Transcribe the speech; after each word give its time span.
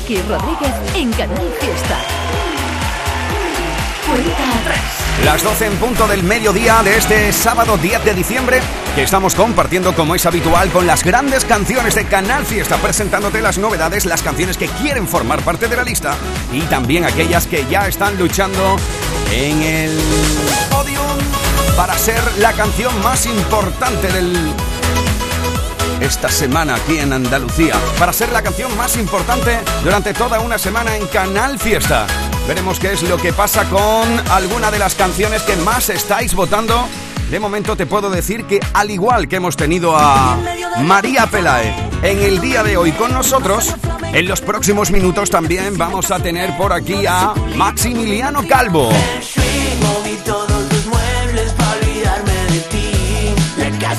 Miki 0.00 0.22
Rodríguez 0.22 0.72
en 0.94 1.10
Canal 1.12 1.52
Fiesta. 1.60 1.98
Las 5.24 5.42
12 5.42 5.66
en 5.66 5.76
punto 5.76 6.06
del 6.06 6.22
mediodía 6.22 6.82
de 6.82 6.96
este 6.96 7.32
sábado 7.32 7.76
10 7.76 8.04
de 8.04 8.14
diciembre, 8.14 8.60
que 8.94 9.02
estamos 9.02 9.34
compartiendo 9.34 9.94
como 9.94 10.14
es 10.14 10.24
habitual 10.26 10.70
con 10.70 10.86
las 10.86 11.04
grandes 11.04 11.44
canciones 11.44 11.94
de 11.94 12.04
Canal 12.04 12.46
Fiesta, 12.46 12.76
presentándote 12.78 13.42
las 13.42 13.58
novedades, 13.58 14.06
las 14.06 14.22
canciones 14.22 14.56
que 14.56 14.68
quieren 14.68 15.06
formar 15.06 15.42
parte 15.42 15.68
de 15.68 15.76
la 15.76 15.82
lista 15.82 16.16
y 16.52 16.62
también 16.62 17.04
aquellas 17.04 17.46
que 17.46 17.66
ya 17.66 17.86
están 17.86 18.16
luchando 18.16 18.76
en 19.32 19.62
el 19.62 19.98
podium 20.70 21.18
para 21.76 21.96
ser 21.98 22.20
la 22.38 22.52
canción 22.52 22.98
más 23.02 23.26
importante 23.26 24.08
del 24.08 24.54
esta 26.00 26.28
semana 26.28 26.76
aquí 26.76 26.98
en 26.98 27.12
Andalucía, 27.12 27.74
para 27.98 28.12
ser 28.12 28.32
la 28.32 28.42
canción 28.42 28.74
más 28.76 28.96
importante 28.96 29.58
durante 29.84 30.14
toda 30.14 30.40
una 30.40 30.58
semana 30.58 30.96
en 30.96 31.06
Canal 31.06 31.58
Fiesta. 31.58 32.06
Veremos 32.48 32.80
qué 32.80 32.92
es 32.92 33.02
lo 33.02 33.16
que 33.16 33.32
pasa 33.32 33.64
con 33.68 34.08
alguna 34.30 34.70
de 34.70 34.78
las 34.78 34.94
canciones 34.94 35.42
que 35.42 35.56
más 35.56 35.90
estáis 35.90 36.34
votando. 36.34 36.88
De 37.30 37.38
momento 37.38 37.76
te 37.76 37.86
puedo 37.86 38.10
decir 38.10 38.44
que 38.44 38.60
al 38.72 38.90
igual 38.90 39.28
que 39.28 39.36
hemos 39.36 39.56
tenido 39.56 39.96
a 39.96 40.36
María 40.82 41.26
Pelae 41.26 41.74
en 42.02 42.18
el 42.18 42.40
día 42.40 42.62
de 42.62 42.76
hoy 42.76 42.92
con 42.92 43.12
nosotros, 43.12 43.74
en 44.12 44.26
los 44.26 44.40
próximos 44.40 44.90
minutos 44.90 45.30
también 45.30 45.78
vamos 45.78 46.10
a 46.10 46.18
tener 46.18 46.56
por 46.56 46.72
aquí 46.72 47.06
a 47.06 47.34
Maximiliano 47.56 48.46
Calvo. 48.48 48.90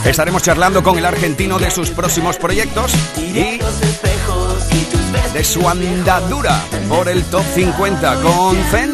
Estaremos 0.06 0.42
charlando 0.42 0.82
con 0.82 0.98
el 0.98 1.06
argentino 1.06 1.60
de 1.60 1.70
sus 1.70 1.92
próximos 1.92 2.38
proyectos 2.38 2.92
y 3.18 3.60
de 5.34 5.44
su 5.44 5.68
andadura 5.68 6.60
por 6.90 7.08
el 7.08 7.24
top 7.26 7.44
50 7.54 8.16
con 8.22 8.56
Feng 8.66 8.92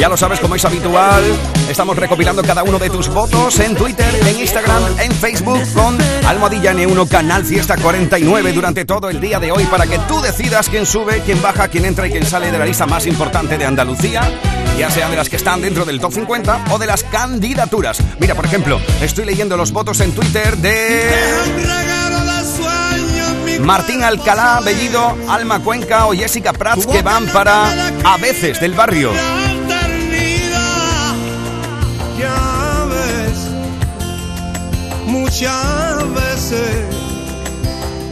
Ya 0.00 0.08
lo 0.08 0.16
sabes, 0.16 0.40
como 0.40 0.54
es 0.54 0.64
habitual, 0.64 1.22
estamos 1.68 1.94
recopilando 1.94 2.42
cada 2.42 2.62
uno 2.62 2.78
de 2.78 2.88
tus 2.88 3.08
votos 3.10 3.60
en 3.60 3.76
Twitter, 3.76 4.08
en 4.26 4.40
Instagram, 4.40 4.82
en 4.98 5.12
Facebook 5.12 5.60
con 5.74 5.98
Almohadilla 6.26 6.72
N1 6.72 7.06
Canal 7.06 7.44
Fiesta 7.44 7.76
49 7.76 8.54
durante 8.54 8.86
todo 8.86 9.10
el 9.10 9.20
día 9.20 9.38
de 9.38 9.52
hoy 9.52 9.64
para 9.66 9.86
que 9.86 9.98
tú 10.08 10.22
decidas 10.22 10.70
quién 10.70 10.86
sube, 10.86 11.20
quién 11.26 11.42
baja, 11.42 11.68
quién 11.68 11.84
entra 11.84 12.08
y 12.08 12.12
quién 12.12 12.24
sale 12.24 12.50
de 12.50 12.58
la 12.58 12.64
lista 12.64 12.86
más 12.86 13.06
importante 13.06 13.58
de 13.58 13.66
Andalucía, 13.66 14.22
ya 14.78 14.90
sea 14.90 15.10
de 15.10 15.16
las 15.16 15.28
que 15.28 15.36
están 15.36 15.60
dentro 15.60 15.84
del 15.84 16.00
top 16.00 16.14
50 16.14 16.64
o 16.70 16.78
de 16.78 16.86
las 16.86 17.04
candidaturas. 17.04 17.98
Mira, 18.18 18.34
por 18.34 18.46
ejemplo, 18.46 18.80
estoy 19.02 19.26
leyendo 19.26 19.58
los 19.58 19.70
votos 19.70 20.00
en 20.00 20.12
Twitter 20.12 20.56
de... 20.56 21.10
Martín 23.60 24.02
Alcalá, 24.02 24.60
Bellido, 24.64 25.14
Alma 25.28 25.60
Cuenca 25.60 26.06
o 26.06 26.14
Jessica 26.14 26.54
Prats 26.54 26.86
que 26.86 27.02
van 27.02 27.26
para 27.26 27.66
A 28.02 28.16
veces 28.16 28.58
del 28.60 28.72
barrio. 28.72 29.12
Muchas 35.10 36.14
veces. 36.14 36.84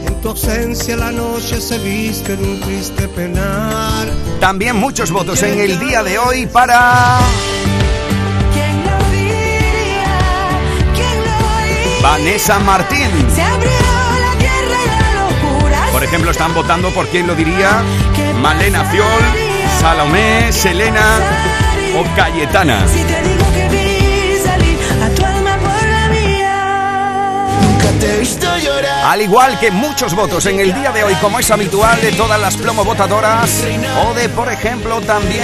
En 0.05 0.21
tu 0.21 0.29
ausencia 0.29 0.95
la 0.95 1.11
noche 1.11 1.59
se 1.61 1.77
viste 1.79 2.33
en 2.33 2.43
un 2.43 2.59
triste 2.59 3.07
penar. 3.07 4.07
También 4.39 4.75
muchos 4.75 5.11
votos 5.11 5.41
en 5.43 5.59
el 5.59 5.79
día 5.79 6.03
de 6.03 6.19
hoy 6.19 6.45
para... 6.45 7.19
Vanessa 12.01 12.59
Martín. 12.59 13.09
Por 15.91 16.03
ejemplo, 16.03 16.31
están 16.31 16.53
votando 16.53 16.89
por 16.91 17.07
quién 17.07 17.27
lo 17.27 17.35
diría. 17.35 17.81
Malena 18.41 18.85
Fiol, 18.85 19.23
Salomé, 19.81 20.51
Selena 20.51 21.19
o 21.97 22.15
Cayetana. 22.15 22.85
Al 29.03 29.21
igual 29.21 29.59
que 29.59 29.71
muchos 29.71 30.13
votos 30.13 30.45
en 30.45 30.59
el 30.59 30.73
día 30.73 30.91
de 30.91 31.03
hoy, 31.03 31.15
como 31.15 31.39
es 31.39 31.49
habitual 31.51 31.99
de 32.01 32.11
todas 32.11 32.39
las 32.39 32.55
plomo 32.57 32.83
votadoras, 32.85 33.63
o 34.05 34.13
de, 34.13 34.29
por 34.29 34.51
ejemplo, 34.51 35.01
también 35.01 35.43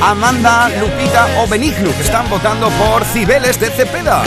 Amanda, 0.00 0.68
Lupita 0.80 1.28
o 1.38 1.46
Benigno, 1.46 1.94
que 1.94 2.02
están 2.02 2.28
votando 2.28 2.68
por 2.70 3.04
Cibeles 3.04 3.60
de 3.60 3.70
Cepeda. 3.70 4.22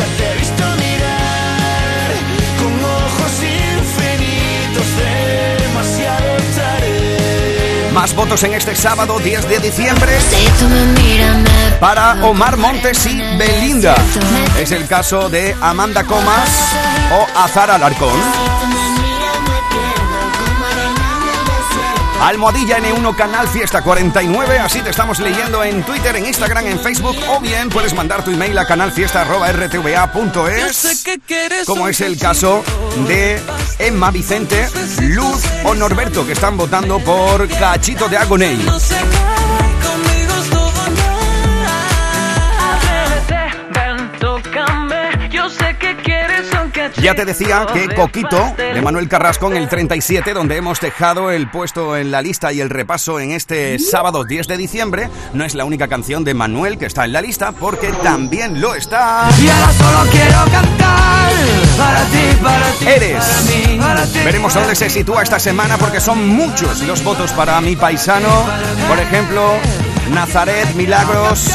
Más 7.93 8.13
votos 8.13 8.43
en 8.43 8.53
este 8.53 8.75
sábado 8.75 9.19
10 9.19 9.49
de 9.49 9.59
diciembre 9.59 10.17
para 11.79 12.25
Omar 12.25 12.57
Montes 12.57 13.05
y 13.05 13.21
Belinda. 13.37 13.95
Es 14.59 14.71
el 14.71 14.85
caso 14.87 15.29
de 15.29 15.55
Amanda 15.61 16.03
Comas 16.03 16.75
o 17.11 17.27
Azar 17.35 17.71
Alarcón. 17.71 18.19
Almohadilla 22.21 22.77
N1 22.79 23.15
Canal 23.15 23.47
Fiesta 23.47 23.81
49, 23.81 24.59
así 24.59 24.81
te 24.81 24.89
estamos 24.89 25.19
leyendo 25.19 25.63
en 25.63 25.83
Twitter, 25.83 26.15
en 26.15 26.25
Instagram, 26.25 26.65
en 26.65 26.79
Facebook 26.79 27.15
o 27.29 27.39
bien 27.39 27.69
puedes 27.69 27.93
mandar 27.93 28.23
tu 28.23 28.31
email 28.31 28.57
a 28.57 28.65
canalfiesta.rtva.es 28.65 31.05
como 31.65 31.87
es 31.87 32.01
el 32.01 32.17
caso 32.17 32.63
de 33.07 33.39
Emma 33.79 34.11
Vicente, 34.11 34.67
Luz 35.01 35.43
o 35.65 35.75
Norberto 35.75 36.25
que 36.25 36.31
están 36.31 36.57
votando 36.57 36.99
por 36.99 37.47
Cachito 37.47 38.07
de 38.07 38.17
Agoney. 38.17 38.65
Ya 47.01 47.15
te 47.15 47.25
decía 47.25 47.65
que 47.73 47.93
Coquito 47.95 48.53
de 48.57 48.81
Manuel 48.81 49.07
Carrasco 49.07 49.51
en 49.51 49.57
el 49.57 49.69
37, 49.69 50.33
donde 50.33 50.57
hemos 50.57 50.79
dejado 50.79 51.31
el 51.31 51.49
puesto 51.49 51.97
en 51.97 52.11
la 52.11 52.21
lista 52.21 52.53
y 52.53 52.61
el 52.61 52.69
repaso 52.69 53.19
en 53.19 53.31
este 53.31 53.79
sábado 53.79 54.23
10 54.23 54.47
de 54.47 54.57
diciembre, 54.57 55.09
no 55.33 55.45
es 55.45 55.55
la 55.55 55.65
única 55.65 55.87
canción 55.87 56.23
de 56.23 56.33
Manuel 56.33 56.77
que 56.77 56.85
está 56.85 57.05
en 57.05 57.13
la 57.13 57.21
lista, 57.21 57.51
porque 57.51 57.91
también 58.03 58.61
lo 58.61 58.75
está. 58.75 59.29
Y 59.39 59.49
ahora 59.49 59.73
solo 59.73 60.11
quiero 60.11 60.45
cantar 60.51 61.31
para 61.77 62.03
ti, 62.05 62.37
para 62.41 62.71
ti. 62.71 62.87
Eres. 62.87 64.23
Veremos 64.23 64.53
dónde 64.53 64.75
se 64.75 64.89
sitúa 64.89 65.23
esta 65.23 65.39
semana, 65.39 65.77
porque 65.77 65.99
son 65.99 66.27
muchos 66.27 66.81
los 66.81 67.03
votos 67.03 67.31
para 67.31 67.59
mi 67.61 67.75
paisano. 67.75 68.45
Por 68.87 68.99
ejemplo, 68.99 69.53
Nazaret, 70.11 70.73
Milagros. 70.75 71.51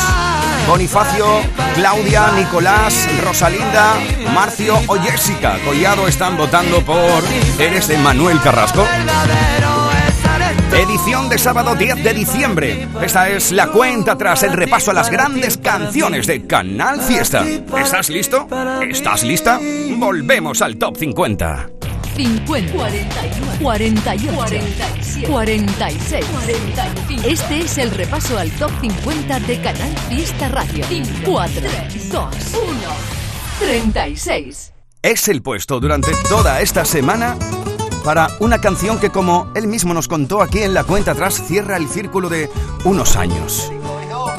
Bonifacio, 0.71 1.27
Claudia, 1.75 2.31
Nicolás, 2.31 3.09
Rosalinda, 3.25 3.97
Marcio 4.33 4.77
o 4.87 4.95
Jessica 4.95 5.59
Collado 5.65 6.07
están 6.07 6.37
votando 6.37 6.81
por 6.83 7.25
Eres 7.59 7.89
de 7.89 7.99
Manuel 7.99 8.41
Carrasco. 8.41 8.87
Edición 10.73 11.29
de 11.29 11.39
sábado 11.39 11.75
10 11.75 12.05
de 12.05 12.15
diciembre. 12.15 12.89
Esta 13.03 13.29
es 13.31 13.51
la 13.51 13.67
cuenta 13.67 14.17
tras 14.17 14.45
el 14.45 14.53
repaso 14.53 14.93
a 14.93 14.95
las 14.95 15.11
grandes 15.11 15.59
canciones 15.59 16.29
de 16.29 16.47
Canal 16.47 17.01
Fiesta. 17.01 17.45
¿Estás 17.77 18.09
listo? 18.09 18.47
¿Estás 18.89 19.25
lista? 19.25 19.59
Volvemos 19.99 20.63
al 20.63 20.77
top 20.77 20.97
50. 20.97 21.80
50, 22.23 22.73
41, 22.73 23.53
48, 23.63 24.33
47, 24.35 25.27
46, 25.27 26.27
45. 26.27 27.23
Este 27.27 27.61
es 27.61 27.79
el 27.79 27.91
repaso 27.91 28.37
al 28.37 28.51
top 28.59 28.71
50 28.83 29.41
de 29.41 29.61
Canal 29.63 29.97
Fiesta 30.11 30.49
Radio. 30.49 30.85
4, 31.25 31.61
3, 31.89 32.13
2, 32.13 32.25
1, 32.53 32.73
36. 33.61 34.73
Es 35.01 35.29
el 35.29 35.41
puesto 35.41 35.81
durante 35.81 36.13
toda 36.29 36.61
esta 36.61 36.85
semana 36.85 37.39
para 38.05 38.29
una 38.41 38.61
canción 38.61 38.99
que 39.01 39.09
como 39.09 39.51
él 39.55 39.67
mismo 39.67 39.95
nos 39.95 40.07
contó 40.07 40.43
aquí 40.43 40.59
en 40.59 40.75
la 40.75 40.85
cuenta 40.85 41.13
atrás 41.13 41.43
cierra 41.47 41.79
el 41.79 41.89
círculo 41.89 42.29
de 42.29 42.51
unos 42.85 43.17
años. 43.17 43.73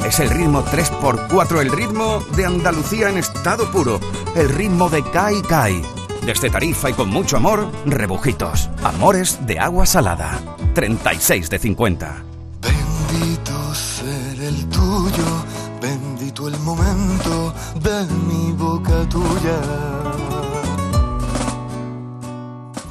Es 0.06 0.20
el 0.20 0.30
ritmo 0.30 0.64
3x4, 0.64 1.60
el 1.60 1.72
ritmo 1.72 2.22
de 2.36 2.46
Andalucía 2.46 3.08
en 3.08 3.18
estado 3.18 3.68
puro, 3.72 3.98
el 4.36 4.48
ritmo 4.50 4.88
de 4.88 5.02
Kai 5.02 5.42
Kai. 5.42 5.82
Desde 6.24 6.50
Tarifa 6.50 6.88
y 6.88 6.92
con 6.92 7.10
mucho 7.10 7.36
amor, 7.36 7.68
Rebujitos. 7.84 8.70
Amores 8.84 9.44
de 9.44 9.58
agua 9.58 9.86
salada. 9.86 10.40
36 10.72 11.50
de 11.50 11.58
50. 11.58 12.24
Bendito 12.60 13.74
ser 13.74 14.40
el 14.40 14.68
tuyo, 14.68 15.44
bendito 15.80 16.46
el 16.46 16.56
momento 16.60 17.52
de 17.74 18.06
mi 18.28 18.52
boca 18.52 19.08
tuya. 19.08 19.60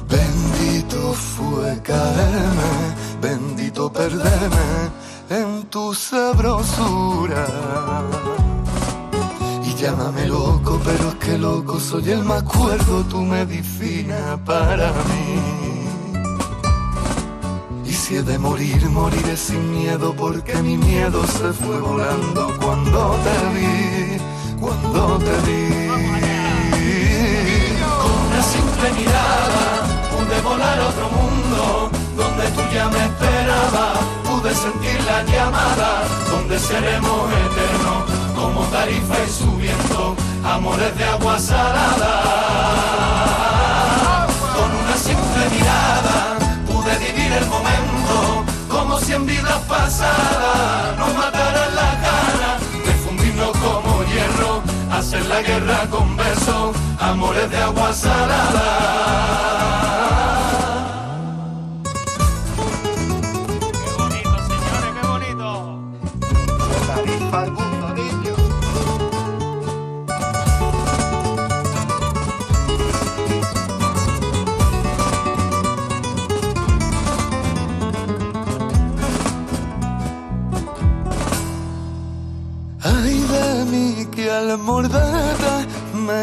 Bendito 0.08 1.14
fue 1.14 1.80
caerme, 1.82 2.94
bendito 3.22 3.90
perderme 3.90 4.90
en 5.30 5.62
tu 5.70 5.94
sabrosura 5.94 7.46
Llámame 9.82 10.28
loco, 10.28 10.80
pero 10.84 11.08
es 11.08 11.14
que 11.16 11.36
loco 11.36 11.80
soy 11.80 12.08
el 12.10 12.22
más 12.22 12.44
cuerdo, 12.44 13.02
tu 13.10 13.20
medicina 13.22 14.38
para 14.46 14.92
mí. 15.10 15.40
Y 17.84 17.92
si 17.92 18.14
he 18.14 18.22
de 18.22 18.38
morir, 18.38 18.88
moriré 18.90 19.36
sin 19.36 19.72
miedo, 19.72 20.14
porque 20.16 20.54
mi 20.62 20.76
miedo 20.76 21.26
se 21.26 21.52
fue 21.52 21.80
volando 21.80 22.56
cuando 22.62 23.16
te 23.24 23.36
vi, 23.54 24.18
cuando 24.60 25.18
te 25.18 25.36
vi. 25.46 25.66
Con 28.02 28.14
una 28.28 28.42
simple 28.54 28.86
mirada 29.00 29.64
pude 30.12 30.40
volar 30.42 30.78
a 30.78 30.88
otro 30.90 31.08
mundo, 31.10 31.90
donde 32.16 32.44
tú 32.54 32.60
ya 32.72 32.88
me 32.88 33.04
esperabas, 33.04 33.98
pude 34.30 34.54
sentir 34.54 34.98
la 35.06 35.24
llamada, 35.24 36.04
donde 36.30 36.56
seremos 36.56 37.32
eternos, 37.32 38.11
como 38.42 38.62
tarifa 38.66 39.14
y 39.24 39.30
subiendo, 39.30 40.16
amores 40.44 40.98
de 40.98 41.04
agua 41.04 41.38
salada. 41.38 42.12
Con 44.56 44.70
una 44.82 44.96
simple 44.96 45.42
mirada 45.54 46.16
pude 46.66 46.92
vivir 46.98 47.32
el 47.40 47.46
momento, 47.46 48.44
como 48.68 48.98
si 48.98 49.12
en 49.12 49.26
vidas 49.26 49.60
pasadas 49.68 50.98
nos 50.98 51.14
mataran 51.14 51.74
la 51.80 51.90
ganas 52.06 52.58
de 52.86 52.92
fundirnos 53.04 53.52
como 53.58 54.02
hierro, 54.10 54.62
hacer 54.90 55.24
la 55.26 55.40
guerra 55.42 55.86
con 55.88 56.16
besos, 56.16 56.76
amores 56.98 57.48
de 57.48 57.58
agua 57.58 57.92
salada. 57.92 59.61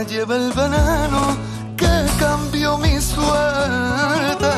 Lleva 0.09 0.35
el 0.37 0.51
veneno 0.53 1.37
que 1.77 2.05
cambió 2.19 2.77
mi 2.77 2.99
suerte. 2.99 4.51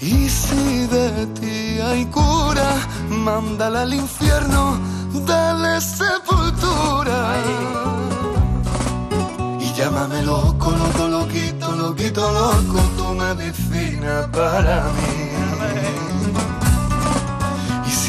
Y 0.00 0.28
si 0.28 0.86
de 0.86 1.26
ti 1.38 1.80
hay 1.80 2.06
cura, 2.06 2.70
mándala 3.10 3.82
al 3.82 3.92
infierno, 3.92 4.78
dale 5.26 5.80
sepultura. 5.80 7.18
Y 9.60 9.72
llámame 9.74 10.22
loco, 10.22 10.70
loco, 10.70 11.08
loquito, 11.08 11.72
loquito, 11.72 12.22
loco, 12.32 12.80
tu 12.96 13.06
medicina 13.14 14.28
para 14.32 14.84
mí. 14.96 15.29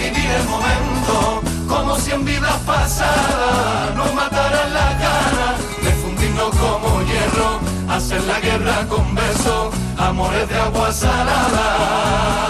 vivir 0.00 0.30
el 0.30 0.44
momento 0.44 1.42
como 1.68 1.96
si 1.96 2.10
en 2.12 2.24
vidas 2.24 2.58
pasadas 2.66 3.94
nos 3.94 4.14
mataran 4.14 4.72
la 4.72 4.96
cara 5.04 5.48
de 5.82 5.90
fundirnos 6.00 6.50
como 6.56 7.02
hierro, 7.02 7.60
hacer 7.88 8.22
la 8.24 8.40
guerra 8.40 8.86
con 8.88 9.14
besos, 9.14 9.74
amores 9.98 10.48
de 10.48 10.56
agua 10.56 10.90
salada. 10.92 12.40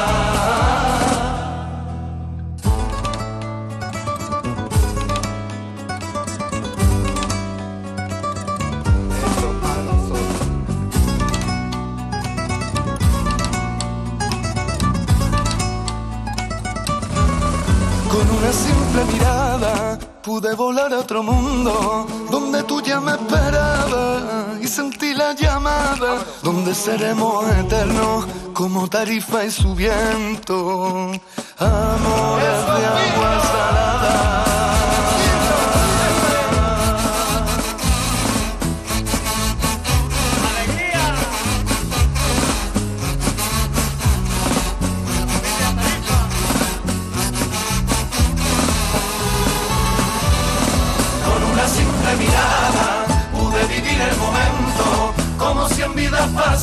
Otro 20.92 21.22
mundo 21.22 22.06
donde 22.30 22.62
tú 22.64 22.80
ya 22.82 23.00
me 23.00 23.12
esperabas 23.12 24.60
y 24.60 24.66
sentí 24.66 25.14
la 25.14 25.32
llamada 25.34 26.24
donde 26.42 26.74
seremos 26.74 27.44
eternos 27.50 28.26
como 28.52 28.88
tarifa 28.88 29.44
y 29.44 29.50
su 29.50 29.74
viento. 29.74 31.12
Amores 31.58 32.58
de 32.66 32.86
agua 32.86 33.42
salada. 33.52 34.49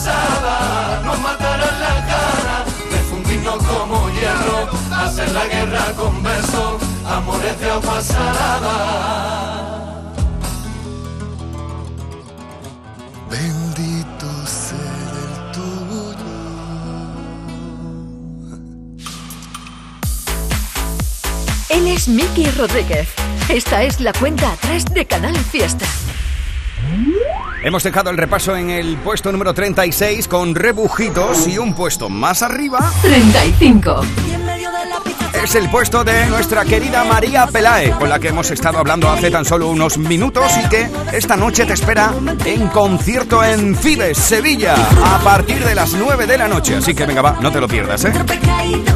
Vidas 0.08 0.30
pasadas 0.38 1.06
nos 1.06 1.20
mataran 1.20 1.80
la 1.80 2.06
cara 2.08 2.66
de 2.92 2.98
fundirnos 3.10 3.64
como 3.64 4.10
hierro, 4.12 4.70
hacer 4.96 5.32
la 5.32 5.46
guerra 5.48 5.94
con 5.96 6.24
besos, 6.24 6.82
amores 7.06 7.60
de 7.60 7.72
agua 7.72 8.02
salada. 8.02 8.76
Bendito 13.30 14.28
ser 14.46 15.12
el 15.24 15.52
tuyo. 15.52 16.16
Él 21.70 21.88
es 21.88 22.08
Miki 22.08 22.50
Rodríguez. 22.52 23.08
Esta 23.50 23.84
es 23.84 24.00
la 24.02 24.12
cuenta 24.14 24.52
atrás 24.52 24.86
de 24.86 25.06
Canal 25.06 25.36
Fiesta. 25.36 25.86
Hemos 27.64 27.84
dejado 27.84 28.12
el 28.12 28.18
repaso 28.18 28.56
en 28.56 28.70
el 28.70 28.98
puesto 28.98 29.32
número 29.32 29.54
36 29.54 30.28
con 30.28 30.54
rebujitos 30.54 31.48
y 31.48 31.58
un 31.58 31.74
puesto 31.74 32.08
más 32.08 32.44
arriba 32.44 32.92
35. 33.02 34.02
es 35.44 35.56
el 35.56 35.70
puesto 35.70 36.04
de 36.04 36.28
nuestra 36.28 36.66
querida 36.66 37.04
María 37.04 37.48
Pelae, 37.48 37.92
con 37.92 38.10
la 38.10 38.20
que 38.20 38.30
hemos 38.30 38.52
estado 38.52 38.78
hablando 38.78 39.10
hace 39.10 39.32
tan 39.32 39.44
solo 39.44 39.70
unos 39.70 39.98
minutos 39.98 40.52
y 40.64 40.70
que 40.70 40.90
esta 41.14 41.36
noche 41.36 41.66
te 41.66 41.74
espera 41.74 42.14
en 42.46 42.68
concierto 42.68 43.44
en 43.44 43.76
Fibes, 43.76 44.18
Sevilla, 44.18 44.76
a 44.76 45.20
partir 45.20 45.64
de 45.64 45.74
las 45.74 45.94
9 45.94 46.28
de 46.28 46.38
la 46.38 46.48
noche. 46.48 46.76
Así 46.76 46.94
que 46.94 47.06
venga, 47.06 47.22
va, 47.22 47.38
no 47.42 47.52
te 47.52 47.60
lo 47.60 47.68
pierdas, 47.68 48.06
¿eh? 48.06 48.14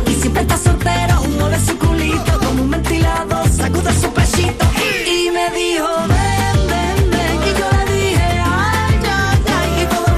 y 0.07 0.13
siempre 0.13 0.43
está 0.43 0.57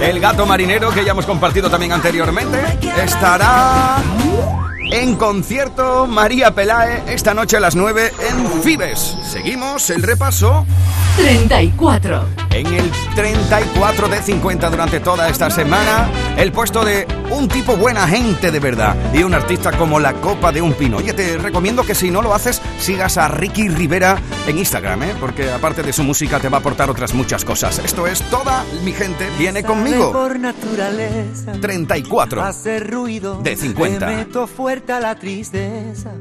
El 0.04 0.20
gato 0.20 0.46
marinero, 0.46 0.92
que 0.92 1.06
ya 1.06 1.12
hemos 1.12 1.26
compartido 1.26 1.70
también 1.70 1.94
anteriormente, 1.94 2.60
estará 3.02 4.04
en 4.92 5.16
concierto 5.16 6.06
María 6.08 6.54
Pelae 6.54 7.04
esta 7.08 7.34
noche 7.34 7.56
a 7.56 7.62
las 7.62 7.74
9 7.74 8.12
en 8.30 8.62
Fibes. 8.62 9.16
Seguimos 9.26 9.90
el 9.92 10.04
repaso 10.04 10.66
34. 11.16 12.43
En 12.54 12.68
el 12.68 12.92
34 13.16 14.08
de 14.10 14.22
50 14.22 14.70
durante 14.70 15.00
toda 15.00 15.28
esta 15.28 15.50
semana. 15.50 16.10
El 16.38 16.52
puesto 16.52 16.86
de 16.86 17.08
un 17.32 17.48
tipo 17.48 17.76
buena 17.76 18.08
gente 18.08 18.52
de 18.52 18.60
verdad 18.60 18.96
y 19.14 19.24
un 19.24 19.34
artista 19.34 19.72
como 19.72 20.00
la 20.00 20.14
copa 20.14 20.52
de 20.52 20.62
un 20.62 20.74
pino. 20.74 20.98
Oye, 20.98 21.14
te 21.14 21.38
recomiendo 21.38 21.84
que 21.84 21.96
si 21.96 22.12
no 22.12 22.22
lo 22.22 22.34
haces, 22.34 22.62
sigas 22.80 23.18
a 23.18 23.28
Ricky 23.28 23.70
Rivera 23.70 24.18
en 24.48 24.58
Instagram, 24.60 25.04
¿eh? 25.04 25.16
porque 25.20 25.52
aparte 25.52 25.82
de 25.82 25.94
su 25.94 26.04
música 26.04 26.40
te 26.40 26.50
va 26.50 26.58
a 26.58 26.60
aportar 26.60 26.90
otras 26.90 27.14
muchas 27.14 27.44
cosas. 27.44 27.80
Esto 27.80 28.06
es 28.08 28.22
toda 28.30 28.64
mi 28.84 28.92
gente 28.92 29.28
viene 29.38 29.64
conmigo. 29.64 30.12
Por 30.12 30.40
naturaleza. 30.40 31.54
34 31.60 32.44
Hace 32.44 32.80
ruido. 32.80 33.42
de 33.42 33.56
50. 33.56 34.10
Le 34.10 34.16
meto 34.18 34.48
fuerte 34.48 34.94
a 34.94 35.00
la 35.00 35.16
tristeza. 35.16 36.12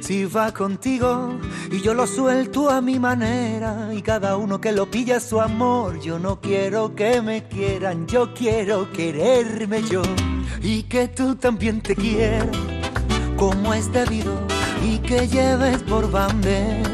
Si 0.00 0.24
va 0.24 0.52
contigo 0.52 1.38
y 1.70 1.80
yo 1.80 1.94
lo 1.94 2.06
suelto 2.06 2.70
a 2.70 2.80
mi 2.80 2.98
manera 2.98 3.90
y 3.92 4.02
cada 4.02 4.36
uno 4.36 4.60
que 4.60 4.72
lo 4.72 4.86
pilla 4.90 5.20
su 5.20 5.40
amor, 5.40 5.65
yo 6.02 6.18
no 6.18 6.40
quiero 6.40 6.94
que 6.94 7.20
me 7.20 7.44
quieran, 7.44 8.06
yo 8.06 8.32
quiero 8.34 8.92
quererme 8.92 9.82
yo 9.82 10.02
y 10.62 10.84
que 10.84 11.08
tú 11.08 11.34
también 11.34 11.80
te 11.80 11.96
quieras 11.96 12.48
como 13.36 13.74
es 13.74 13.90
debido 13.92 14.32
y 14.84 14.98
que 14.98 15.26
lleves 15.26 15.82
por 15.82 16.10
bandera 16.10 16.88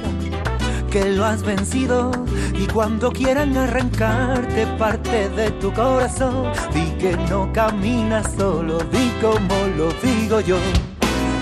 que 0.91 1.05
lo 1.07 1.25
has 1.25 1.43
vencido 1.43 2.11
y 2.55 2.67
cuando 2.67 3.11
quieran 3.11 3.57
arrancarte 3.57 4.67
parte 4.79 5.29
de 5.31 5.51
tu 5.53 5.73
corazón, 5.73 6.53
di 6.73 6.91
que 6.99 7.17
no 7.31 7.53
caminas 7.53 8.27
solo, 8.37 8.79
di 8.79 9.11
como 9.21 9.55
lo 9.77 9.89
digo 10.03 10.41
yo. 10.41 10.59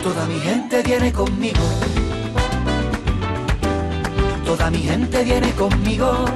Toda 0.02 0.24
mi 0.26 0.38
gente 0.40 0.82
viene 0.82 1.12
conmigo. 1.12 1.60
Toda 4.44 4.70
mi 4.70 4.78
gente 4.78 5.24
viene 5.24 5.50
conmigo. 5.52 6.26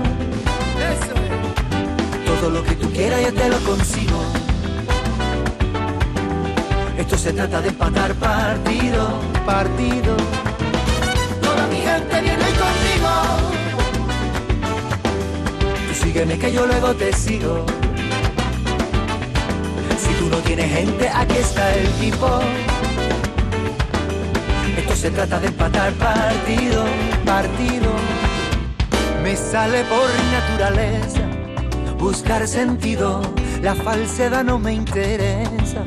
Todo 2.44 2.60
lo 2.60 2.62
que 2.62 2.74
tú 2.74 2.90
quieras 2.90 3.22
yo 3.22 3.32
te 3.32 3.48
lo 3.48 3.58
consigo. 3.60 4.22
Esto 6.98 7.16
se 7.16 7.32
trata 7.32 7.62
de 7.62 7.70
empatar 7.70 8.12
partido, 8.16 9.18
partido. 9.46 10.14
Toda 11.40 11.66
mi 11.68 11.76
gente 11.76 12.20
viene 12.20 12.44
conmigo. 12.62 13.10
Tú 15.88 16.04
sígueme 16.04 16.38
que 16.38 16.52
yo 16.52 16.66
luego 16.66 16.92
te 16.94 17.14
sigo. 17.14 17.64
Si 19.98 20.12
tú 20.18 20.28
no 20.28 20.36
tienes 20.40 20.70
gente, 20.70 21.08
aquí 21.08 21.36
está 21.38 21.74
el 21.74 21.88
tipo. 21.92 22.28
Esto 24.76 24.96
se 24.96 25.10
trata 25.10 25.40
de 25.40 25.46
empatar 25.46 25.94
partido, 25.94 26.84
partido. 27.24 27.90
Me 29.22 29.34
sale 29.34 29.82
por 29.84 30.10
naturaleza 30.30 31.33
buscar 32.04 32.46
sentido. 32.46 33.22
La 33.62 33.74
falsedad 33.74 34.44
no 34.44 34.58
me 34.58 34.74
interesa, 34.74 35.82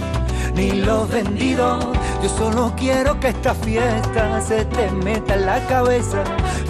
ni 0.56 0.72
lo 0.72 1.06
vendido. 1.06 1.78
Yo 2.24 2.30
solo 2.30 2.74
quiero 2.76 3.20
que 3.20 3.28
esta 3.28 3.54
fiesta 3.54 4.42
se 4.42 4.66
te 4.66 4.90
meta 4.90 5.36
en 5.36 5.46
la 5.46 5.60
cabeza 5.68 6.24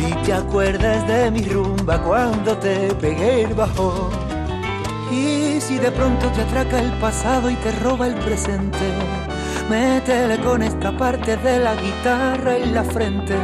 y 0.05 0.11
te 0.25 0.33
acuerdes 0.33 1.07
de 1.07 1.31
mi 1.31 1.43
rumba 1.43 1.97
cuando 2.03 2.57
te 2.57 2.93
pegué 2.95 3.43
el 3.43 3.53
bajo. 3.53 4.09
Y 5.13 5.61
si 5.61 5.77
de 5.77 5.91
pronto 5.93 6.29
te 6.31 6.41
atraca 6.41 6.81
el 6.81 6.91
pasado 6.99 7.49
y 7.49 7.55
te 7.55 7.71
roba 7.79 8.07
el 8.07 8.15
presente 8.15 8.85
Métele 9.69 10.39
con 10.39 10.61
esta 10.61 10.91
parte 10.97 11.37
de 11.37 11.59
la 11.59 11.73
guitarra 11.75 12.57
en 12.57 12.73
la 12.73 12.83
frente. 12.83 13.35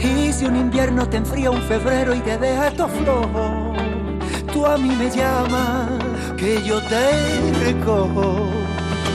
Y 0.00 0.32
si 0.32 0.46
un 0.46 0.56
invierno 0.56 1.06
te 1.06 1.18
enfría 1.18 1.50
un 1.50 1.62
febrero 1.62 2.14
y 2.14 2.20
te 2.20 2.38
deja 2.38 2.70
todo 2.70 2.88
flojo, 2.88 3.65
tú 4.56 4.64
a 4.64 4.78
mí 4.78 4.88
me 4.88 5.08
llamas, 5.10 5.90
que 6.38 6.62
yo 6.68 6.80
te 6.92 7.04
recojo. 7.64 8.48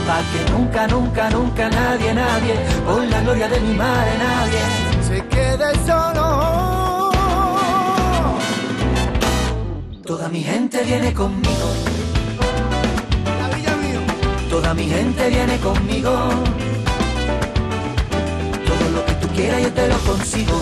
Pa' 0.06 0.22
que 0.30 0.40
nunca, 0.52 0.86
nunca, 0.86 1.30
nunca 1.30 1.68
nadie, 1.68 2.14
nadie, 2.14 2.54
por 2.86 3.04
la 3.12 3.20
gloria 3.22 3.48
de 3.48 3.58
mi 3.60 3.74
madre, 3.74 4.12
nadie 4.28 4.62
se 5.08 5.18
quede 5.34 5.68
solo. 5.88 6.26
Toda 10.06 10.28
mi 10.28 10.42
gente 10.42 10.82
viene 10.84 11.14
conmigo 11.14 11.68
Toda 14.50 14.74
mi 14.74 14.86
gente 14.86 15.30
viene 15.30 15.56
conmigo. 15.58 16.12
Todo 18.68 18.84
lo 18.94 19.00
que 19.06 19.14
tú 19.20 19.26
quieras 19.34 19.62
yo 19.62 19.72
te 19.72 19.88
lo 19.88 19.98
consigo. 20.10 20.58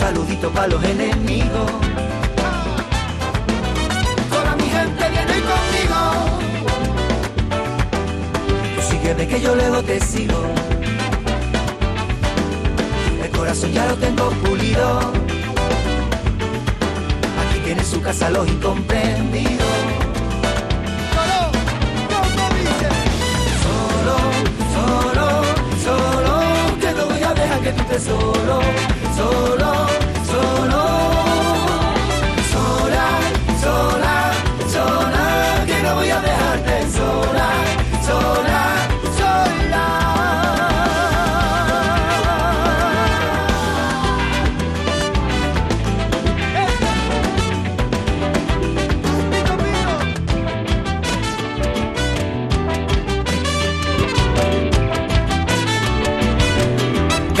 Saludito 0.00 0.50
para 0.50 0.66
los 0.68 0.82
enemigos. 0.82 1.70
Toda 4.30 4.56
mi 4.56 4.64
gente 4.64 5.10
viene 5.10 5.36
conmigo. 5.50 5.98
Tú 8.76 8.80
sígueme 8.90 9.28
que 9.28 9.40
yo 9.42 9.54
luego 9.54 9.82
te 9.82 10.00
sigo. 10.00 10.40
El 13.22 13.30
corazón 13.30 13.72
ya 13.72 13.84
lo 13.88 13.94
tengo 13.96 14.30
pulido. 14.42 15.00
Aquí 17.42 17.58
tiene 17.62 17.84
su 17.84 18.00
casa 18.00 18.30
los 18.30 18.48
incomprendidos. 18.48 20.00
que 27.62 27.72
tú 27.72 27.82
estés 27.82 28.02
solo, 28.04 28.24
solo, 28.46 28.60
solo, 28.64 28.99
sola, 33.60 34.32
sola, 34.72 35.64
que 35.66 35.82
no 35.82 35.94
voy 35.96 36.10
a 36.10 36.20
dejarte 36.20 36.90
sola, 36.90 37.50
sola, 38.06 38.79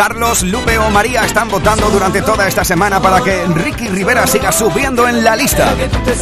Carlos, 0.00 0.44
Lupe 0.44 0.78
o 0.78 0.88
María 0.88 1.26
están 1.26 1.50
votando 1.50 1.90
durante 1.90 2.22
toda 2.22 2.48
esta 2.48 2.64
semana 2.64 3.02
para 3.02 3.20
que 3.20 3.44
Ricky 3.48 3.86
Rivera 3.88 4.26
siga 4.26 4.50
subiendo 4.50 5.06
en 5.06 5.22
la 5.22 5.36
lista. 5.36 5.74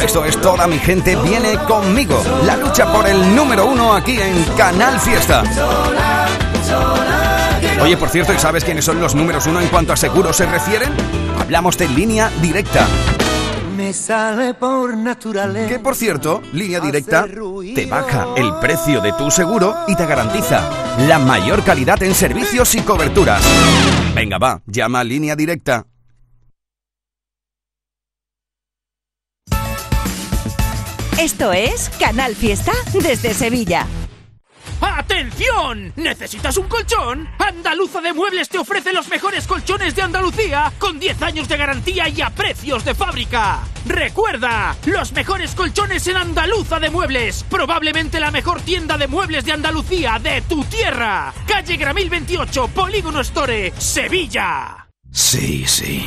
Esto 0.03 0.25
es 0.25 0.35
Toda 0.41 0.67
mi 0.67 0.77
gente 0.79 1.15
viene 1.15 1.57
conmigo. 1.59 2.21
La 2.43 2.57
lucha 2.57 2.91
por 2.91 3.07
el 3.07 3.33
número 3.33 3.67
uno 3.67 3.93
aquí 3.93 4.19
en 4.19 4.43
Canal 4.57 4.99
Fiesta. 4.99 5.43
Oye, 7.81 7.95
por 7.95 8.09
cierto, 8.09 8.33
¿y 8.33 8.37
sabes 8.37 8.65
quiénes 8.65 8.83
son 8.83 8.99
los 8.99 9.15
números 9.15 9.47
uno 9.47 9.61
en 9.61 9.69
cuanto 9.69 9.93
a 9.93 9.95
seguros 9.95 10.35
se 10.35 10.45
refieren? 10.45 10.91
Hablamos 11.39 11.77
de 11.77 11.87
línea 11.87 12.29
directa. 12.41 12.85
Me 13.89 13.93
sale 13.93 14.53
por 14.53 14.95
naturaleza. 14.95 15.67
Que 15.67 15.79
por 15.79 15.95
cierto, 15.95 16.43
línea 16.53 16.79
directa 16.79 17.25
te 17.25 17.87
baja 17.87 18.27
el 18.37 18.53
precio 18.61 19.01
de 19.01 19.13
tu 19.13 19.31
seguro 19.31 19.75
y 19.87 19.95
te 19.95 20.05
garantiza 20.05 20.69
la 21.07 21.17
mayor 21.17 21.63
calidad 21.63 22.03
en 22.03 22.13
servicios 22.13 22.75
y 22.75 22.81
coberturas. 22.81 23.43
Venga, 24.13 24.37
va, 24.37 24.61
llama 24.67 24.99
a 24.99 25.03
línea 25.03 25.35
directa. 25.35 25.87
Esto 31.19 31.51
es 31.51 31.89
Canal 31.99 32.35
Fiesta 32.35 32.73
desde 32.93 33.33
Sevilla. 33.33 33.87
¡Atención! 34.81 35.91
¿Necesitas 35.95 36.55
un 36.57 36.67
colchón? 36.67 37.27
Andaluza 37.39 38.01
de 38.01 38.13
Muebles 38.13 38.49
te 38.49 38.59
ofrece 38.59 38.93
los 38.93 39.09
mejores 39.09 39.47
colchones 39.47 39.95
de 39.95 40.03
Andalucía 40.03 40.71
con 40.77 40.99
10 40.99 41.21
años 41.23 41.49
de 41.49 41.57
garantía 41.57 42.07
y 42.07 42.21
a 42.21 42.29
precios 42.29 42.85
de 42.85 42.93
fábrica. 42.93 43.59
Recuerda, 43.89 44.77
los 44.85 45.11
mejores 45.13 45.55
colchones 45.55 46.05
en 46.05 46.15
Andaluza 46.15 46.79
de 46.79 46.91
Muebles, 46.91 47.43
probablemente 47.49 48.19
la 48.19 48.29
mejor 48.29 48.61
tienda 48.61 48.99
de 48.99 49.07
muebles 49.07 49.43
de 49.45 49.51
Andalucía 49.51 50.19
de 50.21 50.43
tu 50.43 50.63
tierra. 50.65 51.33
Calle 51.47 51.75
Gramil 51.75 52.07
28, 52.07 52.67
Polígono 52.67 53.21
Store, 53.21 53.73
Sevilla. 53.79 54.87
Sí, 55.11 55.63
sí. 55.65 56.05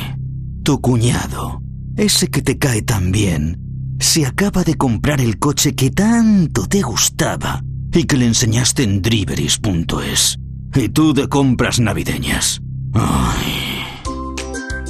Tu 0.63 0.79
cuñado, 0.79 1.61
ese 1.97 2.29
que 2.29 2.41
te 2.41 2.57
cae 2.57 2.83
tan 2.83 3.11
bien, 3.11 3.59
se 3.99 4.25
acaba 4.25 4.63
de 4.63 4.75
comprar 4.75 5.19
el 5.19 5.37
coche 5.37 5.75
que 5.75 5.91
tanto 5.91 6.67
te 6.67 6.81
gustaba 6.81 7.61
y 7.91 8.05
que 8.05 8.15
le 8.15 8.27
enseñaste 8.27 8.83
en 8.83 9.01
driveris.es. 9.01 10.37
Y 10.73 10.87
tú 10.87 11.13
de 11.13 11.27
compras 11.27 11.81
navideñas. 11.81 12.61
Ay. 12.93 13.83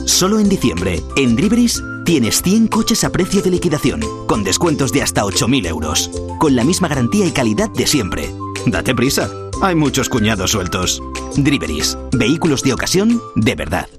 Solo 0.05 0.39
en 0.39 0.47
diciembre, 0.47 1.01
en 1.15 1.35
Driveris, 1.35 1.81
tienes 2.03 2.41
100 2.41 2.67
coches 2.67 3.03
a 3.03 3.11
precio 3.11 3.41
de 3.41 3.51
liquidación, 3.51 4.01
con 4.27 4.43
descuentos 4.43 4.91
de 4.91 5.01
hasta 5.01 5.23
8.000 5.23 5.67
euros, 5.67 6.11
con 6.39 6.55
la 6.55 6.63
misma 6.63 6.87
garantía 6.87 7.25
y 7.25 7.31
calidad 7.31 7.69
de 7.69 7.87
siempre. 7.87 8.33
Date 8.65 8.95
prisa, 8.95 9.29
hay 9.61 9.75
muchos 9.75 10.09
cuñados 10.09 10.51
sueltos. 10.51 11.01
Driveris, 11.35 11.97
vehículos 12.11 12.63
de 12.63 12.73
ocasión 12.73 13.21
de 13.35 13.55
verdad. 13.55 13.89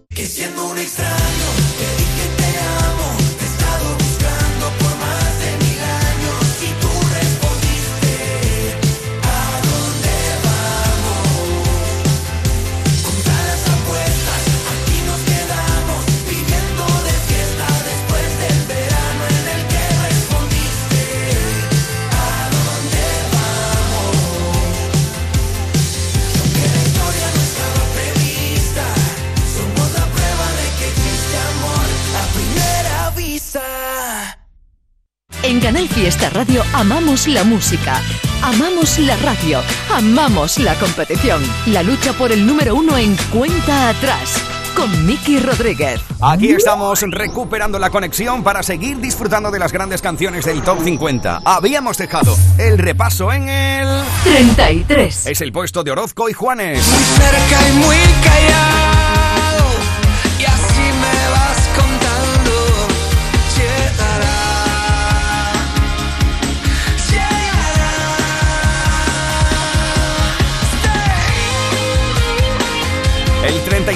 Canal 35.85 36.03
Fiesta 36.03 36.31
Radio 36.31 36.62
amamos 36.73 37.26
la 37.26 37.45
música, 37.45 38.00
amamos 38.43 38.99
la 39.00 39.17
radio, 39.17 39.61
amamos 39.93 40.59
la 40.59 40.75
competición. 40.76 41.43
La 41.67 41.83
lucha 41.83 42.12
por 42.14 42.33
el 42.33 42.47
número 42.47 42.75
uno 42.75 42.97
en 42.97 43.14
cuenta 43.31 43.91
atrás 43.91 44.41
con 44.75 45.07
Miki 45.07 45.38
Rodríguez. 45.41 46.00
Aquí 46.23 46.53
estamos 46.53 47.03
recuperando 47.03 47.79
la 47.79 47.91
conexión 47.91 48.43
para 48.43 48.62
seguir 48.62 48.99
disfrutando 48.99 49.50
de 49.50 49.59
las 49.59 49.73
grandes 49.73 50.00
canciones 50.00 50.47
del 50.47 50.62
Top 50.62 50.83
50. 50.83 51.43
Habíamos 51.45 51.99
dejado 51.99 52.35
el 52.57 52.79
repaso 52.79 53.31
en 53.33 53.49
el 53.49 54.03
33. 54.23 55.26
Es 55.26 55.41
el 55.43 55.53
puesto 55.53 55.85
de 55.85 55.91
Orozco 55.91 56.31
y 56.31 56.33
Juanes. 56.33 56.87
Muy 56.87 57.05
cerca 57.05 57.69
y 57.69 57.73
muy 57.73 57.97
callado. 58.23 58.84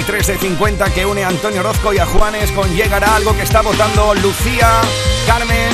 3 0.09 0.25
de 0.25 0.37
50 0.39 0.91
que 0.91 1.05
une 1.05 1.23
a 1.23 1.27
Antonio 1.27 1.59
Orozco 1.59 1.93
y 1.93 1.99
a 1.99 2.05
Juanes 2.07 2.51
con 2.53 2.67
Llegará 2.75 3.15
algo 3.15 3.35
que 3.35 3.43
está 3.43 3.61
votando 3.61 4.15
Lucía, 4.15 4.81
Carmen 5.27 5.71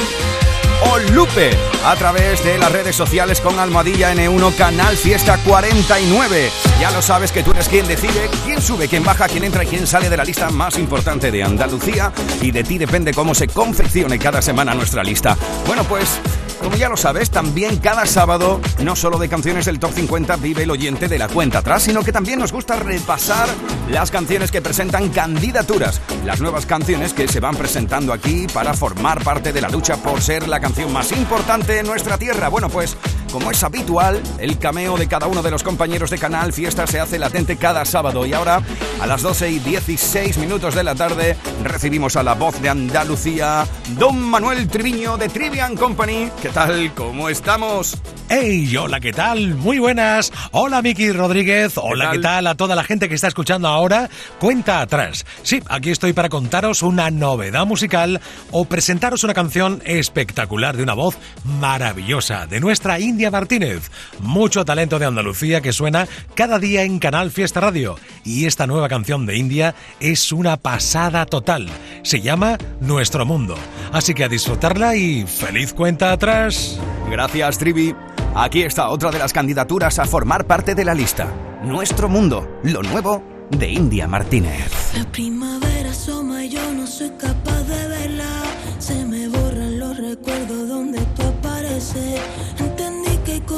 o 0.91 0.97
Lupe 1.13 1.51
a 1.85 1.95
través 1.95 2.43
de 2.43 2.57
las 2.57 2.69
redes 2.69 2.97
sociales 2.97 3.39
con 3.39 3.57
Almohadilla 3.57 4.13
N1 4.13 4.55
Canal 4.57 4.97
Fiesta 4.97 5.37
49. 5.37 6.49
Ya 6.81 6.91
lo 6.91 7.01
sabes 7.01 7.31
que 7.31 7.43
tú 7.43 7.51
eres 7.51 7.69
quien 7.69 7.87
decide 7.87 8.29
quién 8.43 8.61
sube, 8.61 8.89
quién 8.89 9.05
baja, 9.05 9.29
quién 9.29 9.45
entra 9.45 9.63
y 9.63 9.67
quién 9.67 9.87
sale 9.87 10.09
de 10.09 10.17
la 10.17 10.25
lista 10.25 10.49
más 10.49 10.77
importante 10.77 11.31
de 11.31 11.41
Andalucía 11.41 12.11
y 12.41 12.51
de 12.51 12.65
ti 12.65 12.77
depende 12.77 13.13
cómo 13.13 13.33
se 13.33 13.47
confeccione 13.47 14.19
cada 14.19 14.41
semana 14.41 14.73
nuestra 14.73 15.01
lista. 15.01 15.37
Bueno, 15.65 15.85
pues 15.85 16.19
como 16.65 16.77
ya 16.77 16.89
lo 16.89 16.97
sabes, 16.97 17.29
también 17.29 17.77
cada 17.77 18.07
sábado, 18.07 18.59
no 18.83 18.95
solo 18.95 19.19
de 19.19 19.29
canciones 19.29 19.65
del 19.65 19.77
Top 19.77 19.91
50 19.93 20.35
vive 20.37 20.63
el 20.63 20.71
oyente 20.71 21.07
de 21.07 21.19
la 21.19 21.27
cuenta 21.27 21.59
atrás, 21.59 21.83
sino 21.83 22.03
que 22.03 22.11
también 22.11 22.39
nos 22.39 22.51
gusta 22.51 22.75
repasar 22.75 23.47
las 23.87 24.09
canciones 24.09 24.49
que 24.49 24.63
presentan 24.63 25.09
candidaturas, 25.09 26.01
las 26.25 26.41
nuevas 26.41 26.65
canciones 26.65 27.13
que 27.13 27.27
se 27.27 27.39
van 27.39 27.55
presentando 27.55 28.13
aquí 28.13 28.47
para 28.51 28.73
formar 28.73 29.23
parte 29.23 29.53
de 29.53 29.61
la 29.61 29.69
lucha 29.69 29.97
por 29.97 30.23
ser 30.23 30.47
la 30.47 30.59
canción 30.59 30.91
más 30.91 31.11
importante 31.11 31.77
en 31.77 31.85
nuestra 31.85 32.17
tierra. 32.17 32.49
Bueno, 32.49 32.67
pues 32.69 32.97
como 33.35 33.51
es 33.51 33.61
habitual, 33.65 34.23
el 34.39 34.57
cameo 34.57 34.95
de 34.95 35.09
cada 35.09 35.27
uno 35.27 35.43
de 35.43 35.51
los 35.51 35.61
compañeros 35.61 36.09
de 36.09 36.17
Canal 36.17 36.53
Fiesta 36.53 36.87
se 36.87 37.01
hace 37.01 37.19
latente 37.19 37.57
cada 37.57 37.83
sábado 37.83 38.25
y 38.25 38.31
ahora 38.31 38.61
a 39.01 39.05
las 39.05 39.23
12 39.23 39.51
y 39.51 39.59
16 39.59 40.37
minutos 40.37 40.73
de 40.73 40.85
la 40.85 40.95
tarde 40.95 41.35
recibimos 41.61 42.15
a 42.15 42.23
la 42.23 42.33
voz 42.33 42.61
de 42.61 42.69
Andalucía, 42.69 43.67
Don 43.99 44.21
Manuel 44.21 44.69
Triviño 44.69 45.17
de 45.17 45.27
Trivian 45.27 45.75
Company. 45.75 46.31
¿Qué 46.41 46.47
tal? 46.47 46.93
¿Cómo 46.93 47.27
estamos? 47.27 47.97
¡Hey! 48.29 48.73
Hola, 48.77 49.01
¿qué 49.01 49.11
tal? 49.11 49.53
Muy 49.55 49.79
buenas. 49.79 50.31
Hola, 50.51 50.81
Miki 50.81 51.11
Rodríguez. 51.11 51.73
Hola, 51.75 52.11
¿qué 52.11 52.19
tal? 52.19 52.47
a 52.47 52.55
toda 52.55 52.75
la 52.75 52.85
gente 52.85 53.09
que 53.09 53.15
está 53.15 53.27
escuchando 53.27 53.67
ahora? 53.67 54.09
Cuenta 54.39 54.79
atrás. 54.79 55.25
Sí, 55.43 55.61
aquí 55.67 55.91
estoy 55.91 56.13
para 56.13 56.29
contaros 56.29 56.81
una 56.83 57.11
novedad 57.11 57.65
musical 57.65 58.21
o 58.51 58.63
presentaros 58.63 59.25
una 59.25 59.33
canción 59.33 59.81
espectacular 59.85 60.77
de 60.77 60.83
una 60.83 60.93
voz 60.93 61.17
maravillosa 61.59 62.47
de 62.47 62.61
nuestra 62.61 62.99
India 62.99 63.24
Martínez. 63.31 63.91
Mucho 64.19 64.65
talento 64.65 64.99
de 64.99 65.05
Andalucía 65.05 65.61
que 65.61 65.73
suena 65.73 66.07
cada 66.33 66.59
día 66.59 66.83
en 66.83 66.99
Canal 66.99 67.31
Fiesta 67.31 67.59
Radio. 67.59 67.97
Y 68.23 68.45
esta 68.45 68.67
nueva 68.67 68.89
canción 68.89 69.25
de 69.25 69.37
India 69.37 69.75
es 69.99 70.31
una 70.31 70.57
pasada 70.57 71.25
total. 71.25 71.67
Se 72.03 72.21
llama 72.21 72.57
Nuestro 72.79 73.25
Mundo. 73.25 73.55
Así 73.91 74.13
que 74.13 74.23
a 74.23 74.29
disfrutarla 74.29 74.95
y 74.95 75.25
feliz 75.25 75.73
cuenta 75.73 76.11
atrás. 76.11 76.79
Gracias, 77.09 77.57
Trivi. 77.57 77.95
Aquí 78.35 78.63
está 78.63 78.89
otra 78.89 79.11
de 79.11 79.19
las 79.19 79.31
candidaturas 79.31 79.97
a 79.99 80.05
formar 80.05 80.45
parte 80.45 80.75
de 80.75 80.83
la 80.83 80.93
lista. 80.93 81.33
Nuestro 81.63 82.09
mundo, 82.09 82.59
lo 82.63 82.83
nuevo 82.83 83.23
de 83.49 83.71
India 83.71 84.07
Martínez. 84.07 84.93
La 84.97 85.09
primavera 85.11 85.91
asoma 85.91 86.43
y 86.43 86.49
yo 86.49 86.73
no 86.73 86.85
soy 86.85 87.11
capaz 87.11 87.63
de 87.63 87.87
verla. 87.87 88.43
Se 88.79 89.05
me 89.05 89.27
borran 89.29 89.79
los 89.79 89.97
recuerdos 89.97 90.67
donde 90.67 90.99
tú 91.15 91.23
apareces. 91.23 92.19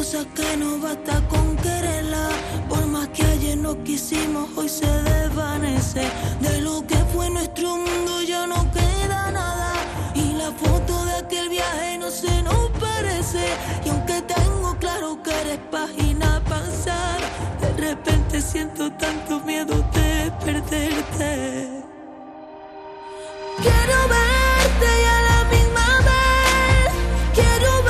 Que 0.07 0.55
no 0.55 0.79
basta 0.79 1.21
con 1.27 1.57
quererla. 1.57 2.29
Por 2.69 2.85
más 2.87 3.09
que 3.09 3.23
ayer 3.25 3.57
no 3.57 3.83
quisimos, 3.83 4.47
hoy 4.55 4.69
se 4.69 4.87
desvanece. 4.87 6.01
De 6.39 6.61
lo 6.61 6.87
que 6.87 6.95
fue 7.13 7.29
nuestro 7.29 7.75
mundo 7.75 8.21
ya 8.21 8.47
no 8.47 8.71
queda 8.71 9.31
nada. 9.31 9.73
Y 10.15 10.31
la 10.31 10.49
foto 10.51 11.03
de 11.07 11.11
aquel 11.11 11.49
viaje 11.49 11.97
no 11.97 12.09
se 12.09 12.41
nos 12.41 12.69
parece. 12.79 13.47
Y 13.83 13.89
aunque 13.89 14.21
tengo 14.21 14.77
claro 14.79 15.21
que 15.21 15.31
eres 15.41 15.59
página 15.69 16.41
pasar, 16.45 17.19
de 17.59 17.89
repente 17.89 18.39
siento 18.39 18.89
tanto 18.93 19.41
miedo 19.41 19.75
de 19.93 20.31
perderte. 20.45 21.83
Quiero 23.61 23.97
verte 24.07 24.87
y 25.01 25.05
a 25.05 25.21
la 25.29 25.43
misma 25.51 25.87
vez 26.09 26.93
quiero 27.33 27.83
verme 27.83 27.86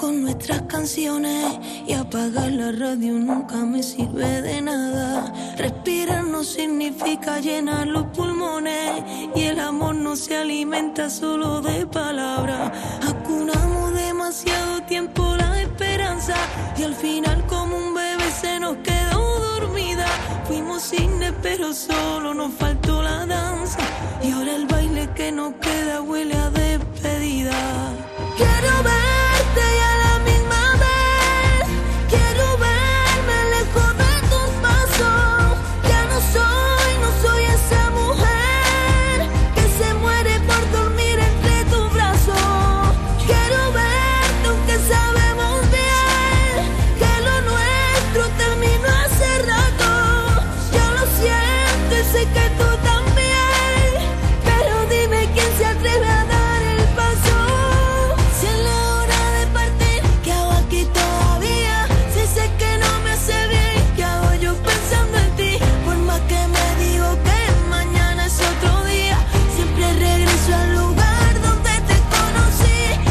con 0.00 0.22
nuestras 0.22 0.62
canciones 0.62 1.58
y 1.86 1.92
apagar 1.92 2.50
la 2.52 2.72
radio 2.72 3.12
nunca 3.12 3.56
me 3.56 3.82
sirve 3.82 4.40
de 4.40 4.62
nada. 4.62 5.30
Respirar 5.58 6.24
no 6.24 6.42
significa 6.42 7.38
llenar 7.38 7.86
los 7.86 8.04
pulmones 8.06 9.04
y 9.36 9.42
el 9.42 9.60
amor 9.60 9.96
no 9.96 10.16
se 10.16 10.38
alimenta 10.38 11.10
solo 11.10 11.60
de 11.60 11.86
palabras. 11.86 12.72
Acunamos 13.06 13.92
demasiado 13.92 14.80
tiempo 14.84 15.36
la 15.36 15.60
esperanza 15.60 16.34
y 16.78 16.84
al 16.84 16.94
final 16.94 17.46
como 17.46 17.76
un 17.76 17.92
bebé 17.92 18.30
se 18.40 18.58
nos 18.58 18.78
quedó 18.78 19.60
dormida. 19.60 20.06
Fuimos 20.46 20.82
cine 20.82 21.30
pero 21.42 21.74
solo 21.74 22.32
nos 22.32 22.54
faltó 22.54 23.02
la 23.02 23.26
danza 23.26 23.80
y 24.22 24.30
ahora 24.30 24.56
el 24.56 24.66
baile 24.66 25.10
que 25.14 25.30
nos 25.30 25.52
queda 25.56 26.00
huele 26.00 26.34
a 26.36 26.48
despedida. 26.48 27.89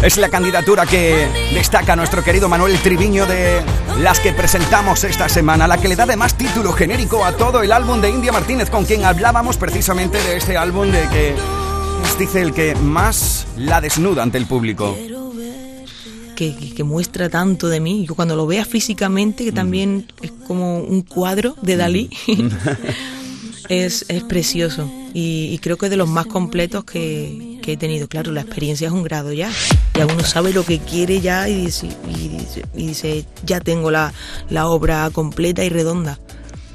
Es 0.01 0.15
la 0.15 0.29
candidatura 0.29 0.85
que 0.85 1.27
destaca 1.53 1.93
nuestro 1.93 2.23
querido 2.23 2.47
Manuel 2.47 2.77
Triviño 2.79 3.25
de 3.25 3.61
las 3.99 4.21
que 4.21 4.31
presentamos 4.31 5.03
esta 5.03 5.27
semana, 5.27 5.67
la 5.67 5.77
que 5.77 5.89
le 5.89 5.97
da 5.97 6.03
además 6.03 6.37
título 6.37 6.71
genérico 6.71 7.25
a 7.25 7.33
todo 7.35 7.61
el 7.61 7.73
álbum 7.73 7.99
de 7.99 8.09
India 8.09 8.31
Martínez, 8.31 8.69
con 8.69 8.85
quien 8.85 9.03
hablábamos 9.03 9.57
precisamente 9.57 10.17
de 10.17 10.37
este 10.37 10.55
álbum 10.55 10.89
de 10.89 11.05
que 11.09 11.35
es, 12.05 12.17
dice 12.17 12.41
el 12.41 12.53
que 12.53 12.75
más 12.75 13.45
la 13.57 13.81
desnuda 13.81 14.23
ante 14.23 14.37
el 14.37 14.45
público. 14.45 14.97
que, 16.37 16.55
que 16.55 16.83
muestra 16.85 17.27
tanto 17.27 17.67
de 17.67 17.81
mí. 17.81 18.05
Yo 18.07 18.15
cuando 18.15 18.37
lo 18.37 18.47
vea 18.47 18.63
físicamente, 18.63 19.43
que 19.43 19.51
también 19.51 20.07
es 20.21 20.31
como 20.47 20.79
un 20.79 21.01
cuadro 21.01 21.57
de 21.61 21.75
Dalí, 21.75 22.09
es, 23.67 24.05
es 24.07 24.23
precioso 24.23 24.89
y, 25.13 25.49
y 25.51 25.59
creo 25.59 25.77
que 25.77 25.87
es 25.87 25.89
de 25.89 25.97
los 25.97 26.07
más 26.07 26.25
completos 26.25 26.83
que, 26.83 27.59
que 27.61 27.73
he 27.73 27.77
tenido. 27.77 28.07
Claro, 28.07 28.31
la 28.31 28.41
experiencia 28.41 28.87
es 28.87 28.93
un 28.93 29.03
grado 29.03 29.33
ya. 29.33 29.51
Ya 29.99 30.05
uno 30.05 30.23
sabe 30.23 30.53
lo 30.53 30.63
que 30.63 30.79
quiere 30.79 31.19
ya 31.19 31.49
y 31.49 31.65
dice, 31.65 31.89
y 32.07 32.29
dice, 32.29 32.63
y 32.73 32.87
dice, 32.87 33.25
ya 33.45 33.59
tengo 33.59 33.91
la, 33.91 34.13
la 34.49 34.67
obra 34.67 35.09
completa 35.11 35.61
y 35.65 35.67
redonda. 35.67 36.17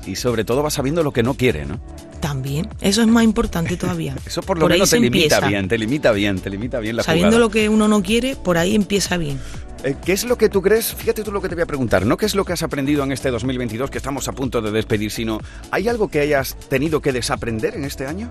Y 0.06 0.16
sobre 0.16 0.44
todo 0.44 0.62
va 0.62 0.68
sabiendo 0.68 1.02
lo 1.02 1.10
que 1.10 1.22
no 1.22 1.32
quiere, 1.32 1.64
¿no? 1.64 1.80
También, 2.20 2.68
eso 2.82 3.00
es 3.00 3.06
más 3.06 3.24
importante 3.24 3.78
todavía. 3.78 4.14
Eso 4.26 4.42
por 4.42 4.58
lo 4.58 4.66
ahí 4.66 4.72
menos 4.72 4.90
te 4.90 5.00
limita 5.00 5.36
empieza. 5.36 5.46
bien, 5.48 5.68
te 5.68 5.78
limita 5.78 6.12
bien, 6.12 6.38
te 6.38 6.50
limita 6.50 6.80
bien 6.80 6.96
la 6.96 7.02
Sabiendo 7.02 7.30
jugada. 7.30 7.46
lo 7.46 7.50
que 7.50 7.70
uno 7.70 7.88
no 7.88 8.02
quiere, 8.02 8.36
por 8.36 8.58
ahí 8.58 8.74
empieza 8.74 9.16
bien. 9.16 9.40
Eh, 9.84 9.96
¿Qué 10.04 10.12
es 10.12 10.24
lo 10.24 10.36
que 10.36 10.50
tú 10.50 10.60
crees? 10.60 10.92
Fíjate 10.92 11.22
tú 11.22 11.32
lo 11.32 11.40
que 11.40 11.48
te 11.48 11.54
voy 11.54 11.62
a 11.62 11.66
preguntar. 11.66 12.04
No 12.04 12.18
qué 12.18 12.26
es 12.26 12.34
lo 12.34 12.44
que 12.44 12.52
has 12.52 12.62
aprendido 12.62 13.04
en 13.04 13.12
este 13.12 13.30
2022 13.30 13.90
que 13.90 13.96
estamos 13.96 14.28
a 14.28 14.32
punto 14.32 14.60
de 14.60 14.70
despedir, 14.70 15.10
sino 15.10 15.38
¿hay 15.70 15.88
algo 15.88 16.08
que 16.08 16.20
hayas 16.20 16.56
tenido 16.68 17.00
que 17.00 17.10
desaprender 17.10 17.74
en 17.74 17.84
este 17.84 18.06
año? 18.06 18.28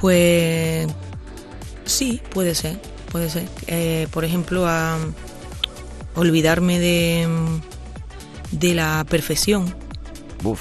Pues 0.00 0.86
sí, 1.84 2.20
puede 2.32 2.54
ser, 2.54 2.78
puede 3.12 3.30
ser. 3.30 3.46
Eh, 3.68 4.08
por 4.10 4.24
ejemplo, 4.24 4.66
a 4.66 4.98
olvidarme 6.14 6.78
de, 6.78 7.28
de 8.50 8.74
la 8.74 9.04
perfección, 9.08 9.74
Uf, 10.42 10.60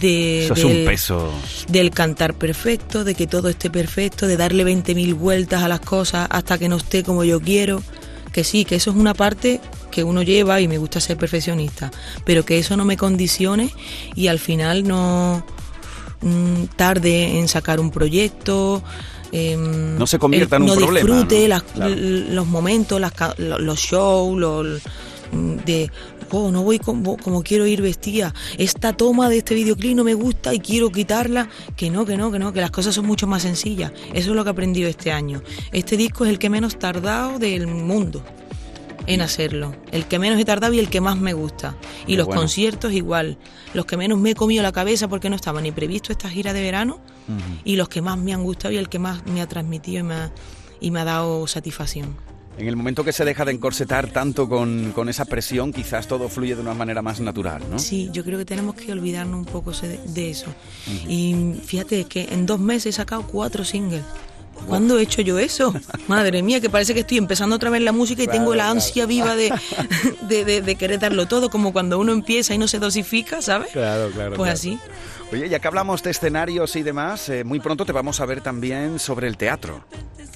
de, 0.00 0.44
eso 0.44 0.54
es 0.54 0.64
un 0.64 0.72
del- 0.72 0.84
peso. 0.84 1.32
del 1.68 1.90
cantar 1.90 2.34
perfecto, 2.34 3.04
de 3.04 3.14
que 3.14 3.26
todo 3.26 3.48
esté 3.48 3.68
perfecto, 3.70 4.26
de 4.26 4.36
darle 4.36 4.64
20.000 4.64 5.14
vueltas 5.14 5.62
a 5.62 5.68
las 5.68 5.80
cosas 5.80 6.28
hasta 6.30 6.58
que 6.58 6.68
no 6.68 6.76
esté 6.76 7.02
como 7.02 7.24
yo 7.24 7.40
quiero. 7.40 7.82
Que 8.32 8.44
sí, 8.44 8.64
que 8.64 8.76
eso 8.76 8.90
es 8.90 8.96
una 8.96 9.12
parte 9.12 9.60
que 9.90 10.04
uno 10.04 10.22
lleva 10.22 10.58
y 10.62 10.66
me 10.68 10.78
gusta 10.78 11.00
ser 11.00 11.18
perfeccionista, 11.18 11.90
pero 12.24 12.46
que 12.46 12.58
eso 12.58 12.78
no 12.78 12.86
me 12.86 12.96
condicione 12.96 13.70
y 14.14 14.28
al 14.28 14.38
final 14.38 14.88
no 14.88 15.44
mm, 16.22 16.64
tarde 16.76 17.38
en 17.38 17.46
sacar 17.48 17.78
un 17.78 17.90
proyecto. 17.90 18.82
Em, 19.32 19.96
No 19.98 20.06
se 20.06 20.18
convierta 20.18 20.56
el- 20.56 20.62
en 20.62 20.70
un 20.70 20.74
no 20.78 20.80
problema, 20.84 21.08
disfrute 21.08 21.42
¿no? 21.42 21.48
las- 21.48 21.62
Claro. 21.62 21.92
l- 21.94 22.34
los 22.34 22.46
momentos, 22.46 23.00
las 23.00 23.12
los 23.38 23.78
shows, 23.78 24.38
los, 24.38 24.82
mm, 25.32 25.56
de 25.64 25.90
oh, 26.34 26.50
no 26.50 26.62
voy 26.62 26.78
como, 26.78 27.18
como 27.18 27.42
quiero 27.42 27.66
ir 27.66 27.82
vestida, 27.82 28.32
esta 28.56 28.94
toma 28.94 29.28
de 29.28 29.38
este 29.38 29.54
videoclip 29.54 29.94
no 29.94 30.02
me 30.04 30.14
gusta 30.14 30.54
y 30.54 30.60
quiero 30.60 30.90
quitarla, 30.90 31.48
que 31.76 31.90
no, 31.90 32.06
que 32.06 32.16
no, 32.16 32.30
que 32.32 32.38
no, 32.38 32.52
que 32.54 32.60
las 32.62 32.70
cosas 32.70 32.94
son 32.94 33.04
mucho 33.06 33.26
más 33.26 33.42
sencillas. 33.42 33.92
Eso 34.14 34.30
es 34.30 34.36
lo 34.36 34.42
que 34.42 34.48
he 34.48 34.52
aprendido 34.52 34.88
este 34.88 35.12
año. 35.12 35.42
Este 35.72 35.96
disco 35.98 36.24
es 36.24 36.30
el 36.30 36.38
que 36.38 36.48
menos 36.48 36.78
tardado 36.78 37.38
del 37.38 37.66
mundo 37.66 38.22
en 39.06 39.20
hacerlo, 39.20 39.74
el 39.90 40.06
que 40.06 40.18
menos 40.18 40.38
he 40.40 40.44
tardado 40.46 40.72
y 40.72 40.78
el 40.78 40.88
que 40.88 41.00
más 41.02 41.18
me 41.18 41.34
gusta. 41.34 41.76
Y 42.06 42.12
Qué 42.12 42.16
los 42.16 42.26
bueno. 42.26 42.40
conciertos 42.40 42.92
igual, 42.92 43.36
los 43.74 43.84
que 43.84 43.96
menos 43.98 44.18
me 44.18 44.30
he 44.30 44.34
comido 44.34 44.62
la 44.62 44.72
cabeza 44.72 45.08
porque 45.08 45.28
no 45.28 45.36
estaba 45.36 45.60
ni 45.60 45.70
previsto 45.72 46.12
esta 46.12 46.30
gira 46.30 46.52
de 46.54 46.62
verano 46.62 47.00
y 47.64 47.76
los 47.76 47.88
que 47.88 48.02
más 48.02 48.18
me 48.18 48.32
han 48.34 48.42
gustado 48.42 48.72
y 48.72 48.76
el 48.76 48.88
que 48.88 48.98
más 48.98 49.24
me 49.26 49.40
ha 49.42 49.46
transmitido 49.48 50.00
y 50.00 50.02
me 50.02 50.14
ha, 50.14 50.32
y 50.80 50.90
me 50.90 51.00
ha 51.00 51.04
dado 51.04 51.46
satisfacción. 51.46 52.16
En 52.58 52.68
el 52.68 52.76
momento 52.76 53.02
que 53.02 53.12
se 53.14 53.24
deja 53.24 53.46
de 53.46 53.52
encorsetar 53.52 54.10
tanto 54.10 54.46
con, 54.46 54.92
con 54.94 55.08
esa 55.08 55.24
presión, 55.24 55.72
quizás 55.72 56.06
todo 56.06 56.28
fluye 56.28 56.54
de 56.54 56.60
una 56.60 56.74
manera 56.74 57.00
más 57.00 57.18
natural, 57.18 57.62
¿no? 57.70 57.78
Sí, 57.78 58.10
yo 58.12 58.24
creo 58.24 58.38
que 58.38 58.44
tenemos 58.44 58.74
que 58.74 58.92
olvidarnos 58.92 59.38
un 59.38 59.46
poco 59.46 59.72
se- 59.72 59.98
de, 60.04 60.30
eso. 60.30 60.52
Y 61.08 61.54
fíjate 61.64 62.04
que 62.04 62.28
en 62.30 62.44
dos 62.44 62.60
meses 62.60 62.86
he 62.86 62.92
sacado 62.98 63.22
cuatro 63.26 63.64
singles. 63.64 64.02
¿Cuándo 64.66 64.98
he 64.98 65.02
hecho 65.02 65.22
yo 65.22 65.38
eso? 65.38 65.74
Madre 66.08 66.42
mía, 66.42 66.60
que 66.60 66.70
parece 66.70 66.94
que 66.94 67.00
estoy 67.00 67.18
empezando 67.18 67.56
otra 67.56 67.70
vez 67.70 67.82
la 67.82 67.92
música 67.92 68.22
y 68.22 68.26
tengo 68.28 68.54
la 68.54 68.70
ansia 68.70 69.06
viva 69.06 69.36
de, 69.36 69.52
de, 70.22 70.44
de- 70.44 70.62
de 70.62 70.74
querer 70.76 70.98
darlo 71.00 71.26
todo, 71.26 71.50
como 71.50 71.72
cuando 71.72 71.98
uno 71.98 72.12
empieza 72.12 72.54
y 72.54 72.58
no 72.58 72.68
se 72.68 72.78
dosifica, 72.78 73.42
¿sabes? 73.42 73.68
Claro, 73.72 74.10
claro. 74.10 74.36
Pues 74.36 74.52
así. 74.52 74.78
Oye, 75.32 75.48
ya 75.48 75.58
que 75.58 75.68
hablamos 75.68 76.02
de 76.02 76.10
escenarios 76.10 76.76
y 76.76 76.82
demás, 76.82 77.28
eh, 77.28 77.42
muy 77.44 77.58
pronto 77.60 77.84
te 77.86 77.92
vamos 77.92 78.20
a 78.20 78.26
ver 78.26 78.40
también 78.42 78.98
sobre 78.98 79.28
el 79.28 79.36
teatro. 79.36 79.84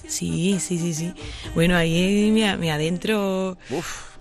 Sí, 0.06 0.58
sí, 0.60 0.78
sí, 0.78 0.94
sí. 0.94 1.12
Bueno, 1.54 1.76
ahí 1.76 2.30
me, 2.32 2.56
me 2.56 2.70
adentro. 2.72 3.58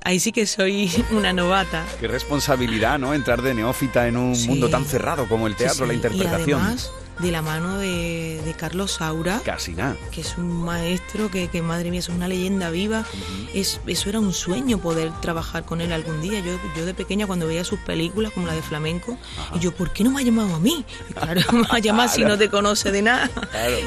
Ahí 0.03 0.19
sí 0.19 0.31
que 0.31 0.45
soy 0.45 0.91
una 1.11 1.31
novata. 1.33 1.83
Qué 1.99 2.07
responsabilidad, 2.07 2.99
¿no? 2.99 3.13
Entrar 3.13 3.41
de 3.41 3.53
neófita 3.53 4.07
en 4.07 4.17
un 4.17 4.35
Sí. 4.35 4.47
mundo 4.49 4.69
tan 4.69 4.85
cerrado 4.85 5.27
como 5.27 5.47
el 5.47 5.55
teatro, 5.55 5.85
Sí, 5.85 5.87
la 5.87 5.93
interpretación. 5.93 6.49
Y 6.49 6.53
además, 6.63 6.91
de 7.19 7.31
la 7.31 7.41
mano 7.41 7.77
de, 7.77 8.41
de 8.43 8.53
Carlos 8.53 8.93
Saura. 8.93 9.41
Casi 9.43 9.73
nada. 9.73 9.95
que 10.11 10.21
es 10.21 10.37
un 10.37 10.63
maestro 10.63 11.31
que, 11.31 11.47
que, 11.47 11.61
madre 11.61 11.91
mía, 11.91 11.99
es 11.99 12.09
una 12.09 12.27
leyenda 12.27 12.69
viva. 12.69 13.05
es, 13.53 13.79
eso 13.87 14.09
era 14.09 14.19
un 14.19 14.33
sueño 14.33 14.77
poder 14.79 15.11
trabajar 15.21 15.63
con 15.65 15.81
él 15.81 15.91
algún 15.93 16.21
día. 16.21 16.39
Yo, 16.39 16.59
yo 16.75 16.85
de 16.85 16.93
pequeña 16.93 17.27
cuando 17.27 17.47
veía 17.47 17.63
sus 17.63 17.79
películas, 17.79 18.31
como 18.33 18.47
la 18.47 18.53
de 18.53 18.61
flamenco, 18.61 19.17
y 19.55 19.59
yo, 19.59 19.73
¿por 19.73 19.91
qué 19.91 20.03
no 20.03 20.11
me 20.11 20.21
ha 20.21 20.23
llamado 20.23 20.55
a 20.55 20.59
mí? 20.59 20.85
Y 21.09 21.13
claro, 21.13 21.41
me 21.53 21.61
va 21.61 21.75
a 21.75 21.79
llamar 21.79 22.09
si 22.09 22.23
no 22.23 22.37
te 22.37 22.49
conoce 22.49 22.91
de 22.91 23.01
nada. 23.01 23.29
El 23.53 23.85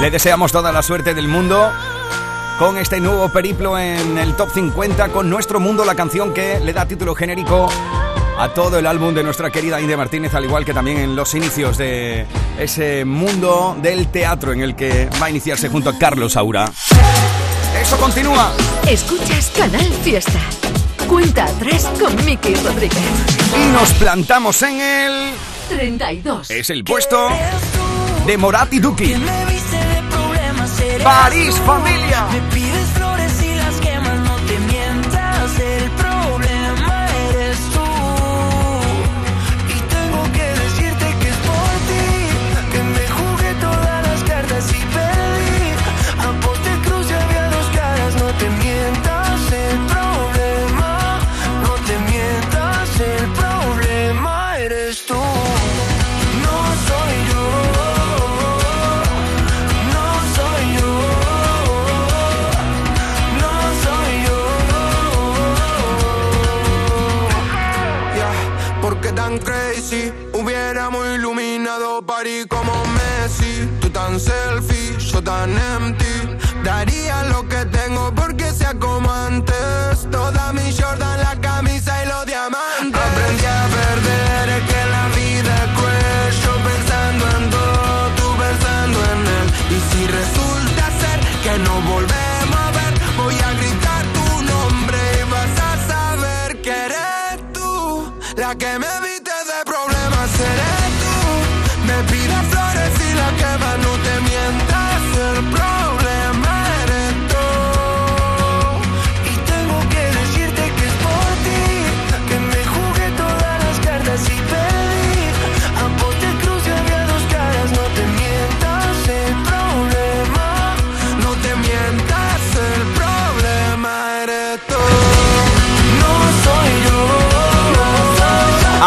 Le 0.00 0.10
deseamos 0.10 0.50
toda 0.50 0.72
la 0.72 0.82
suerte 0.82 1.14
del 1.14 1.28
mundo 1.28 1.70
con 2.62 2.78
este 2.78 3.00
nuevo 3.00 3.28
periplo 3.28 3.76
en 3.76 4.16
el 4.18 4.36
Top 4.36 4.48
50 4.54 5.08
con 5.08 5.28
Nuestro 5.28 5.58
Mundo, 5.58 5.84
la 5.84 5.96
canción 5.96 6.32
que 6.32 6.60
le 6.60 6.72
da 6.72 6.86
título 6.86 7.12
genérico 7.12 7.68
a 8.38 8.54
todo 8.54 8.78
el 8.78 8.86
álbum 8.86 9.12
de 9.12 9.24
nuestra 9.24 9.50
querida 9.50 9.80
India 9.80 9.96
Martínez, 9.96 10.32
al 10.32 10.44
igual 10.44 10.64
que 10.64 10.72
también 10.72 10.98
en 10.98 11.16
los 11.16 11.34
inicios 11.34 11.76
de 11.76 12.24
ese 12.60 13.04
mundo 13.04 13.76
del 13.82 14.06
teatro 14.12 14.52
en 14.52 14.60
el 14.60 14.76
que 14.76 15.10
va 15.20 15.26
a 15.26 15.30
iniciarse 15.30 15.68
junto 15.70 15.90
a 15.90 15.98
Carlos 15.98 16.34
Saura. 16.34 16.70
Eso 17.80 17.96
continúa. 17.96 18.52
Escuchas 18.88 19.52
Canal 19.56 19.92
Fiesta. 20.04 20.38
Cuenta 21.08 21.46
atrás 21.46 21.90
con 21.98 22.14
Miki 22.24 22.54
Rodríguez. 22.54 23.02
Y 23.60 23.72
nos 23.72 23.92
plantamos 23.94 24.62
en 24.62 24.80
el... 24.80 25.32
32. 25.68 26.48
Es 26.48 26.70
el 26.70 26.84
puesto 26.84 27.28
de 28.24 28.36
Morat 28.36 28.72
y 28.72 28.78
Duki. 28.78 29.16
París, 31.02 31.58
familia. 31.66 32.28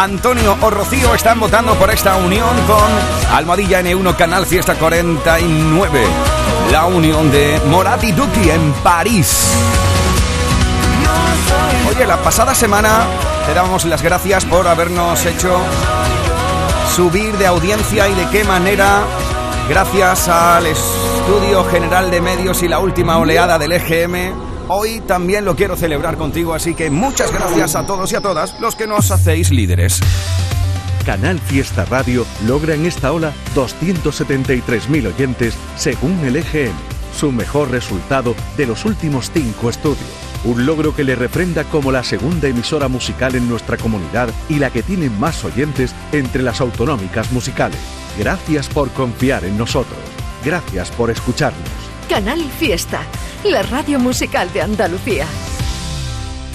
Antonio 0.06 0.56
o 0.62 0.70
Rocío 0.70 1.16
están 1.16 1.40
votando 1.40 1.74
por 1.74 1.90
esta 1.90 2.16
unión 2.18 2.56
con 2.68 3.36
Almohadilla 3.36 3.82
N1 3.82 4.16
Canal 4.16 4.46
Fiesta 4.46 4.76
49. 4.76 6.06
La 6.72 6.86
unión 6.86 7.32
de 7.32 7.60
Morat 7.66 8.04
y 8.04 8.12
Duki 8.12 8.52
en 8.52 8.72
París. 8.84 9.52
Oye, 11.90 12.06
la 12.06 12.18
pasada 12.18 12.54
semana 12.54 13.08
te 13.48 13.56
damos 13.56 13.84
las 13.86 14.04
gracias 14.04 14.46
por 14.46 14.68
habernos 14.68 15.26
hecho 15.26 15.58
subir 16.96 17.36
de 17.40 17.48
audiencia 17.48 18.08
y 18.08 18.14
de 18.14 18.30
qué 18.30 18.44
manera, 18.44 19.02
gracias 19.68 20.28
al 20.28 20.68
Estudio 20.68 21.64
General 21.64 22.12
de 22.12 22.22
Medios 22.22 22.62
y 22.62 22.68
la 22.68 22.78
última 22.78 23.18
oleada 23.18 23.58
del 23.58 23.72
EGM, 23.72 24.45
hoy 24.68 25.02
también 25.02 25.46
lo 25.46 25.56
quiero 25.56 25.76
celebrar 25.76 26.18
contigo, 26.18 26.54
así 26.54 26.74
que 26.74 26.90
muchas 26.90 27.32
gracias 27.32 27.76
a 27.76 27.86
todos 27.86 28.12
y 28.12 28.16
a 28.16 28.22
todas 28.22 28.60
los 28.60 28.76
que 28.76 28.88
nos 28.88 29.12
hacéis 29.12 29.52
líderes. 29.52 30.00
Canal 31.06 31.40
Fiesta 31.40 31.86
Radio 31.86 32.26
logra 32.48 32.74
en 32.74 32.86
esta 32.86 33.12
ola 33.12 33.32
273.000 33.54 35.14
oyentes 35.14 35.54
según 35.76 36.20
el 36.26 36.36
EGM, 36.38 36.74
su 37.16 37.32
mejor 37.32 37.70
resultado 37.70 38.36
de 38.58 38.66
los 38.66 38.86
últimos 38.86 39.30
cinco 39.32 39.70
estudios. 39.70 40.10
Un 40.44 40.66
logro 40.66 40.96
que 40.96 41.04
le 41.04 41.16
refrenda 41.16 41.64
como 41.64 41.92
la 41.92 42.04
segunda 42.04 42.48
emisora 42.48 42.88
musical 42.88 43.36
en 43.36 43.48
nuestra 43.48 43.78
comunidad 43.78 44.30
y 44.50 44.56
la 44.56 44.70
que 44.72 44.84
tiene 44.84 45.10
más 45.10 45.44
oyentes 45.44 45.96
entre 46.12 46.44
las 46.44 46.62
autonómicas 46.62 47.32
musicales. 47.32 47.80
Gracias 48.18 48.68
por 48.68 48.92
confiar 48.92 49.46
en 49.46 49.58
nosotros. 49.58 50.00
Gracias 50.44 50.92
por 50.92 51.10
escucharnos. 51.10 51.70
Canal 52.10 52.44
Fiesta, 52.60 53.02
la 53.52 53.62
radio 53.64 54.00
musical 54.00 54.52
de 54.54 54.62
Andalucía. 54.62 55.26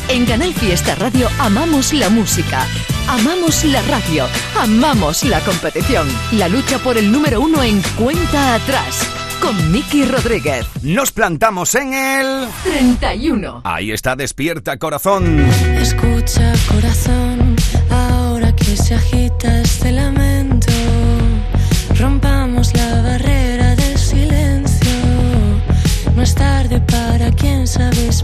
En 0.08 0.26
Canal 0.26 0.52
Fiesta 0.54 0.94
Radio 0.96 1.28
amamos 1.38 1.92
la 1.92 2.08
música, 2.08 2.66
amamos 3.08 3.64
la 3.64 3.80
radio, 3.82 4.26
amamos 4.58 5.22
la 5.24 5.40
competición, 5.40 6.08
la 6.32 6.48
lucha 6.48 6.78
por 6.78 6.98
el 6.98 7.12
número 7.12 7.40
uno 7.40 7.62
en 7.62 7.80
cuenta 7.96 8.54
atrás 8.54 9.06
con 9.40 9.70
Miki 9.70 10.04
Rodríguez. 10.04 10.66
Nos 10.82 11.12
plantamos 11.12 11.74
en 11.74 11.94
el 11.94 12.48
31. 12.64 13.62
Ahí 13.64 13.92
está 13.92 14.16
Despierta 14.16 14.76
Corazón. 14.78 15.38
Escucha 15.78 16.52
corazón, 16.68 17.56
ahora 17.90 18.54
que 18.54 18.76
se 18.76 18.94
agita 18.94 19.60
este 19.60 19.92
lamento, 19.92 20.39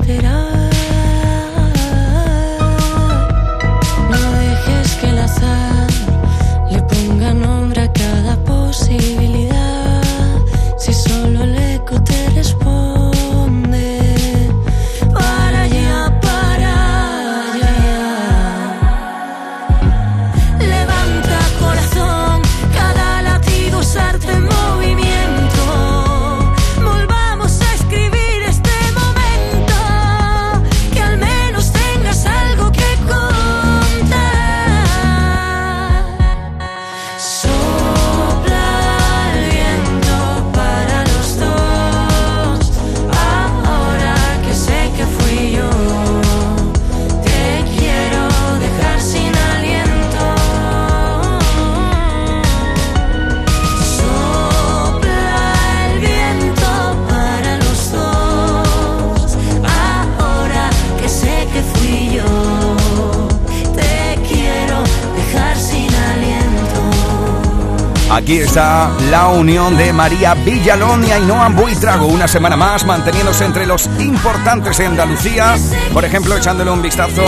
sabe 0.07 0.13
esperar. 0.13 0.56
Aquí 68.27 68.39
está 68.39 68.91
la 69.09 69.29
unión 69.29 69.77
de 69.77 69.93
María 69.93 70.35
Villalón 70.35 71.07
y 71.07 71.13
Ainhoa 71.13 71.49
Buitrago. 71.51 72.07
Una 72.07 72.27
semana 72.27 72.57
más 72.57 72.85
manteniéndose 72.85 73.45
entre 73.45 73.67
los 73.67 73.89
importantes 74.01 74.79
de 74.79 74.87
Andalucía. 74.87 75.55
Por 75.93 76.05
ejemplo, 76.05 76.37
echándole 76.37 76.73
un 76.73 76.83
vistazo 76.83 77.23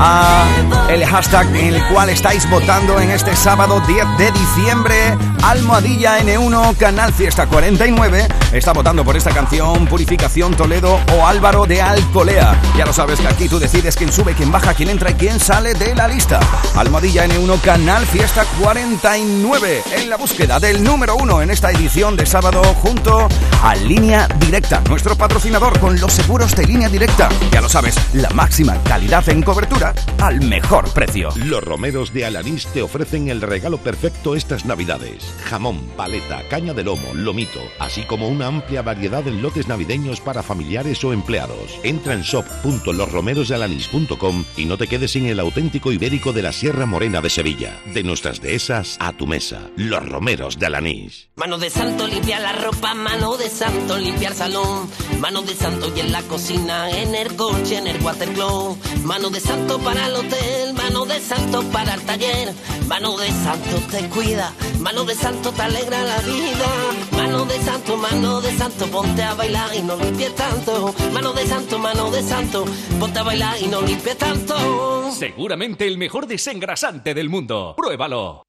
a 0.00 0.44
el 0.88 1.06
hashtag 1.06 1.46
en 1.54 1.74
el 1.76 1.86
cual 1.86 2.10
estáis 2.10 2.50
votando 2.50 2.98
en 2.98 3.10
este 3.10 3.36
sábado 3.36 3.80
10 3.86 4.18
de 4.18 4.32
diciembre. 4.32 5.16
Almohadilla 5.42 6.18
N1, 6.20 6.76
Canal 6.76 7.12
Fiesta 7.12 7.46
49. 7.46 8.28
Está 8.52 8.72
votando 8.72 9.04
por 9.04 9.16
esta 9.16 9.30
canción 9.30 9.86
Purificación 9.86 10.54
Toledo 10.54 11.00
o 11.14 11.26
Álvaro 11.26 11.66
de 11.66 11.80
Alcolea. 11.80 12.60
Ya 12.76 12.86
lo 12.86 12.92
sabes 12.92 13.20
que 13.20 13.28
aquí 13.28 13.48
tú 13.48 13.58
decides 13.58 13.96
quién 13.96 14.12
sube, 14.12 14.34
quién 14.34 14.50
baja, 14.50 14.74
quién 14.74 14.90
entra 14.90 15.10
y 15.10 15.14
quién 15.14 15.40
sale 15.40 15.74
de 15.74 15.94
la 15.94 16.08
lista. 16.08 16.40
Almohadilla 16.74 17.26
N1, 17.26 17.60
Canal 17.60 18.06
Fiesta 18.06 18.44
49. 18.60 19.82
En 19.92 20.10
la 20.10 20.16
búsqueda 20.16 20.58
del 20.58 20.82
número 20.82 21.16
uno 21.16 21.42
en 21.42 21.50
esta 21.50 21.70
edición 21.70 22.16
de 22.16 22.26
sábado 22.26 22.62
junto 22.82 23.28
a 23.62 23.74
Línea 23.74 24.28
Directa, 24.38 24.82
nuestro 24.88 25.16
patrocinador 25.16 25.78
con 25.78 26.00
los 26.00 26.12
seguros 26.12 26.54
de 26.54 26.66
Línea 26.66 26.88
Directa. 26.88 27.28
Ya 27.52 27.60
lo 27.60 27.68
sabes, 27.68 27.96
la 28.14 28.30
máxima 28.30 28.76
calidad 28.84 29.28
en 29.28 29.42
cobertura 29.42 29.94
al 30.20 30.40
mejor 30.40 30.92
precio. 30.92 31.30
Los 31.36 31.62
romeros 31.62 32.12
de 32.12 32.26
Alanís 32.26 32.66
te 32.66 32.82
ofrecen 32.82 33.28
el 33.28 33.40
regalo 33.40 33.78
perfecto 33.78 34.34
estas 34.34 34.64
navidades. 34.64 35.27
Jamón, 35.44 35.80
paleta, 35.96 36.42
caña 36.48 36.74
de 36.74 36.84
lomo, 36.84 37.14
lomito, 37.14 37.60
así 37.78 38.02
como 38.02 38.28
una 38.28 38.46
amplia 38.46 38.82
variedad 38.82 39.24
de 39.24 39.32
lotes 39.32 39.68
navideños 39.68 40.20
para 40.20 40.42
familiares 40.42 41.02
o 41.04 41.12
empleados. 41.12 41.78
Entra 41.82 42.14
en 42.14 42.22
shop.losromerosdealanís.com 42.22 44.44
y 44.56 44.64
no 44.64 44.76
te 44.76 44.86
quedes 44.86 45.12
sin 45.12 45.26
el 45.26 45.40
auténtico 45.40 45.92
ibérico 45.92 46.32
de 46.32 46.42
la 46.42 46.52
Sierra 46.52 46.86
Morena 46.86 47.20
de 47.20 47.30
Sevilla. 47.30 47.80
De 47.92 48.02
nuestras 48.02 48.40
dehesas 48.40 48.96
a 49.00 49.12
tu 49.12 49.26
mesa. 49.26 49.70
Los 49.76 50.08
romeros 50.08 50.58
de 50.58 50.66
Alanís. 50.66 51.28
Mano 51.36 51.58
de 51.58 51.70
santo 51.70 52.06
limpia 52.06 52.40
la 52.40 52.52
ropa, 52.52 52.94
mano 52.94 53.36
de 53.36 53.48
santo 53.48 53.98
limpia 53.98 54.28
el 54.28 54.34
salón, 54.34 54.88
mano 55.20 55.42
de 55.42 55.54
santo 55.54 55.92
y 55.94 56.00
en 56.00 56.12
la 56.12 56.22
cocina, 56.22 56.90
en 56.90 57.14
el 57.14 57.34
coche, 57.36 57.78
en 57.78 57.86
el 57.86 58.00
watercloak, 58.02 58.78
mano 59.04 59.30
de 59.30 59.40
santo 59.40 59.78
para 59.78 60.06
el 60.06 60.14
hotel, 60.14 60.74
mano 60.74 61.06
de 61.06 61.20
santo 61.20 61.62
para 61.70 61.94
el 61.94 62.02
taller, 62.02 62.52
mano 62.86 63.16
de 63.16 63.28
santo 63.28 63.76
te 63.90 64.08
cuida, 64.08 64.52
mano 64.80 65.04
de 65.04 65.14
santo 65.18 65.52
te 65.52 65.62
alegra 65.62 66.02
la 66.04 66.18
vida, 66.20 66.68
mano 67.12 67.44
de 67.44 67.58
santo, 67.60 67.96
mano 67.96 68.40
de 68.40 68.56
santo, 68.56 68.86
ponte 68.86 69.22
a 69.22 69.34
bailar 69.34 69.74
y 69.74 69.82
no 69.82 69.96
limpies 69.96 70.34
tanto, 70.34 70.94
mano 71.12 71.32
de 71.32 71.46
santo, 71.46 71.78
mano 71.78 72.10
de 72.10 72.22
santo, 72.22 72.64
ponte 73.00 73.18
a 73.18 73.22
bailar 73.22 73.56
y 73.60 73.66
no 73.66 73.82
limpies 73.82 74.16
tanto. 74.16 75.10
Seguramente 75.10 75.86
el 75.86 75.98
mejor 75.98 76.26
desengrasante 76.26 77.14
del 77.14 77.28
mundo. 77.28 77.74
Pruébalo. 77.76 78.42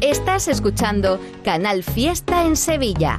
Estás 0.00 0.46
escuchando 0.46 1.18
Canal 1.42 1.82
Fiesta 1.82 2.44
en 2.44 2.54
Sevilla. 2.56 3.18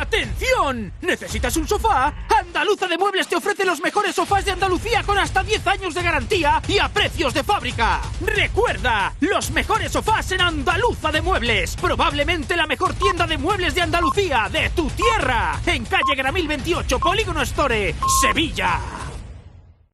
¡Atención! 0.00 0.92
¿Necesitas 1.00 1.56
un 1.56 1.68
sofá? 1.68 2.12
Andaluza 2.38 2.86
de 2.88 2.98
Muebles 2.98 3.28
te 3.28 3.36
ofrece 3.36 3.64
los 3.64 3.80
mejores 3.80 4.14
sofás 4.14 4.44
de 4.44 4.52
Andalucía 4.52 5.02
con 5.02 5.18
hasta 5.18 5.42
10 5.42 5.66
años 5.66 5.94
de 5.94 6.02
garantía 6.02 6.62
y 6.66 6.78
a 6.78 6.88
precios 6.88 7.34
de 7.34 7.42
fábrica. 7.42 8.00
Recuerda, 8.20 9.14
los 9.20 9.50
mejores 9.50 9.92
sofás 9.92 10.30
en 10.32 10.40
Andaluza 10.40 11.12
de 11.12 11.22
Muebles. 11.22 11.76
Probablemente 11.76 12.56
la 12.56 12.66
mejor 12.66 12.94
tienda 12.94 13.26
de 13.26 13.38
muebles 13.38 13.74
de 13.74 13.82
Andalucía, 13.82 14.48
de 14.50 14.70
tu 14.70 14.88
tierra. 14.90 15.60
En 15.66 15.84
calle 15.84 16.14
Gramil 16.16 16.48
28, 16.48 16.98
Polígono 16.98 17.42
Store, 17.42 17.94
Sevilla. 18.20 18.80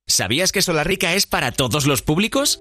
¿Sabías 0.07 0.53
que 0.53 0.63
Solarrica 0.63 1.15
es 1.15 1.27
para 1.27 1.53
todos 1.53 1.87
los 1.87 2.03
públicos? 2.03 2.61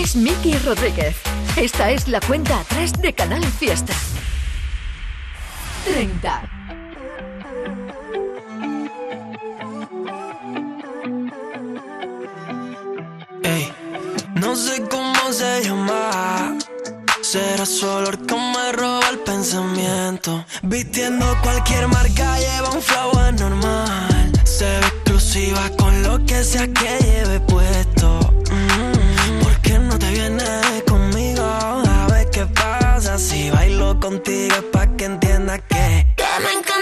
Es 0.00 0.16
Miki 0.16 0.56
Rodríguez. 0.58 1.16
Esta 1.56 1.90
es 1.90 2.08
la 2.08 2.20
cuenta 2.20 2.60
atrás 2.60 2.92
de 3.00 3.12
Canal 3.12 3.44
Fiesta. 3.44 3.92
30. 5.84 6.42
Ey, 13.42 13.72
no 14.36 14.56
sé 14.56 14.82
cómo 14.88 15.32
se 15.32 15.64
llama. 15.64 16.56
Será 17.20 17.66
su 17.66 17.86
olor 17.86 18.24
que 18.26 18.34
me 18.34 18.72
roba 18.72 19.06
el 19.10 19.18
pensamiento. 19.18 20.44
Vistiendo 20.62 21.26
cualquier 21.42 21.88
marca, 21.88 22.38
lleva 22.38 22.70
un 22.70 22.80
flow 22.80 23.18
anormal. 23.18 24.32
Se 24.44 24.64
ve 24.64 24.86
exclusiva 24.86 25.70
con 25.76 26.02
lo 26.02 26.24
que 26.24 26.42
sea 26.42 26.66
que 26.68 26.98
lleve 27.04 27.40
puesto. 27.40 28.29
Mm, 29.70 29.72
¿Por 29.72 29.78
qué 29.78 29.78
no 29.78 29.98
te 29.98 30.10
vienes 30.10 30.82
conmigo? 30.84 31.42
A 31.42 32.06
ver 32.10 32.28
qué 32.30 32.46
pasa 32.46 33.18
si 33.18 33.50
bailo 33.50 33.98
contigo 34.00 34.56
pa' 34.72 34.86
que 34.96 35.04
entiendas 35.04 35.60
que. 35.68 36.06
Que 36.16 36.24
me 36.44 36.52
encantaría 36.52 36.79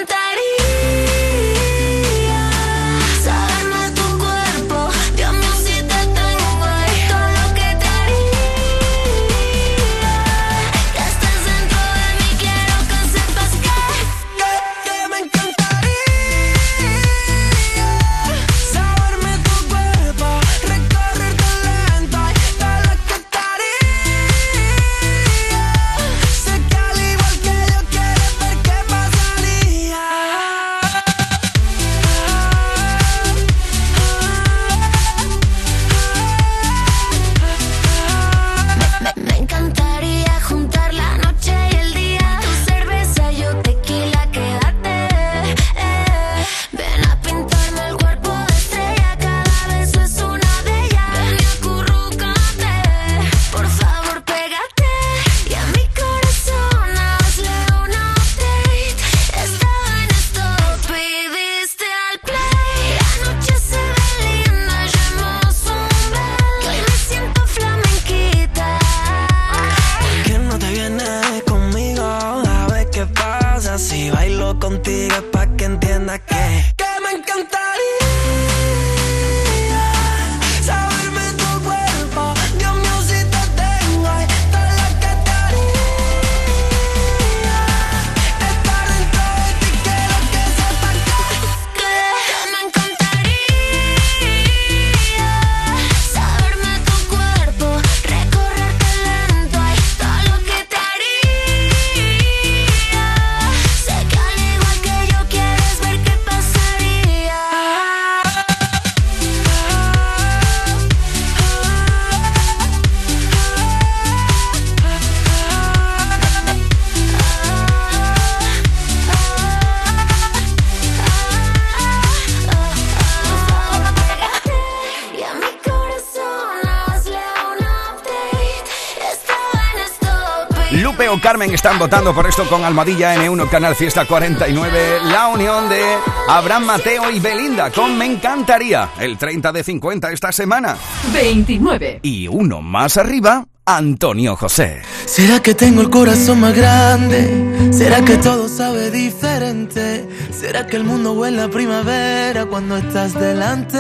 Carmen 131.29 131.53
están 131.53 131.79
votando 131.79 132.15
por 132.15 132.27
esto 132.27 132.49
con 132.49 132.65
Almadilla 132.65 133.15
N1 133.17 133.51
Canal 133.51 133.75
Fiesta 133.75 134.07
49. 134.07 135.01
La 135.13 135.29
unión 135.29 135.69
de 135.69 135.83
Abraham 136.27 136.65
Mateo 136.65 137.11
y 137.11 137.21
Belinda 137.21 137.71
con 137.71 137.99
Me 137.99 138.07
encantaría. 138.07 138.89
El 138.99 139.19
30 139.19 139.53
de 139.53 139.63
50 139.63 140.11
esta 140.11 140.33
semana. 140.33 140.79
29. 141.13 142.01
Y 142.01 142.29
uno 142.29 142.63
más 142.63 142.97
arriba, 142.97 143.45
Antonio 143.67 144.37
José. 144.37 144.81
¿Será 145.05 145.43
que 145.43 145.55
tengo 145.55 145.83
el 145.83 145.91
corazón 145.91 146.41
más 146.41 146.57
grande? 146.57 147.73
¿Será 147.73 148.03
que 148.03 148.17
todo 148.17 148.49
sabe 148.49 148.91
diferente? 148.91 150.09
¿Será 150.31 150.67
que 150.67 150.77
el 150.77 150.85
mundo 150.85 151.13
huele 151.13 151.43
a 151.43 151.51
primavera 151.51 152.47
cuando 152.47 152.79
estás 152.79 153.13
delante? 153.13 153.77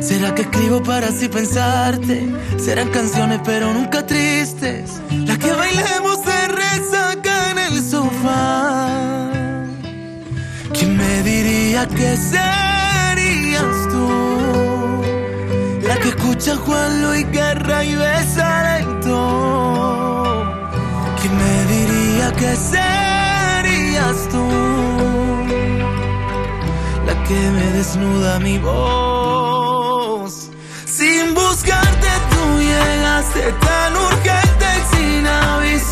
¿Será 0.00 0.34
que 0.36 0.42
escribo 0.42 0.82
para 0.84 1.08
así 1.08 1.28
pensarte? 1.28 2.28
Serán 2.58 2.90
canciones 2.90 3.40
pero 3.44 3.74
nunca 3.74 4.06
tristes. 4.06 5.00
Que 5.44 5.52
bailemos 5.52 6.20
se 6.24 6.48
resaca 6.48 7.50
en 7.50 7.58
el 7.58 7.82
sofá. 7.82 9.30
¿Quién 10.72 10.96
me 10.96 11.22
diría 11.22 11.86
que 11.86 12.16
serías 12.16 13.88
tú? 13.90 14.08
La 15.86 15.96
que 15.98 16.08
escucha 16.08 16.56
Juan 16.56 17.02
Luis 17.02 17.30
Guerra 17.30 17.84
y 17.84 17.94
besa 17.94 18.78
lento. 18.78 19.18
¿Quién 21.20 21.36
me 21.36 21.56
diría 21.74 22.32
que 22.32 22.56
serías 22.72 24.28
tú? 24.30 24.48
La 27.06 27.22
que 27.24 27.40
me 27.56 27.66
desnuda 27.72 28.38
mi 28.38 28.56
voz. 28.56 30.48
Sin 30.86 31.34
buscarte 31.34 32.08
tú 32.30 32.60
llegaste 32.60 33.52
tan 33.60 33.94
urgente 33.94 34.43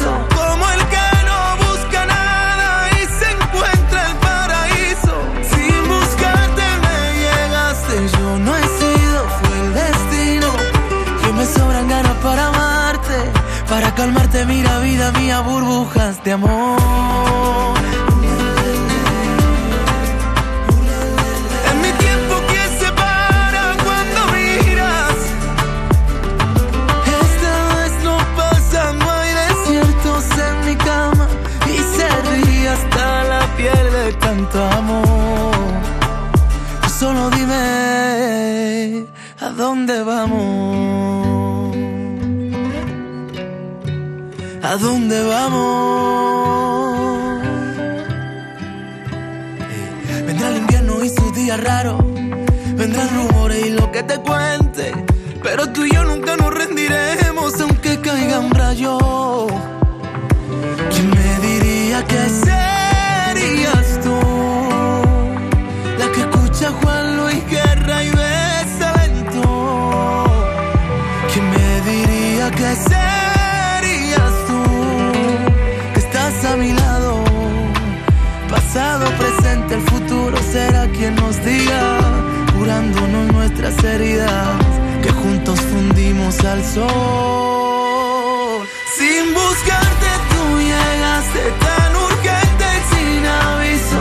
Como 0.00 0.68
el 0.70 0.80
que 0.88 1.08
no 1.28 1.40
busca 1.66 2.06
nada 2.06 2.88
y 2.98 3.04
se 3.18 3.30
encuentra 3.30 4.06
el 4.10 4.16
paraíso. 4.16 5.14
Sin 5.52 5.88
buscarte 5.88 6.64
me 6.84 6.98
llegaste, 7.22 8.18
yo 8.18 8.38
no 8.38 8.56
he 8.56 8.62
sido, 8.62 9.18
fue 9.38 9.60
el 9.60 9.74
destino. 9.74 10.48
Que 11.22 11.32
me 11.34 11.44
sobran 11.44 11.88
ganas 11.88 12.16
para 12.22 12.48
amarte, 12.48 13.18
para 13.68 13.94
calmarte, 13.94 14.46
mira 14.46 14.78
vida 14.80 15.12
mía, 15.12 15.40
burbujas 15.40 16.24
de 16.24 16.32
amor. 16.32 17.81
Dónde 39.62 40.02
vamos? 40.02 41.76
¿A 44.60 44.76
dónde 44.76 45.22
vamos? 45.22 46.98
Vendrá 50.26 50.48
el 50.48 50.56
invierno 50.56 51.04
y 51.04 51.08
sus 51.10 51.32
días 51.36 51.62
raros. 51.62 52.02
Vendrán 52.74 53.08
rumores 53.14 53.64
y 53.66 53.70
lo 53.70 53.92
que 53.92 54.02
te 54.02 54.18
cuente. 54.18 54.92
Pero 55.44 55.68
tú 55.68 55.84
y 55.84 55.92
yo 55.94 56.04
nunca 56.06 56.36
nos 56.36 56.52
rendiremos 56.52 57.60
aunque 57.60 58.00
caiga 58.00 58.40
un 58.40 58.50
Pasado, 78.74 79.04
presente, 79.18 79.74
el 79.74 79.82
futuro 79.82 80.34
será 80.50 80.88
quien 80.92 81.14
nos 81.16 81.36
diga. 81.44 81.98
Curándonos 82.56 83.30
nuestras 83.30 83.84
heridas. 83.84 84.48
Que 85.02 85.10
juntos 85.10 85.60
fundimos 85.60 86.42
al 86.42 86.64
sol. 86.64 88.66
Sin 88.96 89.34
buscarte 89.34 90.06
tú 90.30 90.58
llegaste 90.58 91.52
tan 91.60 91.96
urgente 91.96 92.64
y 92.78 92.80
sin 92.94 93.26
aviso. 93.26 94.00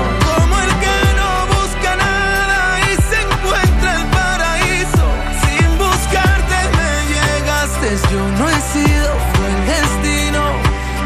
Yo 8.10 8.22
no 8.40 8.46
he 8.50 8.62
sido, 8.74 9.10
fue 9.34 9.48
el 9.48 9.60
destino. 9.68 10.42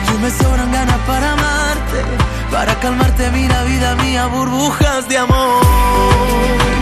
Yo 0.07 0.13
me 0.19 0.29
sobran 0.29 0.71
ganas 0.71 0.99
para 1.07 1.31
amarte, 1.33 1.44
para 2.65 2.79
calmarte, 2.79 3.29
mira 3.29 3.63
vida 3.63 3.95
mía, 3.95 4.25
burbujas 4.25 5.07
de 5.07 5.19
amor. 5.19 5.63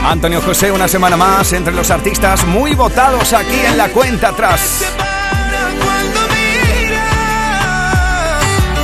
Antonio 0.05 0.41
José, 0.41 0.71
una 0.71 0.87
semana 0.87 1.17
más 1.17 1.51
entre 1.51 1.73
los 1.73 1.91
artistas 1.91 2.45
muy 2.45 2.73
votados 2.73 3.33
aquí 3.33 3.59
en 3.67 3.77
la 3.77 3.89
cuenta 3.89 4.29
atrás. 4.29 4.85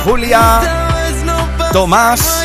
Julia, 0.04 0.60
Tomás 1.72 2.44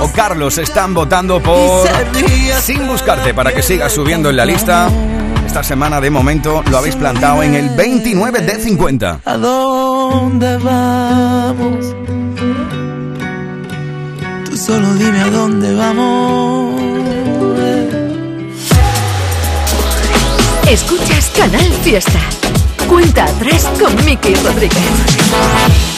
o 0.00 0.12
Carlos 0.12 0.58
están 0.58 0.92
votando 0.92 1.40
por 1.42 1.88
Sin 2.60 2.86
Buscarte 2.86 3.32
para 3.32 3.54
que 3.54 3.62
siga 3.62 3.88
subiendo 3.88 4.28
en 4.28 4.36
la 4.36 4.44
lista. 4.44 4.90
Esta 5.46 5.62
semana 5.62 6.00
de 6.02 6.10
momento 6.10 6.62
lo 6.70 6.76
habéis 6.76 6.96
plantado 6.96 7.42
en 7.42 7.54
el 7.54 7.70
29 7.70 8.40
de 8.40 8.60
50. 8.60 9.20
¿A 9.24 9.36
dónde 9.38 10.58
vamos? 10.58 12.03
Solo 14.64 14.94
dime 14.94 15.20
a 15.20 15.28
dónde 15.28 15.74
vamos. 15.74 16.80
Escuchas 20.66 21.30
Canal 21.36 21.70
Fiesta. 21.82 22.18
Cuenta 22.88 23.24
atrás 23.24 23.68
con 23.78 23.94
Miki 24.06 24.34
Rodríguez. 24.36 25.93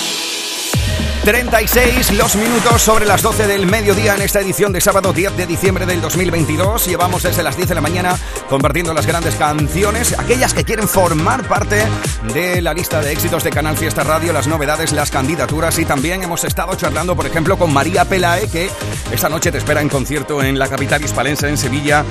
36 1.27 2.13
los 2.13 2.37
minutos 2.37 2.81
sobre 2.81 3.05
las 3.05 3.21
12 3.21 3.49
del 3.49 3.67
mediodía 3.67 4.15
en 4.15 4.23
esta 4.23 4.39
edición 4.39 4.73
de 4.73 4.81
sábado 4.81 5.13
10 5.13 5.37
de 5.37 5.45
diciembre 5.45 5.85
del 5.85 6.01
2022. 6.01 6.87
Llevamos 6.87 7.25
desde 7.25 7.43
las 7.43 7.57
10 7.57 7.71
de 7.71 7.75
la 7.75 7.81
mañana 7.81 8.17
compartiendo 8.49 8.95
las 8.95 9.09
grandes 9.09 9.35
canciones, 9.35 10.17
aquellas 10.17 10.55
que 10.55 10.63
quieren 10.63 10.87
formar 10.87 11.49
parte 11.49 11.83
de 12.33 12.63
la 12.63 12.73
lista 12.73 13.01
de 13.01 13.11
éxitos 13.11 13.43
de 13.43 13.51
Canal 13.51 13.77
Fiesta 13.77 14.05
Radio, 14.05 14.33
las 14.33 14.47
novedades, 14.47 14.93
las 14.93 15.11
candidaturas 15.11 15.77
y 15.81 15.85
también 15.85 16.23
hemos 16.23 16.45
estado 16.45 16.77
charlando, 16.77 17.17
por 17.17 17.27
ejemplo, 17.27 17.59
con 17.59 17.73
María 17.73 18.05
Pelae, 18.05 18.49
que 18.49 18.71
esta 19.11 19.29
noche 19.29 19.51
te 19.51 19.59
espera 19.59 19.81
en 19.81 19.89
concierto 19.89 20.45
en 20.45 20.57
la 20.61 20.69
capital 20.69 21.03
hispalense, 21.03 21.49
en 21.49 21.59
Sevilla 21.59 22.05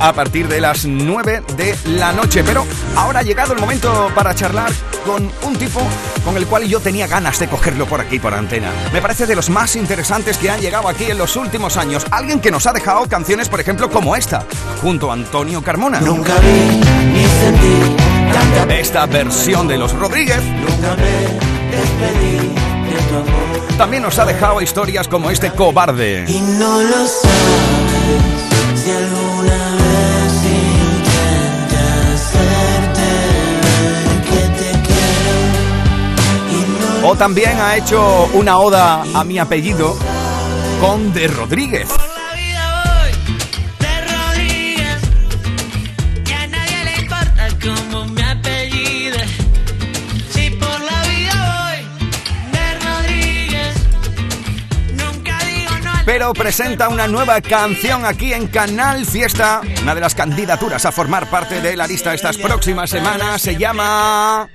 a 0.00 0.12
partir 0.12 0.48
de 0.48 0.60
las 0.60 0.84
9 0.84 1.42
de 1.56 1.76
la 1.86 2.12
noche. 2.12 2.42
Pero 2.44 2.66
ahora 2.96 3.20
ha 3.20 3.22
llegado 3.22 3.52
el 3.52 3.60
momento 3.60 4.10
para 4.14 4.34
charlar 4.34 4.72
con 5.04 5.30
un 5.42 5.56
tipo 5.56 5.80
con 6.24 6.36
el 6.36 6.46
cual 6.46 6.64
yo 6.64 6.80
tenía 6.80 7.06
ganas 7.06 7.38
de 7.38 7.48
cogerlo 7.48 7.86
por 7.86 8.00
aquí, 8.00 8.18
por 8.18 8.34
antena. 8.34 8.70
Me 8.92 9.00
parece 9.00 9.26
de 9.26 9.36
los 9.36 9.48
más 9.50 9.76
interesantes 9.76 10.38
que 10.38 10.50
han 10.50 10.60
llegado 10.60 10.88
aquí 10.88 11.04
en 11.04 11.18
los 11.18 11.36
últimos 11.36 11.76
años. 11.76 12.04
Alguien 12.10 12.40
que 12.40 12.50
nos 12.50 12.66
ha 12.66 12.72
dejado 12.72 13.06
canciones, 13.08 13.48
por 13.48 13.60
ejemplo, 13.60 13.88
como 13.90 14.16
esta, 14.16 14.44
junto 14.82 15.10
a 15.10 15.14
Antonio 15.14 15.62
Carmona. 15.62 16.00
Nunca 16.00 16.34
vi 16.40 16.80
ni 17.12 17.24
sentí 17.24 17.96
tanta 18.32 18.74
Esta 18.74 19.06
versión 19.06 19.68
de 19.68 19.78
los 19.78 19.92
Rodríguez. 19.92 20.42
Nunca 20.42 20.96
me 20.96 21.76
despedí 21.76 22.48
de 22.90 23.02
tu 23.08 23.14
amor. 23.16 23.76
También 23.78 24.02
nos 24.02 24.18
ha 24.18 24.24
dejado 24.24 24.60
historias 24.60 25.06
como 25.06 25.30
este 25.30 25.50
cobarde. 25.50 26.24
Y 26.28 26.40
no 26.40 26.82
lo 26.82 27.06
sabes 27.06 28.46
si 28.74 28.90
O 37.08 37.14
también 37.14 37.56
ha 37.60 37.76
hecho 37.76 38.28
una 38.32 38.58
oda 38.58 39.04
a 39.14 39.22
mi 39.22 39.38
apellido 39.38 39.96
con 40.80 41.12
De 41.12 41.28
Rodríguez. 41.28 41.88
Pero 56.04 56.32
presenta 56.32 56.88
una 56.88 57.06
nueva 57.06 57.40
canción 57.40 58.04
aquí 58.04 58.32
en 58.32 58.48
Canal 58.48 59.06
Fiesta. 59.06 59.60
Una 59.82 59.94
de 59.94 60.00
las 60.00 60.16
candidaturas 60.16 60.84
a 60.84 60.90
formar 60.90 61.30
parte 61.30 61.60
de 61.60 61.76
la 61.76 61.86
lista 61.86 62.12
estas 62.12 62.36
próximas 62.36 62.90
semanas 62.90 63.42
se 63.42 63.54
llama 63.56 64.48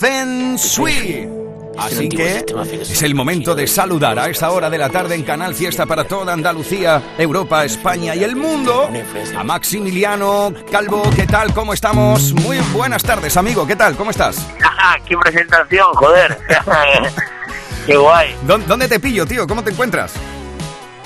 Feng 0.00 0.56
Shui. 0.56 1.41
Así 1.78 2.08
que 2.08 2.44
es 2.82 3.02
el 3.02 3.14
momento 3.14 3.54
de 3.54 3.66
saludar 3.66 4.18
a 4.18 4.28
esta 4.28 4.50
hora 4.50 4.68
de 4.70 4.78
la 4.78 4.88
tarde 4.90 5.14
en 5.14 5.22
Canal 5.22 5.54
Fiesta 5.54 5.86
para 5.86 6.04
toda 6.04 6.32
Andalucía, 6.32 7.02
Europa, 7.18 7.64
España 7.64 8.14
y 8.14 8.22
el 8.24 8.36
mundo. 8.36 8.90
A 9.36 9.42
Maximiliano 9.44 10.52
Calvo, 10.70 11.02
¿qué 11.16 11.26
tal? 11.26 11.52
¿Cómo 11.54 11.72
estamos? 11.72 12.32
Muy 12.34 12.58
buenas 12.72 13.02
tardes, 13.02 13.36
amigo. 13.36 13.66
¿Qué 13.66 13.76
tal? 13.76 13.96
¿Cómo 13.96 14.10
estás? 14.10 14.36
¡Qué 15.08 15.16
presentación, 15.16 15.86
joder! 15.94 16.38
¡Qué 17.86 17.96
guay! 17.96 18.36
¿Dó- 18.46 18.58
¿Dónde 18.58 18.86
te 18.88 19.00
pillo, 19.00 19.26
tío? 19.26 19.46
¿Cómo 19.46 19.64
te 19.64 19.70
encuentras? 19.70 20.12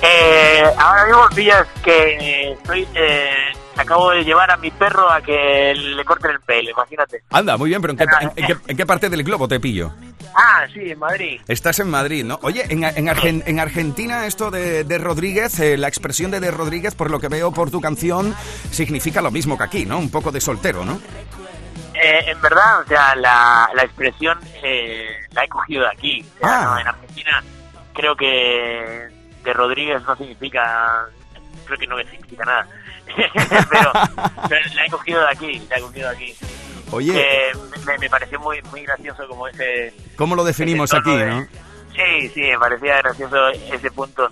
Eh, 0.02 0.62
ahora 0.78 1.06
mismo 1.06 1.28
pillas 1.34 1.66
que 1.82 2.52
estoy... 2.52 2.86
Eh, 2.94 3.34
acabo 3.76 4.10
de 4.10 4.24
llevar 4.24 4.50
a 4.50 4.56
mi 4.56 4.70
perro 4.70 5.10
a 5.10 5.20
que 5.20 5.74
le 5.74 6.04
corten 6.04 6.30
el 6.32 6.40
pelo, 6.40 6.70
imagínate. 6.70 7.22
Anda, 7.30 7.56
muy 7.56 7.68
bien, 7.70 7.80
pero 7.80 7.92
¿en 7.92 7.98
qué, 7.98 8.04
en- 8.20 8.32
en 8.36 8.46
qué- 8.46 8.56
en 8.70 8.76
qué 8.76 8.86
parte 8.86 9.08
del 9.08 9.22
globo 9.22 9.46
te 9.48 9.60
pillo? 9.60 9.92
Ah, 10.38 10.66
sí, 10.72 10.90
en 10.90 10.98
Madrid. 10.98 11.40
Estás 11.48 11.78
en 11.78 11.88
Madrid, 11.90 12.22
¿no? 12.24 12.38
Oye, 12.42 12.64
en, 12.68 12.84
en 12.84 13.06
Argen- 13.08 13.42
en 13.46 13.58
Argentina 13.60 14.26
esto 14.26 14.50
de, 14.50 14.84
de 14.84 14.98
Rodríguez, 14.98 15.58
eh, 15.60 15.76
la 15.78 15.88
expresión 15.88 16.30
de 16.30 16.40
de 16.40 16.50
Rodríguez, 16.50 16.94
por 16.94 17.10
lo 17.10 17.20
que 17.20 17.28
veo 17.28 17.52
por 17.52 17.70
tu 17.70 17.80
canción, 17.80 18.34
significa 18.70 19.22
lo 19.22 19.30
mismo 19.30 19.56
que 19.56 19.64
aquí, 19.64 19.86
¿no? 19.86 19.98
Un 19.98 20.10
poco 20.10 20.30
de 20.32 20.40
soltero, 20.40 20.84
¿no? 20.84 21.00
Eh, 21.94 22.24
en 22.30 22.40
verdad, 22.42 22.80
o 22.82 22.86
sea, 22.86 23.14
la, 23.16 23.70
la 23.74 23.82
expresión 23.84 24.38
eh, 24.62 25.06
la 25.32 25.44
he 25.44 25.48
cogido 25.48 25.82
de 25.84 25.88
aquí. 25.88 26.26
O 26.42 26.46
sea, 26.46 26.60
Ah. 26.60 26.64
no, 26.74 26.80
en 26.80 26.86
Argentina 26.88 27.42
creo 27.94 28.14
que 28.14 29.08
de 29.42 29.52
Rodríguez 29.54 30.02
no 30.02 30.14
significa... 30.16 31.06
Creo 31.64 31.78
que 31.78 31.86
no 31.86 31.96
significa 31.98 32.44
nada. 32.44 32.68
pero, 33.70 33.92
pero 34.48 34.60
la 34.74 34.86
he 34.86 34.90
cogido 34.90 35.20
de 35.20 35.28
aquí, 35.30 35.62
la 35.70 35.76
he 35.78 35.80
cogido 35.80 36.10
de 36.10 36.14
aquí. 36.16 36.34
Oye. 36.92 37.12
Eh, 37.16 37.52
me, 37.86 37.98
me 37.98 38.08
pareció 38.10 38.38
muy 38.40 38.60
muy 38.70 38.82
gracioso 38.82 39.26
como 39.28 39.48
ese... 39.48 39.92
¿Cómo 40.16 40.36
lo 40.36 40.44
definimos 40.44 40.92
aquí, 40.94 41.16
de- 41.16 41.26
no? 41.26 41.46
Sí, 41.94 42.28
sí, 42.34 42.40
me 42.42 42.58
parecía 42.58 42.98
gracioso 42.98 43.48
ese 43.48 43.90
punto 43.90 44.28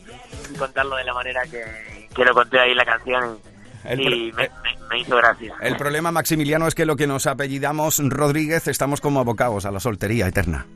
contarlo 0.58 0.96
de 0.96 1.04
la 1.04 1.14
manera 1.14 1.42
que, 1.50 2.08
que 2.14 2.24
lo 2.24 2.34
conté 2.34 2.60
ahí 2.60 2.74
la 2.74 2.84
canción 2.84 3.38
y, 3.84 3.88
El 3.88 4.00
y 4.00 4.32
me, 4.32 4.42
me- 4.48 4.86
me 4.90 4.98
hizo 5.00 5.16
gracia. 5.16 5.54
El 5.60 5.76
problema, 5.76 6.12
Maximiliano, 6.12 6.66
es 6.68 6.74
que 6.74 6.84
lo 6.86 6.94
que 6.96 7.06
nos 7.06 7.26
apellidamos 7.26 8.00
Rodríguez 8.04 8.68
estamos 8.68 9.00
como 9.00 9.20
abocados 9.20 9.64
a 9.66 9.70
la 9.70 9.80
soltería 9.80 10.26
eterna. 10.28 10.66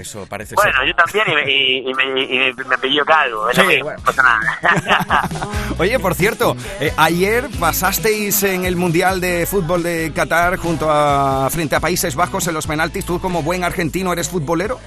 Eso 0.00 0.24
parece 0.26 0.54
Bueno, 0.54 0.72
ser. 0.78 0.86
yo 0.88 0.94
también 0.94 1.24
y 1.28 1.34
me, 1.34 1.50
y, 1.52 1.78
y 1.78 1.90
y 1.90 2.64
me- 2.64 2.74
apellido 2.74 3.04
Calvo, 3.04 3.46
Sí, 3.52 3.60
bueno. 3.82 3.98
no 3.98 4.04
pasa 4.04 4.22
nada. 4.22 5.28
Oye, 5.78 5.98
por 5.98 6.14
cierto, 6.14 6.56
eh, 6.80 6.92
ayer 6.96 7.48
pasasteis 7.58 8.42
en 8.44 8.64
el 8.64 8.76
Mundial 8.76 9.20
de 9.20 9.44
Fútbol 9.46 9.82
de 9.82 10.10
Qatar 10.14 10.56
junto 10.56 10.90
a 10.90 11.48
frente 11.50 11.76
a 11.76 11.80
Países 11.80 12.14
Bajos 12.16 12.46
en 12.48 12.54
los 12.54 12.66
penaltis. 12.66 13.04
¿Tú 13.04 13.20
como 13.20 13.42
buen 13.42 13.62
argentino 13.62 14.12
eres 14.12 14.28
futbolero? 14.30 14.80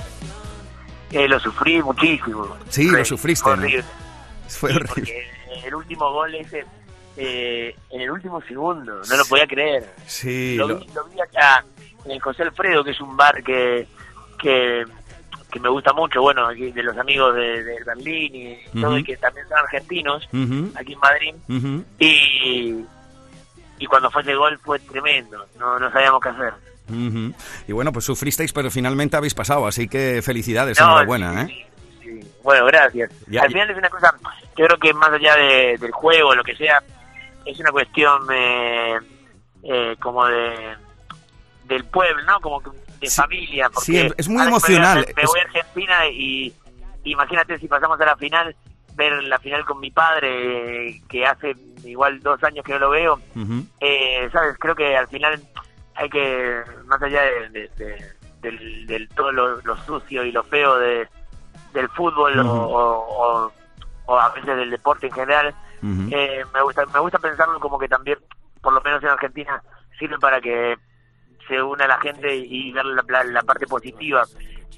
Eh, 1.11 1.27
lo 1.27 1.39
sufrí 1.39 1.81
muchísimo. 1.83 2.57
Sí, 2.69 2.87
Fue 2.89 2.99
lo 2.99 3.05
sufriste, 3.05 3.47
¿no? 3.49 3.53
horrible. 3.55 3.83
Fue 4.47 4.71
Sí, 4.71 4.75
horrible. 4.77 5.27
el 5.63 5.75
último 5.75 6.11
gol 6.11 6.33
ese 6.35 6.65
eh, 7.17 7.75
en 7.91 8.01
el 8.01 8.09
último 8.09 8.41
segundo, 8.41 8.99
no 9.07 9.17
lo 9.17 9.25
podía 9.25 9.45
creer. 9.45 9.93
Sí, 10.07 10.55
Lo, 10.55 10.67
lo- 10.67 10.79
vi, 10.79 10.87
lo 10.95 11.03
vi 11.05 11.21
acá 11.21 11.63
en 12.05 12.11
el 12.11 12.19
José 12.19 12.41
Alfredo, 12.41 12.83
que 12.83 12.89
es 12.91 12.99
un 12.99 13.15
bar 13.15 13.43
que, 13.43 13.87
que, 14.39 14.83
que 15.53 15.59
me 15.59 15.69
gusta 15.69 15.93
mucho, 15.93 16.21
bueno, 16.21 16.47
aquí 16.47 16.71
de 16.71 16.81
los 16.83 16.97
amigos 16.97 17.35
de, 17.35 17.63
de 17.63 17.83
Berlín 17.85 18.35
y 18.35 18.81
todo, 18.81 18.97
y 18.97 19.03
que 19.03 19.15
también 19.17 19.47
son 19.47 19.59
argentinos, 19.59 20.27
aquí 20.75 20.93
en 20.93 20.99
Madrid. 20.99 21.35
Y, 21.99 22.83
y 23.77 23.85
cuando 23.85 24.09
fue 24.11 24.23
ese 24.23 24.35
gol 24.35 24.57
fue 24.63 24.79
tremendo, 24.79 25.45
no, 25.59 25.77
no 25.79 25.91
sabíamos 25.91 26.21
qué 26.21 26.29
hacer. 26.29 26.53
Y 27.67 27.71
bueno, 27.71 27.93
pues 27.93 28.05
sufristeis, 28.05 28.51
pero 28.51 28.69
finalmente 28.71 29.15
habéis 29.15 29.33
pasado, 29.33 29.67
así 29.67 29.87
que 29.87 30.21
felicidades, 30.23 30.79
No, 30.79 30.87
enhorabuena, 30.87 31.43
¿eh? 31.43 31.67
Bueno, 32.43 32.65
gracias. 32.65 33.09
Ya- 33.27 33.43
Al 33.43 33.47
final 33.49 33.69
es 33.69 33.77
una 33.77 33.89
cosa, 33.89 34.13
yo 34.57 34.65
creo 34.65 34.77
que 34.77 34.93
más 34.93 35.11
allá 35.11 35.35
de- 35.35 35.77
del 35.79 35.91
juego, 35.91 36.35
lo 36.35 36.43
que 36.43 36.55
sea, 36.55 36.81
es 37.45 37.59
una 37.59 37.71
cuestión 37.71 38.21
eh, 38.33 38.97
eh, 39.63 39.95
como 39.99 40.25
de 40.25 40.75
del 41.65 41.85
pueblo, 41.85 42.21
¿no? 42.23 42.39
Como 42.41 42.61
que 42.61 42.69
de 43.03 43.09
familia. 43.09 43.69
Porque 43.69 43.85
sí, 43.85 44.13
es 44.17 44.27
muy 44.29 44.41
me 44.43 44.47
emocional. 44.49 45.05
Me, 45.15 45.23
voy 45.25 45.39
a 45.39 45.43
Argentina 45.43 46.07
y 46.07 46.53
imagínate 47.03 47.59
si 47.59 47.67
pasamos 47.67 47.99
a 48.01 48.05
la 48.05 48.15
final, 48.17 48.55
ver 48.95 49.23
la 49.23 49.39
final 49.39 49.65
con 49.65 49.79
mi 49.79 49.91
padre, 49.91 51.01
que 51.09 51.25
hace 51.25 51.55
igual 51.83 52.19
dos 52.21 52.43
años 52.43 52.63
que 52.65 52.73
no 52.73 52.79
lo 52.79 52.89
veo. 52.91 53.19
Eh, 53.79 54.29
¿Sabes? 54.31 54.55
Creo 54.59 54.75
que 54.75 54.95
al 54.95 55.07
final 55.07 55.41
hay 55.95 56.09
que, 56.09 56.61
más 56.85 57.01
allá 57.01 57.21
de, 57.23 57.49
de- 57.49 57.69
de- 57.77 58.13
del, 58.41 58.85
del 58.87 59.07
todo 59.09 59.31
lo, 59.31 59.61
lo 59.61 59.77
sucio 59.85 60.23
y 60.25 60.31
lo 60.33 60.43
feo 60.43 60.77
de, 60.77 61.07
del 61.73 61.87
fútbol 61.89 62.37
o- 62.39 62.43
Ujú. 62.43 62.75
o, 62.75 63.45
o- 63.45 63.51
o 64.05 64.19
a 64.19 64.29
veces 64.29 64.55
del 64.57 64.69
deporte 64.69 65.07
en 65.07 65.13
general, 65.13 65.55
eh, 66.11 66.43
me 66.53 66.61
gusta 66.61 66.85
me 66.93 66.99
gusta 66.99 67.19
pensarlo 67.19 67.57
como 67.59 67.77
que 67.79 67.87
también, 67.87 68.17
por 68.61 68.73
lo 68.73 68.81
menos 68.81 69.01
en 69.03 69.09
Argentina, 69.09 69.61
sirve 69.97 70.17
para 70.19 70.41
que 70.41 70.77
se 71.47 71.61
una 71.61 71.87
la 71.87 71.99
gente 71.99 72.35
y 72.35 72.71
ver 72.71 72.85
la, 72.85 73.03
la- 73.07 73.23
la 73.23 73.41
parte 73.43 73.67
positiva, 73.67 74.23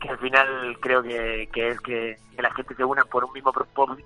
que 0.01 0.09
al 0.09 0.17
final 0.19 0.77
creo 0.81 1.01
que, 1.03 1.47
que 1.53 1.69
es 1.69 1.79
que, 1.81 2.17
que 2.35 2.41
la 2.41 2.53
gente 2.53 2.75
se 2.75 2.83
una 2.83 3.03
por 3.05 3.23
un 3.23 3.33
mismo 3.33 3.53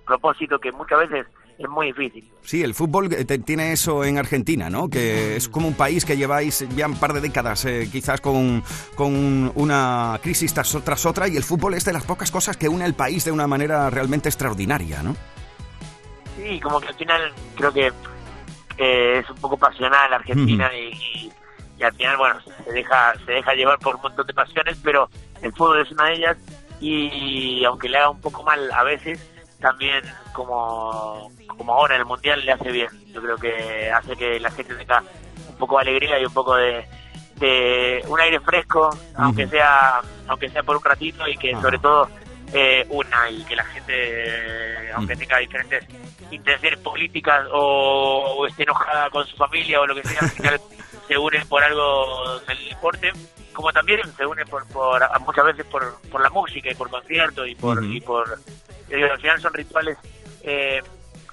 propósito 0.05 0.60
que 0.60 0.72
muchas 0.72 0.99
veces 0.99 1.26
es 1.57 1.68
muy 1.68 1.88
difícil. 1.88 2.30
Sí, 2.41 2.64
el 2.64 2.74
fútbol 2.74 3.12
eh, 3.12 3.26
te- 3.26 3.39
tiene 3.39 3.74
eso 3.74 4.05
en 4.05 4.18
Argentina, 4.18 4.70
¿no? 4.70 4.88
Que 4.89 5.36
es 5.36 5.49
como 5.49 5.68
un 5.68 5.74
país 5.74 6.05
que 6.05 6.16
lleváis 6.16 6.66
ya 6.76 6.88
un 6.88 6.97
par 6.97 7.12
de 7.14 7.20
décadas, 7.22 7.66
eh, 7.66 7.89
quizás 7.91 8.22
con, 8.22 8.64
con 8.95 9.51
una 9.55 10.20
crisis 10.24 10.53
tras, 10.53 10.78
tras 10.86 11.05
otra, 11.05 11.28
y 11.28 11.36
el 11.36 11.43
fútbol 11.43 11.74
es 11.74 11.84
de 11.86 11.91
las 11.93 12.03
pocas 12.05 12.32
cosas 12.32 12.55
que 12.55 12.70
une 12.70 12.86
el 12.86 12.93
país 12.93 13.26
de 13.26 13.32
una 13.32 13.47
manera 13.47 13.89
realmente 13.89 14.30
extraordinaria, 14.30 15.03
¿no? 15.03 15.16
Sí, 16.38 16.60
como 16.62 16.80
que 16.80 16.88
al 16.88 16.95
final 16.95 17.34
creo 17.57 17.74
que 17.74 17.91
eh, 18.78 19.20
es 19.22 19.30
un 19.30 19.36
poco 19.38 19.57
pasional 19.57 20.14
Argentina 20.14 20.70
y, 20.74 20.93
y- 21.26 21.32
y 21.80 21.84
al 21.84 21.94
final, 21.94 22.18
bueno, 22.18 22.36
se 22.66 22.72
deja 22.72 23.14
se 23.26 23.32
deja 23.32 23.54
llevar 23.54 23.80
por 23.80 23.96
un 23.96 24.02
montón 24.02 24.28
de 24.28 24.34
pasiones, 24.34 24.78
pero 24.84 25.10
el 25.42 25.54
fútbol 25.54 25.82
es 25.82 25.92
una 25.92 26.06
de 26.06 26.14
ellas 26.14 26.38
y, 26.82 27.64
aunque 27.66 27.90
le 27.90 27.98
haga 27.98 28.10
un 28.10 28.22
poco 28.22 28.44
mal 28.44 28.70
a 28.72 28.84
veces, 28.84 29.20
también 29.60 30.04
como, 30.34 31.32
como 31.48 31.74
ahora 31.74 31.96
en 31.96 32.02
el 32.02 32.08
Mundial 32.08 32.46
le 32.46 32.52
hace 32.52 32.72
bien. 32.72 32.90
Yo 33.14 33.22
creo 33.22 33.38
que 33.38 33.92
hace 33.92 34.16
que 34.16 34.40
la 34.40 34.52
gente 34.52 34.76
tenga 34.76 35.04
un 35.50 35.56
poco 35.58 35.78
de 35.78 35.82
alegría 35.84 36.20
y 36.20 36.26
un 36.26 36.34
poco 36.34 36.56
de, 36.56 36.86
de 37.36 38.04
un 38.08 38.20
aire 38.20 38.40
fresco, 38.42 38.90
aunque 39.16 39.48
sea 39.48 40.02
aunque 40.28 40.50
sea 40.50 40.64
por 40.64 40.76
un 40.78 40.84
ratito 40.84 41.28
y 41.28 41.38
que 41.38 41.54
sobre 41.62 41.80
todo 41.80 42.10
eh, 42.54 42.86
una 42.90 43.30
y 43.30 43.44
que 43.44 43.56
la 43.56 43.64
gente, 43.66 43.94
eh, 43.96 44.92
aunque 44.94 45.16
tenga 45.16 45.38
diferentes 45.38 45.86
intenciones 46.32 46.80
políticas 46.80 47.46
o, 47.52 48.36
o 48.38 48.48
esté 48.48 48.64
enojada 48.64 49.10
con 49.10 49.26
su 49.26 49.36
familia 49.38 49.82
o 49.82 49.88
lo 49.88 49.96
que 49.96 50.04
sea, 50.04 50.20
al 50.22 50.30
final 50.30 50.62
se 51.10 51.18
unen 51.18 51.45
por 51.47 51.62
algo 51.64 52.39
del 52.47 52.70
deporte, 52.70 53.12
como 53.51 53.74
también 53.74 53.99
se 54.16 54.26
unen 54.26 54.47
por, 54.47 54.66
por 54.68 55.01
muchas 55.26 55.43
veces 55.43 55.66
por, 55.66 55.99
por 56.10 56.22
la 56.22 56.30
música 56.30 56.72
y 56.72 56.76
por 56.76 56.89
conciertos 56.89 57.45
y 57.49 57.55
por, 57.55 57.80
Ujú. 57.80 57.91
y 57.91 57.99
por 57.99 58.39
digo, 58.88 59.07
al 59.12 59.20
final 59.20 59.41
son 59.41 59.53
rituales 59.53 59.97
eh, 60.43 60.80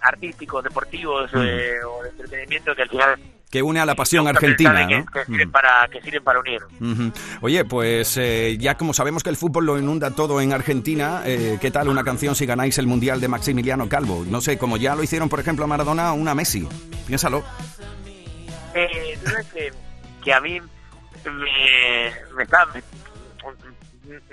artísticos, 0.00 0.64
deportivos 0.64 1.30
eh, 1.34 1.74
o 1.86 2.02
de 2.02 2.08
entretenimiento 2.08 2.74
que 2.74 2.82
al 2.82 2.88
final 2.88 3.20
Que 3.50 3.62
une 3.62 3.78
a 3.80 3.86
la 3.86 3.94
pasión 3.94 4.26
argentina, 4.26 4.86
¿no? 4.86 5.06
que, 5.06 5.24
sirven 5.24 5.50
para, 5.52 5.86
que 5.88 6.00
sirven 6.02 6.24
para 6.24 6.40
unir. 6.40 6.62
Oye, 7.42 7.64
pues 7.64 8.16
eh, 8.16 8.56
ya 8.58 8.76
como 8.76 8.92
sabemos 8.94 9.22
que 9.22 9.30
el 9.30 9.36
fútbol 9.36 9.66
lo 9.66 9.78
inunda 9.78 10.10
todo 10.10 10.40
en 10.40 10.52
Argentina, 10.52 11.22
eh, 11.26 11.58
¿qué 11.60 11.70
tal 11.70 11.88
una 11.88 12.02
canción 12.02 12.34
si 12.34 12.46
ganáis 12.46 12.78
el 12.78 12.86
Mundial 12.86 13.20
de 13.20 13.28
Maximiliano 13.28 13.88
Calvo? 13.88 14.24
No 14.28 14.40
sé, 14.40 14.58
como 14.58 14.78
ya 14.78 14.94
lo 14.96 15.02
hicieron, 15.02 15.28
por 15.28 15.38
ejemplo, 15.40 15.64
a 15.64 15.68
Maradona, 15.68 16.12
una 16.12 16.34
Messi. 16.34 16.66
Piénsalo. 17.06 17.44
Eh, 18.76 19.18
tú 19.24 19.30
sabes 19.30 19.46
que, 19.52 19.72
que 20.22 20.32
a 20.34 20.40
mí 20.40 20.60
me, 20.60 22.12
me 22.34 22.42
estaba... 22.42 22.66
me- 22.72 22.82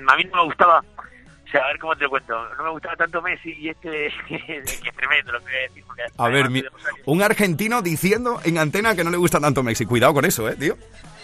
a 0.08 0.16
mí 0.16 0.24
no 0.26 0.38
me 0.38 0.44
gustaba... 0.46 0.80
O 0.80 1.50
sea, 1.56 1.66
a 1.66 1.68
ver 1.68 1.80
cómo 1.80 1.96
te 1.96 2.04
lo 2.06 2.10
cuento. 2.10 2.56
No 2.58 2.64
me 2.64 2.70
gustaba 2.72 2.96
tanto 2.96 3.22
Messi 3.22 3.52
y 3.54 3.70
este... 3.70 4.12
que 4.28 4.36
es 4.66 4.96
tremendo 4.96 5.32
lo 5.34 5.40
que 5.40 5.46
voy 5.46 5.56
a 5.56 5.62
decir. 5.68 5.84
porque 5.86 6.02
A 6.18 6.28
ver, 6.30 6.50
mi- 6.50 6.64
un 7.06 7.22
argentino 7.22 7.82
diciendo 7.82 8.40
en 8.44 8.58
antena 8.58 8.96
que 8.96 9.04
no 9.04 9.12
le 9.12 9.18
gusta 9.18 9.40
tanto 9.40 9.62
Messi. 9.64 9.86
Cuidado 9.86 10.14
con 10.16 10.26
eso, 10.26 10.50
¿eh, 10.50 10.56
tío? 10.56 10.76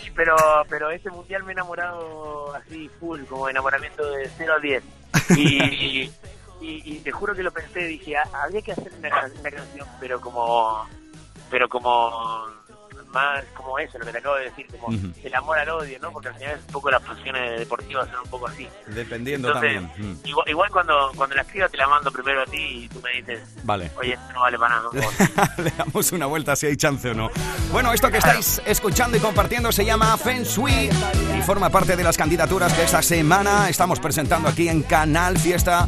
Sí, 0.02 0.12
pero, 0.16 0.36
pero 0.70 0.92
este 0.92 1.10
mundial 1.10 1.44
me 1.44 1.52
he 1.52 1.54
enamorado 1.54 2.54
así 2.56 2.90
full, 3.00 3.22
como 3.26 3.50
enamoramiento 3.50 4.08
de 4.12 4.30
0 4.38 4.54
a 4.56 4.60
10. 4.60 4.84
Y, 5.36 6.04
y, 6.12 6.12
y 6.62 7.00
te 7.00 7.12
juro 7.12 7.34
que 7.36 7.42
lo 7.44 7.52
pensé, 7.52 7.80
dije, 7.86 8.16
"Ah, 8.18 8.30
habría 8.44 8.62
que 8.62 8.72
hacer 8.74 8.92
una, 9.00 9.10
una 9.40 9.52
canción, 9.52 9.88
pero 10.00 10.22
como 10.22 10.88
pero 11.50 11.68
como 11.68 12.46
más 13.12 13.44
como 13.56 13.78
eso, 13.80 13.98
lo 13.98 14.06
que 14.06 14.12
te 14.12 14.18
acabo 14.20 14.36
de 14.36 14.46
decir, 14.46 14.68
como 14.68 14.96
Ujú. 14.96 15.12
el 15.24 15.36
amor 15.36 15.58
al 15.60 15.70
odio, 15.70 15.98
¿no? 16.00 16.12
Porque 16.12 16.30
al 16.30 16.36
final 16.36 16.52
es 16.56 16.60
un 16.66 16.72
poco 16.74 16.92
las 16.92 17.02
pasiones 17.02 17.60
deportivas 17.60 18.10
son 18.10 18.20
un 18.24 18.30
poco 18.30 18.48
así. 18.48 18.68
Dependiendo 18.88 19.48
Entonces, 19.50 19.82
también. 19.82 20.14
Mm. 20.14 20.28
Igual, 20.28 20.50
igual 20.50 20.70
cuando, 20.72 21.12
cuando 21.16 21.36
la 21.36 21.42
escriba 21.42 21.70
te 21.70 21.78
la 21.78 21.88
mando 21.88 22.12
primero 22.12 22.42
a 22.42 22.46
ti 22.46 22.58
y 22.86 22.90
tú 22.90 23.02
me 23.02 23.12
dices, 23.14 23.42
Vale. 23.64 23.92
oye, 23.98 24.14
esto 24.14 24.34
no 24.34 24.42
vale 24.42 24.58
para 24.60 24.76
nada. 24.76 24.90
¿no? 24.94 25.64
Le 25.64 25.72
damos 25.72 26.12
una 26.12 26.26
vuelta 26.28 26.56
si 26.56 26.68
hay 26.68 26.78
chance 26.78 27.10
o 27.10 27.14
no. 27.14 27.30
Bueno, 27.72 27.94
esto 27.94 28.10
que 28.12 28.18
estáis 28.18 28.62
escuchando 28.66 29.18
y 29.18 29.20
compartiendo 29.20 29.72
se 29.72 29.86
llama 29.86 30.16
Feng 30.18 30.44
Shui 30.44 30.90
y 31.38 31.42
forma 31.42 31.70
parte 31.70 31.96
de 31.96 32.04
las 32.04 32.18
candidaturas 32.18 32.74
que 32.74 32.84
esta 32.84 33.02
semana 33.02 33.70
estamos 33.70 34.00
presentando 34.00 34.50
aquí 34.50 34.70
en 34.70 34.84
Canal 34.84 35.38
Fiesta 35.38 35.88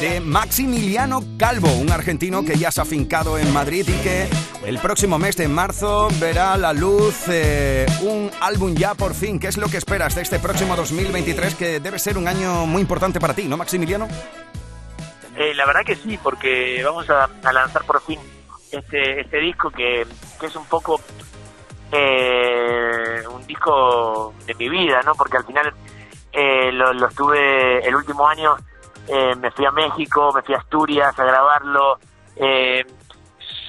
de 0.00 0.20
Maximiliano 0.20 1.22
Calvo, 1.38 1.72
un 1.72 1.90
argentino 1.90 2.44
que 2.44 2.56
ya 2.56 2.70
se 2.70 2.80
ha 2.80 2.84
afincado 2.84 3.38
en 3.38 3.52
Madrid 3.52 3.86
y 3.88 4.02
que 4.02 4.28
el 4.64 4.78
próximo 4.78 5.18
mes 5.18 5.36
de 5.36 5.48
marzo 5.48 6.08
verá 6.20 6.56
la 6.56 6.72
luz 6.72 7.28
eh, 7.28 7.86
un 8.02 8.30
álbum 8.40 8.74
ya 8.74 8.94
por 8.94 9.14
fin. 9.14 9.38
¿Qué 9.38 9.48
es 9.48 9.56
lo 9.56 9.68
que 9.68 9.76
esperas 9.76 10.14
de 10.14 10.22
este 10.22 10.38
próximo 10.38 10.76
2023 10.76 11.54
que 11.54 11.80
debe 11.80 11.98
ser 11.98 12.16
un 12.16 12.28
año 12.28 12.66
muy 12.66 12.82
importante 12.82 13.20
para 13.20 13.34
ti, 13.34 13.44
¿no, 13.44 13.56
Maximiliano? 13.56 14.08
Eh, 15.36 15.54
la 15.54 15.66
verdad 15.66 15.82
que 15.84 15.96
sí, 15.96 16.18
porque 16.22 16.82
vamos 16.84 17.08
a, 17.10 17.28
lanzar 17.52 17.84
por 17.84 18.00
fin 18.02 18.20
este 18.70 19.20
este 19.20 19.38
disco 19.38 19.70
que, 19.70 20.06
que 20.38 20.46
es 20.46 20.56
un 20.56 20.64
poco 20.66 21.00
eh, 21.90 23.22
un 23.30 23.46
disco 23.46 24.34
de 24.46 24.54
mi 24.54 24.68
vida, 24.68 25.00
¿no? 25.04 25.14
Porque 25.14 25.38
al 25.38 25.44
final 25.44 25.72
eh, 26.32 26.70
lo, 26.72 26.92
lo 26.92 27.08
estuve 27.08 27.86
el 27.86 27.94
último 27.94 28.26
año, 28.26 28.56
eh, 29.08 29.34
me 29.36 29.50
fui 29.50 29.66
a 29.66 29.70
México, 29.70 30.32
me 30.32 30.42
fui 30.42 30.54
a 30.54 30.58
Asturias 30.58 31.18
a 31.18 31.24
grabarlo, 31.24 31.98
eh, 32.36 32.84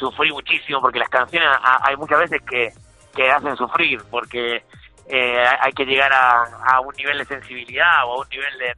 sufrí 0.04 0.32
muchísimo 0.32 0.82
porque 0.82 1.00
las 1.00 1.10
canciones 1.10 1.48
hay 1.62 1.96
muchas 1.96 2.20
veces 2.20 2.42
que, 2.50 2.70
que 3.16 3.32
hacen 3.32 3.56
sufrir 3.56 4.02
porque 4.12 4.64
eh, 5.08 5.44
hay 5.60 5.72
que 5.74 5.86
llegar 5.86 6.12
a, 6.12 6.44
a 6.66 6.82
un 6.82 6.94
nivel 6.96 7.18
de 7.20 7.26
sensibilidad 7.26 8.06
o 8.06 8.14
a 8.14 8.22
un 8.22 8.30
nivel 8.30 8.58
de 8.60 8.76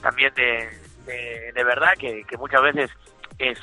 también 0.00 0.34
de, 0.34 1.52
de, 1.52 1.64
verdad 1.64 1.92
que, 1.98 2.24
que 2.24 2.36
muchas 2.36 2.60
veces 2.62 2.90
es, 3.38 3.58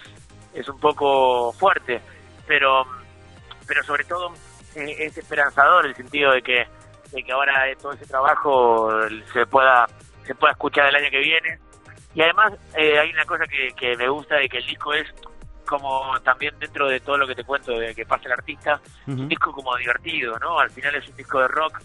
es 0.54 0.68
un 0.70 0.80
poco 0.80 1.52
fuerte. 1.54 2.02
Pero 2.48 2.86
pero 3.68 3.84
sobre 3.84 4.04
todo 4.06 4.34
eh, 4.76 4.96
es 5.00 5.18
esperanzador 5.18 5.86
el 5.86 5.96
sentido 5.96 6.32
de 6.32 6.42
que 6.42 6.66
de 7.12 7.24
que 7.24 7.32
ahora 7.32 7.66
todo 7.82 7.94
ese 7.94 8.06
trabajo 8.06 8.90
se 9.32 9.46
pueda 9.46 9.86
se 10.26 10.34
pueda 10.36 10.54
escuchar 10.54 10.88
el 10.88 10.96
año 10.96 11.10
que 11.12 11.20
viene. 11.20 11.60
Y 12.14 12.22
además 12.22 12.54
eh, 12.76 13.00
hay 13.00 13.10
una 13.12 13.26
cosa 13.26 13.46
que, 13.46 13.70
que 13.78 13.96
me 13.96 14.10
gusta 14.10 14.36
de 14.36 14.50
que 14.50 14.58
el 14.58 14.66
disco 14.66 14.94
es 14.94 15.08
como 15.66 16.20
también 16.22 16.54
dentro 16.60 16.88
de 16.90 17.00
todo 17.00 17.18
lo 17.18 17.28
que 17.28 17.36
te 17.36 17.44
cuento 17.44 17.72
de 17.74 17.94
que 17.96 18.06
pasa 18.06 18.26
el 18.26 18.34
artista 18.34 18.80
un 19.08 19.28
disco 19.30 19.52
como 19.52 19.76
divertido 19.78 20.38
no 20.40 20.60
al 20.60 20.70
final 20.70 20.96
es 20.96 21.08
un 21.08 21.16
disco 21.16 21.40
de 21.40 21.48
rock 21.48 21.80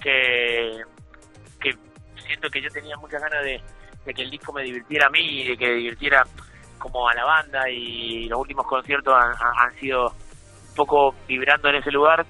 que 0.00 0.82
que 1.60 1.74
siento 2.26 2.48
que 2.50 2.60
yo 2.62 2.68
tenía 2.70 2.96
muchas 2.96 3.20
ganas 3.22 3.42
de, 3.44 3.60
de 4.04 4.14
que 4.14 4.22
el 4.22 4.30
disco 4.30 4.52
me 4.52 4.62
divirtiera 4.62 5.06
a 5.06 5.10
mí 5.10 5.20
y 5.42 5.48
de 5.48 5.56
que 5.56 5.70
divirtiera 5.74 6.24
como 6.78 7.08
a 7.08 7.14
la 7.14 7.24
banda 7.24 7.68
y 7.68 8.24
los 8.28 8.38
últimos 8.40 8.66
conciertos 8.66 9.14
han, 9.14 9.74
sido 9.78 10.06
un 10.06 10.74
poco 10.74 11.14
vibrando 11.28 11.68
en 11.68 11.74
ese 11.76 11.90
lugar. 11.90 12.24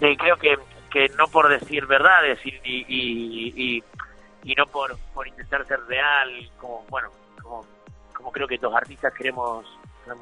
Eh, 0.00 0.16
creo 0.16 0.36
que, 0.36 0.56
que 0.90 1.08
no 1.16 1.28
por 1.28 1.48
decir 1.48 1.86
verdades 1.86 2.40
y, 2.44 2.48
y, 2.64 2.84
y, 2.88 3.76
y- 3.76 3.84
y 4.44 4.54
no 4.56 4.66
por, 4.66 4.96
por 5.14 5.28
intentar 5.28 5.64
ser 5.68 5.78
real, 5.86 6.50
como 6.60 6.84
bueno, 6.88 7.10
como, 7.40 7.64
como 8.12 8.32
creo 8.32 8.48
que 8.48 8.58
los 8.58 8.74
artistas 8.74 9.14
queremos, 9.14 9.64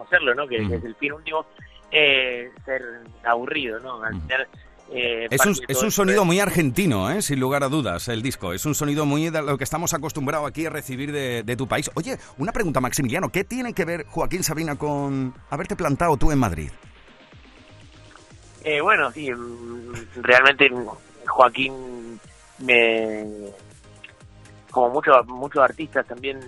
serlo, 0.09 0.35
¿no? 0.35 0.47
Que, 0.47 0.59
que 0.69 0.77
es 0.77 0.85
el 0.85 0.95
fin 0.97 1.13
último. 1.13 1.45
eh, 1.91 2.51
ser 2.65 2.83
aburrido, 3.25 3.79
¿no? 3.81 4.03
Al 4.03 4.15
eh, 4.93 5.27
Es 5.31 5.45
un, 5.47 5.55
es 5.69 5.83
un 5.83 5.91
sonido 5.91 6.25
muy 6.25 6.41
argentino, 6.41 7.11
¿eh? 7.11 7.23
sin 7.23 7.39
lugar 7.39 7.63
a 7.63 7.69
dudas, 7.69 8.09
el 8.09 8.23
disco. 8.23 8.53
Es 8.53 8.67
un 8.67 8.75
sonido 8.75 9.07
muy 9.07 9.31
de 9.31 9.43
lo 9.43 9.57
que 9.57 9.65
estamos 9.65 9.95
acostumbrados 9.95 10.49
aquí 10.49 10.67
a 10.67 10.71
recibir 10.71 11.13
de, 11.13 11.43
de 11.45 11.57
tu 11.57 11.67
país. 11.69 11.91
Oye, 11.95 12.17
una 12.39 12.53
pregunta, 12.53 12.81
Maximiliano. 12.81 13.29
¿Qué 13.31 13.45
tiene 13.45 13.73
que 13.73 13.85
ver 13.85 14.07
Joaquín 14.07 14.43
Sabina 14.43 14.77
con 14.77 15.33
haberte 15.49 15.77
plantado 15.77 16.17
tú 16.17 16.33
en 16.33 16.39
Madrid? 16.39 16.71
Eh, 18.65 18.81
bueno, 18.81 19.11
sí, 19.13 19.31
mm, 19.33 19.93
realmente 20.23 20.71
Joaquín 21.27 22.21
me 22.59 23.25
como 24.71 24.91
muchos 24.91 25.27
muchos 25.27 25.63
artistas 25.63 26.07
también 26.07 26.39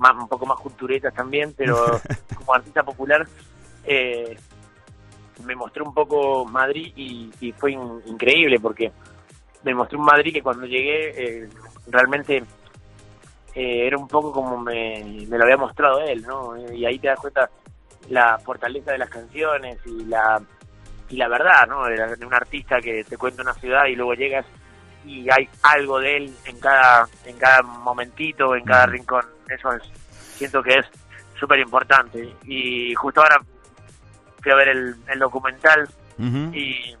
más 0.00 0.14
un 0.16 0.26
poco 0.28 0.46
más 0.46 0.58
culturetas 0.58 1.14
también 1.14 1.54
pero 1.56 2.00
como 2.36 2.54
artista 2.54 2.82
popular 2.82 3.26
eh, 3.84 4.36
me 5.44 5.54
mostró 5.54 5.84
un 5.84 5.94
poco 5.94 6.44
Madrid 6.44 6.92
y, 6.96 7.30
y 7.40 7.52
fue 7.52 7.72
in- 7.72 8.02
increíble 8.06 8.58
porque 8.60 8.90
me 9.62 9.74
mostró 9.74 9.98
un 9.98 10.04
Madrid 10.04 10.32
que 10.32 10.42
cuando 10.42 10.66
llegué 10.66 11.42
eh, 11.44 11.48
realmente 11.86 12.42
eh, 13.54 13.86
era 13.86 13.96
un 13.98 14.08
poco 14.08 14.32
como 14.32 14.58
me, 14.58 15.24
me 15.28 15.36
lo 15.38 15.44
había 15.44 15.56
mostrado 15.56 16.00
él 16.00 16.22
no 16.22 16.56
y 16.72 16.84
ahí 16.84 16.98
te 16.98 17.08
das 17.08 17.20
cuenta 17.20 17.48
la 18.08 18.38
fortaleza 18.38 18.92
de 18.92 18.98
las 18.98 19.10
canciones 19.10 19.78
y 19.86 20.04
la 20.04 20.40
y 21.10 21.16
la 21.16 21.26
verdad, 21.26 21.66
¿no? 21.68 21.84
De, 21.86 21.96
la- 21.96 22.14
de 22.14 22.24
un 22.24 22.32
artista 22.32 22.80
que 22.80 23.02
te 23.02 23.16
cuenta 23.18 23.42
una 23.42 23.54
ciudad 23.54 23.86
y 23.86 23.96
luego 23.96 24.14
llegas 24.14 24.46
y 25.04 25.30
hay 25.30 25.48
algo 25.62 25.98
de 25.98 26.16
él 26.16 26.34
en 26.44 26.58
cada 26.58 27.08
en 27.24 27.36
cada 27.38 27.62
momentito, 27.62 28.54
en 28.54 28.64
cada 28.64 28.86
rincón. 28.86 29.24
Eso 29.48 29.72
es, 29.72 29.82
siento 30.36 30.62
que 30.62 30.74
es 30.78 30.86
súper 31.38 31.58
importante. 31.58 32.34
Y 32.44 32.94
justo 32.94 33.20
ahora 33.22 33.42
fui 34.42 34.52
a 34.52 34.54
ver 34.54 34.68
el, 34.68 34.94
el 35.08 35.18
documental 35.18 35.88
Ujú. 36.18 36.54
y, 36.54 36.94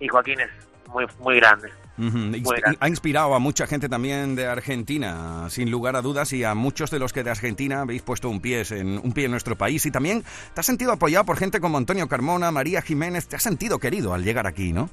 y 0.00 0.08
Joaquín 0.08 0.40
es 0.40 0.50
muy 0.88 1.06
muy 1.20 1.36
grande. 1.36 1.70
Ujú. 1.96 2.18
Muy 2.18 2.40
grande. 2.40 2.76
Ha 2.80 2.88
inspirado 2.88 3.36
a 3.36 3.38
mucha 3.38 3.68
gente 3.68 3.88
también 3.88 4.34
de 4.34 4.46
Argentina, 4.48 5.48
sin 5.48 5.70
lugar 5.70 5.94
a 5.94 6.02
dudas, 6.02 6.32
y 6.32 6.42
a 6.42 6.54
muchos 6.54 6.90
de 6.90 6.98
los 6.98 7.12
que 7.12 7.22
de 7.22 7.30
Argentina 7.30 7.82
habéis 7.82 8.02
puesto 8.02 8.28
un 8.28 8.40
pie 8.40 8.64
en, 8.70 8.98
un 8.98 9.12
pie 9.12 9.26
en 9.26 9.30
nuestro 9.30 9.56
país. 9.56 9.86
Y 9.86 9.92
también 9.92 10.24
te 10.54 10.60
has 10.60 10.66
sentido 10.66 10.90
apoyado 10.90 11.24
por 11.24 11.36
gente 11.36 11.60
como 11.60 11.78
Antonio 11.78 12.08
Carmona, 12.08 12.50
María 12.50 12.82
Jiménez. 12.82 13.28
Te 13.28 13.36
has 13.36 13.44
sentido 13.44 13.78
querido 13.78 14.12
al 14.12 14.24
llegar 14.24 14.48
aquí, 14.48 14.72
¿no? 14.72 14.90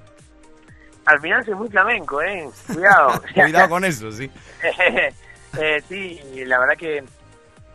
Al 1.05 1.19
final 1.19 1.43
soy 1.43 1.55
muy 1.55 1.69
flamenco, 1.69 2.21
¿eh? 2.21 2.49
Cuidado. 2.67 3.21
Cuidado 3.33 3.69
con 3.69 3.85
eso, 3.85 4.11
sí. 4.11 4.29
Eh, 5.59 5.83
sí, 5.85 6.17
la 6.45 6.59
verdad 6.59 6.77
que, 6.77 7.03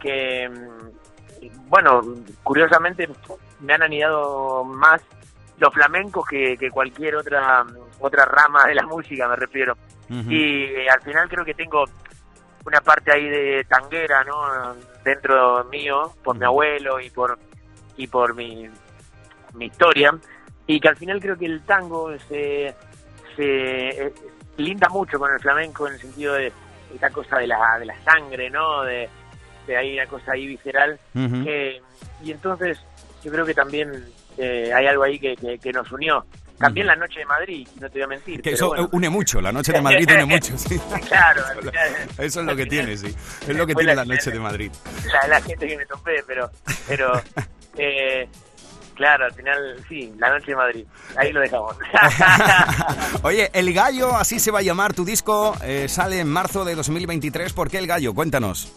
que, 0.00 0.48
mm, 0.48 1.50
bueno, 1.68 2.00
curiosamente 2.42 3.06
me 3.60 3.74
han 3.74 3.82
anidado 3.82 4.64
más 4.64 5.02
los 5.58 5.74
flamencos 5.74 6.26
que, 6.26 6.56
que 6.56 6.70
cualquier 6.70 7.16
otra 7.16 7.66
otra 8.00 8.24
rama 8.24 8.66
de 8.66 8.74
la 8.74 8.84
música, 8.84 9.28
me 9.28 9.36
refiero. 9.36 9.76
Y 10.08 10.64
eh, 10.64 10.88
al 10.88 11.02
final 11.02 11.28
creo 11.28 11.44
que 11.44 11.54
tengo 11.54 11.84
una 12.64 12.80
parte 12.80 13.12
ahí 13.12 13.28
de 13.28 13.64
tanguera, 13.64 14.22
¿no? 14.22 14.74
Dentro 15.04 15.64
mío, 15.64 16.12
por 16.22 16.38
mi 16.38 16.44
abuelo 16.44 17.00
y 17.00 17.10
por 17.10 17.38
y 17.96 18.06
por 18.06 18.34
mi, 18.34 18.68
mi 19.54 19.66
historia. 19.66 20.16
Y 20.66 20.78
que 20.78 20.88
al 20.88 20.96
final 20.96 21.20
creo 21.20 21.36
que 21.36 21.46
el 21.46 21.62
tango 21.62 22.16
se 22.28 22.74
eh, 23.38 24.12
linda 24.56 24.88
mucho 24.88 25.18
con 25.18 25.32
el 25.32 25.40
flamenco 25.40 25.86
en 25.86 25.94
el 25.94 26.00
sentido 26.00 26.34
de 26.34 26.52
esta 26.94 27.10
cosa 27.10 27.38
de 27.38 27.46
la, 27.46 27.78
de 27.78 27.86
la 27.86 27.94
sangre, 28.04 28.48
¿no? 28.50 28.82
De, 28.84 29.08
de 29.66 29.76
ahí 29.76 29.94
una 29.94 30.06
cosa 30.06 30.32
ahí 30.32 30.46
visceral. 30.46 30.98
Que- 31.12 31.80
y 32.22 32.30
entonces 32.30 32.78
yo 33.22 33.30
creo 33.32 33.44
que 33.44 33.54
también 33.54 34.04
eh, 34.38 34.72
hay 34.74 34.86
algo 34.86 35.02
ahí 35.02 35.18
que, 35.18 35.36
que, 35.36 35.58
que 35.58 35.72
nos 35.72 35.90
unió. 35.92 36.24
También 36.58 36.86
la 36.86 36.96
noche 36.96 37.18
de 37.18 37.26
Madrid, 37.26 37.68
no 37.78 37.90
te 37.90 37.98
voy 37.98 38.02
a 38.04 38.06
mentir. 38.06 38.40
Que 38.40 38.52
eso 38.52 38.68
bueno. 38.68 38.88
une 38.92 39.10
mucho, 39.10 39.42
la 39.42 39.52
noche 39.52 39.72
de 39.72 39.80
Madrid 39.82 40.08
une 40.10 40.24
mucho, 40.24 40.56
sí. 40.56 40.80
Claro, 41.06 41.42
Eso 42.16 42.40
es 42.40 42.46
lo 42.46 42.56
que 42.56 42.64
tiene, 42.64 42.96
sí. 42.96 43.08
Es 43.08 43.54
lo 43.54 43.66
que 43.66 43.74
tiene 43.74 43.94
la- 43.94 44.06
la 44.06 44.14
noche 44.14 44.30
de 44.30 44.40
Madrid. 44.40 44.72
la, 45.12 45.28
la 45.28 45.42
gente 45.42 45.66
que 45.68 45.76
me 45.76 45.84
topé, 45.84 46.24
pero, 46.26 46.50
pero 46.88 47.12
eh, 47.76 48.26
claro, 48.96 49.26
al 49.26 49.32
final, 49.32 49.84
sí, 49.88 50.12
la 50.18 50.30
noche 50.30 50.46
de 50.46 50.56
Madrid. 50.56 50.86
Ahí 51.16 51.32
lo 51.32 51.40
dejamos. 51.40 51.76
Oye, 53.22 53.50
El 53.52 53.72
Gallo, 53.72 54.16
así 54.16 54.40
se 54.40 54.50
va 54.50 54.58
a 54.60 54.62
llamar 54.62 54.94
tu 54.94 55.04
disco, 55.04 55.54
eh, 55.62 55.88
sale 55.88 56.20
en 56.20 56.28
marzo 56.28 56.64
de 56.64 56.74
2023. 56.74 57.52
¿Por 57.52 57.70
qué 57.70 57.78
El 57.78 57.86
Gallo? 57.86 58.14
Cuéntanos. 58.14 58.72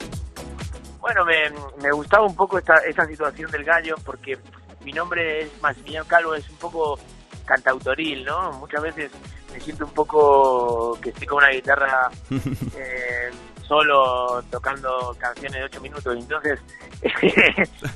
Bueno, 0.99 1.25
me, 1.25 1.49
me 1.81 1.91
gustaba 1.91 2.25
un 2.25 2.35
poco 2.35 2.59
esta, 2.59 2.75
esta 2.87 3.05
situación 3.07 3.49
del 3.49 3.63
gallo 3.63 3.95
porque 4.05 4.37
mi 4.83 4.91
nombre 4.91 5.41
es 5.41 5.61
Maximiliano 5.61 6.05
Calvo, 6.07 6.35
es 6.35 6.47
un 6.49 6.57
poco 6.57 6.99
cantautoril, 7.45 8.25
¿no? 8.25 8.51
Muchas 8.53 8.81
veces 8.81 9.11
me 9.51 9.59
siento 9.59 9.85
un 9.85 9.93
poco 9.93 10.99
que 11.01 11.09
estoy 11.09 11.25
con 11.25 11.39
una 11.39 11.49
guitarra 11.49 12.11
eh, 12.77 13.31
solo 13.67 14.43
tocando 14.51 15.15
canciones 15.19 15.59
de 15.59 15.63
ocho 15.63 15.81
minutos 15.81 16.15
y 16.15 16.19
entonces 16.19 16.59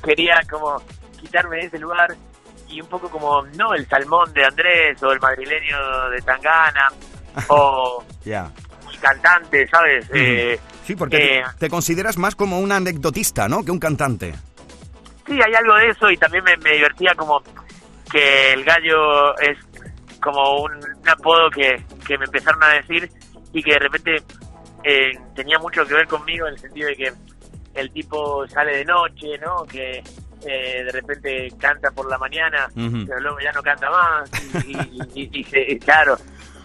quería 0.02 0.40
como 0.50 0.82
quitarme 1.24 1.56
de 1.56 1.66
ese 1.66 1.78
lugar 1.78 2.14
y 2.68 2.80
un 2.80 2.88
poco 2.88 3.08
como, 3.10 3.42
no, 3.56 3.74
el 3.74 3.86
salmón 3.88 4.32
de 4.32 4.44
Andrés 4.44 5.02
o 5.02 5.12
el 5.12 5.20
madrileño 5.20 6.10
de 6.10 6.20
Tangana 6.22 6.88
o 7.48 8.04
Ya. 8.24 8.50
el 8.92 8.98
cantante, 9.00 9.66
¿sabes? 9.68 10.06
Eh, 10.14 10.58
Sí, 10.84 10.94
porque 10.96 11.16
te- 11.16 11.38
eh, 11.38 11.44
te, 11.58 11.70
consideras 11.70 12.18
más 12.18 12.34
como 12.36 12.58
un 12.60 12.70
anecdotista, 12.70 13.48
¿no? 13.48 13.64
Que 13.64 13.70
un 13.70 13.78
cantante. 13.78 14.34
Sí, 15.26 15.32
hay 15.32 15.54
algo 15.54 15.74
de 15.76 15.88
eso 15.88 16.10
y 16.10 16.16
también 16.18 16.44
me, 16.44 16.56
me 16.58 16.72
divertía 16.72 17.14
como 17.16 17.42
que 18.10 18.52
el 18.52 18.64
gallo 18.64 19.34
es 19.38 19.56
como 20.20 20.62
un, 20.62 20.72
un 20.74 21.08
apodo 21.08 21.48
que, 21.50 21.82
que 22.06 22.18
me 22.18 22.26
empezaron 22.26 22.62
a 22.62 22.68
decir 22.74 23.10
y 23.54 23.62
que 23.62 23.72
de 23.72 23.78
repente 23.78 24.16
eh, 24.84 25.12
tenía 25.34 25.58
mucho 25.58 25.86
que 25.86 25.94
ver 25.94 26.06
conmigo 26.06 26.46
en 26.46 26.52
el 26.54 26.60
sentido 26.60 26.88
de 26.88 26.96
que 26.96 27.12
el 27.74 27.90
tipo 27.90 28.46
sale 28.48 28.76
de 28.76 28.84
noche, 28.84 29.38
¿no? 29.40 29.64
Que 29.64 30.02
eh, 30.46 30.84
de 30.84 30.92
repente 30.92 31.52
canta 31.60 31.90
por 31.90 32.08
la 32.10 32.18
mañana, 32.18 32.68
pero 33.06 33.20
luego 33.20 33.38
ya 33.40 33.52
no 33.52 33.62
canta 33.62 33.90
más 33.90 34.30
y, 34.66 34.76
y- 34.76 35.22
y- 35.22 35.40
y 35.40 35.44
se- 35.44 35.78
claro, 35.78 36.16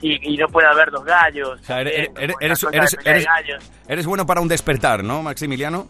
y, 0.01 0.33
y 0.33 0.37
no 0.37 0.47
puede 0.47 0.67
haber 0.67 0.91
dos 0.91 1.03
gallos. 1.05 1.59
O 1.59 1.63
sea, 1.63 1.81
eres, 1.81 2.09
de 3.03 3.23
gallos. 3.23 4.05
bueno 4.05 4.25
para 4.25 4.41
un 4.41 4.47
despertar, 4.47 5.03
¿no, 5.03 5.21
Maximiliano? 5.23 5.87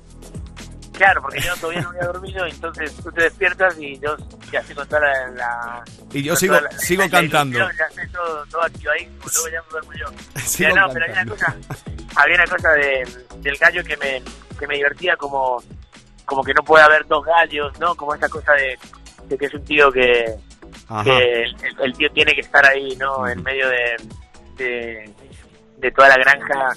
Claro, 0.93 1.21
porque 1.21 1.39
yo 1.39 1.55
todavía 1.55 1.81
no 1.81 1.89
había 1.91 2.03
dormido, 2.03 2.45
entonces 2.45 2.93
tú 3.01 3.09
te 3.13 3.23
despiertas 3.23 3.77
y 3.79 3.97
yo 3.99 4.17
ya 4.51 4.59
estoy 4.59 4.75
con 4.75 4.85
toda 4.89 5.01
la... 5.01 5.27
la- 5.29 5.83
Y 6.11 6.21
yo 6.23 6.35
sigo- 6.35 6.59
la- 6.59 6.71
sigo 6.71 7.03
la 7.03 7.09
cantando. 7.09 7.57
Ya 7.59 7.85
estoy 7.89 8.09
todo, 8.09 8.45
todo 8.47 8.63
activadísimo, 8.63 9.15
luego 9.33 9.49
ya 9.49 9.61
me 9.61 9.69
duermo 9.69 9.93
yo. 9.93 10.07
Sigo 10.41 10.69
Pero 10.73 10.87
no, 10.87 10.93
pero 10.93 11.05
había 11.05 11.21
una 11.21 11.31
cosa, 11.31 11.55
había 12.17 12.35
una 12.35 12.47
cosa 12.47 12.69
de, 12.71 13.07
del 13.37 13.55
gallo 13.57 13.83
que 13.85 13.95
me, 13.95 14.21
que 14.59 14.67
me 14.67 14.75
divertía 14.75 15.15
como, 15.15 15.63
como 16.30 16.43
que 16.43 16.53
no 16.53 16.63
puede 16.63 16.84
haber 16.84 17.05
dos 17.07 17.25
gallos, 17.25 17.77
¿no? 17.80 17.95
Como 17.95 18.13
esa 18.13 18.30
cosa 18.30 18.53
de, 18.53 18.77
de 19.25 19.38
que 19.38 19.45
es 19.47 19.53
un 19.53 19.63
tío 19.65 19.91
que, 19.91 20.36
el, 21.05 21.55
el 21.82 21.93
tío 21.93 22.09
tiene 22.11 22.34
que 22.34 22.41
estar 22.41 22.65
ahí, 22.65 22.95
¿no? 22.97 23.27
En 23.27 23.41
medio 23.43 23.67
de, 23.67 23.95
de, 24.57 25.13
de 25.77 25.91
toda 25.91 26.09
la 26.09 26.17
granja. 26.17 26.69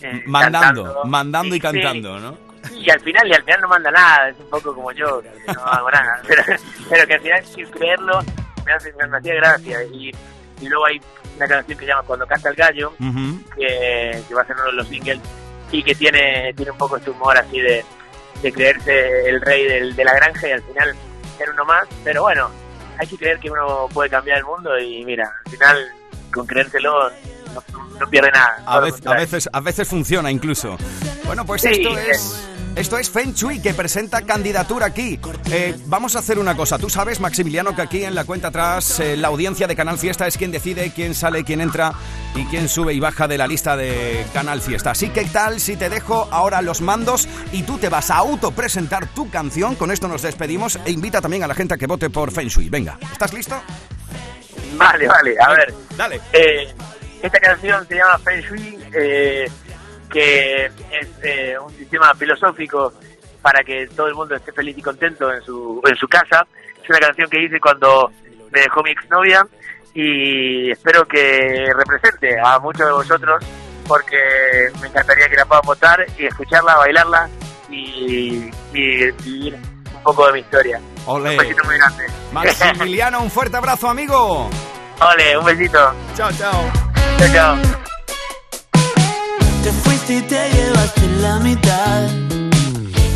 eh, 0.00 0.22
Mandando, 0.26 0.82
cantando. 0.84 1.04
mandando 1.04 1.54
y 1.54 1.58
sí. 1.58 1.60
cantando, 1.62 2.18
¿no? 2.18 2.38
Y 2.74 2.90
al 2.90 3.00
final, 3.00 3.28
y 3.28 3.32
al 3.34 3.44
final 3.44 3.60
no 3.60 3.68
manda 3.68 3.90
nada, 3.90 4.28
es 4.30 4.36
un 4.40 4.50
poco 4.50 4.74
como 4.74 4.90
yo, 4.92 5.22
que 5.22 5.30
no 5.52 5.64
hago 5.64 5.90
nada. 5.90 6.20
Pero, 6.26 6.42
pero 6.90 7.06
que 7.06 7.14
al 7.14 7.20
final, 7.20 7.44
sin 7.44 7.66
creerlo, 7.70 8.18
me, 8.64 8.72
hace, 8.72 8.92
me 8.92 9.16
hacía 9.16 9.34
gracia. 9.34 9.84
Y, 9.84 10.10
y 10.60 10.68
luego 10.68 10.86
hay 10.86 11.00
una 11.36 11.46
canción 11.46 11.78
que 11.78 11.84
se 11.84 11.90
llama 11.90 12.02
Cuando 12.02 12.26
canta 12.26 12.48
el 12.48 12.56
gallo, 12.56 12.92
Ujú. 12.98 13.40
que, 13.56 14.20
que 14.26 14.34
va 14.34 14.42
a 14.42 14.46
ser 14.46 14.56
uno 14.56 14.64
de 14.66 14.72
los 14.72 14.88
singles, 14.88 15.20
y 15.70 15.82
que 15.82 15.94
tiene, 15.94 16.52
tiene 16.54 16.72
un 16.72 16.78
poco 16.78 16.96
este 16.96 17.10
humor 17.10 17.36
así 17.38 17.60
de, 17.60 17.84
de 18.42 18.52
creerse 18.52 19.28
el 19.28 19.40
rey 19.40 19.64
del, 19.66 19.96
de 19.96 20.04
la 20.04 20.14
granja 20.14 20.48
y 20.48 20.52
al 20.52 20.62
final 20.62 20.94
ser 21.38 21.50
uno 21.50 21.64
más. 21.64 21.86
Pero 22.04 22.22
bueno, 22.22 22.50
hay 22.98 23.06
que 23.06 23.16
creer 23.16 23.38
que 23.38 23.50
uno 23.50 23.88
puede 23.92 24.10
cambiar 24.10 24.38
el 24.38 24.44
mundo 24.44 24.78
y 24.78 25.04
mira, 25.04 25.32
al 25.44 25.50
final, 25.50 25.88
con 26.32 26.46
creérselo, 26.46 27.10
no, 27.54 27.62
no 28.00 28.06
pierde 28.10 28.30
nada. 28.30 28.62
A, 28.66 28.80
vez- 28.80 29.06
a 29.06 29.14
veces, 29.14 29.48
a 29.52 29.60
veces 29.60 29.88
funciona 29.88 30.30
incluso. 30.30 30.76
Bueno, 31.24 31.44
pues 31.44 31.62
Sí, 31.62 31.68
esto 31.72 31.98
es... 31.98 32.48
Esto 32.76 32.98
es 32.98 33.08
Feng 33.08 33.32
Shui, 33.32 33.58
que 33.60 33.72
presenta 33.72 34.20
candidatura 34.20 34.84
aquí. 34.84 35.18
Eh, 35.50 35.74
vamos 35.86 36.14
a 36.14 36.18
hacer 36.18 36.38
una 36.38 36.54
cosa. 36.54 36.76
Tú 36.78 36.90
sabes, 36.90 37.20
Maximiliano, 37.20 37.74
que 37.74 37.80
aquí 37.80 38.04
en 38.04 38.14
la 38.14 38.24
cuenta 38.24 38.48
atrás 38.48 39.00
eh, 39.00 39.16
la 39.16 39.28
audiencia 39.28 39.66
de 39.66 39.74
Canal 39.74 39.96
Fiesta 39.96 40.26
es 40.26 40.36
quien 40.36 40.52
decide 40.52 40.92
quién 40.94 41.14
sale, 41.14 41.42
quién 41.42 41.62
entra 41.62 41.94
y 42.34 42.44
quién 42.44 42.68
sube 42.68 42.92
y 42.92 43.00
baja 43.00 43.26
de 43.28 43.38
la 43.38 43.46
lista 43.46 43.78
de 43.78 44.26
Canal 44.34 44.60
Fiesta. 44.60 44.90
Así 44.90 45.08
que 45.08 45.24
tal 45.24 45.58
si 45.58 45.76
te 45.76 45.88
dejo 45.88 46.28
ahora 46.30 46.60
los 46.60 46.82
mandos 46.82 47.26
y 47.50 47.62
tú 47.62 47.78
te 47.78 47.88
vas 47.88 48.10
a 48.10 48.16
autopresentar 48.16 49.06
tu 49.06 49.30
canción. 49.30 49.74
Con 49.74 49.90
esto 49.90 50.06
nos 50.06 50.20
despedimos 50.20 50.78
e 50.84 50.90
invita 50.90 51.22
también 51.22 51.44
a 51.44 51.46
la 51.46 51.54
gente 51.54 51.72
a 51.72 51.78
que 51.78 51.86
vote 51.86 52.10
por 52.10 52.30
Feng 52.30 52.48
Shui. 52.48 52.68
Venga, 52.68 52.98
¿estás 53.10 53.32
listo? 53.32 53.58
Vale, 54.76 55.08
vale, 55.08 55.34
a 55.40 55.48
ver. 55.48 55.74
Dale. 55.96 56.20
Eh, 56.34 56.74
esta 57.22 57.40
canción 57.40 57.88
se 57.88 57.94
llama 57.94 58.18
Feng 58.18 58.42
Shui, 58.42 58.78
eh, 58.92 59.50
que 60.06 60.66
es 60.66 61.08
eh, 61.22 61.56
un 61.58 61.72
sistema 61.76 62.14
filosófico 62.14 62.92
para 63.42 63.62
que 63.62 63.86
todo 63.88 64.08
el 64.08 64.14
mundo 64.14 64.34
esté 64.34 64.52
feliz 64.52 64.76
y 64.76 64.82
contento 64.82 65.32
en 65.32 65.42
su, 65.42 65.80
en 65.86 65.96
su 65.96 66.08
casa. 66.08 66.46
Es 66.82 66.88
una 66.88 66.98
canción 66.98 67.28
que 67.30 67.42
hice 67.42 67.60
cuando 67.60 68.10
me 68.50 68.60
dejó 68.60 68.82
mi 68.82 68.90
exnovia 68.90 69.46
y 69.94 70.70
espero 70.70 71.06
que 71.06 71.70
represente 71.74 72.38
a 72.38 72.58
muchos 72.58 72.86
de 72.86 72.92
vosotros 72.92 73.44
porque 73.86 74.16
me 74.80 74.88
encantaría 74.88 75.28
que 75.28 75.36
la 75.36 75.44
puedan 75.44 75.62
votar 75.64 76.04
y 76.18 76.26
escucharla, 76.26 76.76
bailarla 76.76 77.28
y, 77.70 78.50
y 78.72 79.10
vivir 79.12 79.54
un 79.54 80.02
poco 80.02 80.26
de 80.26 80.32
mi 80.34 80.40
historia. 80.40 80.80
Ole. 81.06 81.30
Un 81.30 81.36
besito 81.36 81.64
muy 81.64 81.78
grande. 81.78 82.06
Maximiliano, 82.32 83.20
un 83.22 83.30
fuerte 83.30 83.56
abrazo, 83.56 83.88
amigo. 83.88 84.50
Ole, 85.00 85.38
un 85.38 85.44
besito. 85.44 85.94
Chao, 86.16 86.30
chao. 86.32 86.70
Chao, 87.18 87.28
chao. 87.32 87.86
Te 89.66 89.72
fuiste 89.72 90.18
y 90.18 90.22
te 90.22 90.48
llevaste 90.52 91.08
la 91.20 91.40
mitad. 91.40 92.02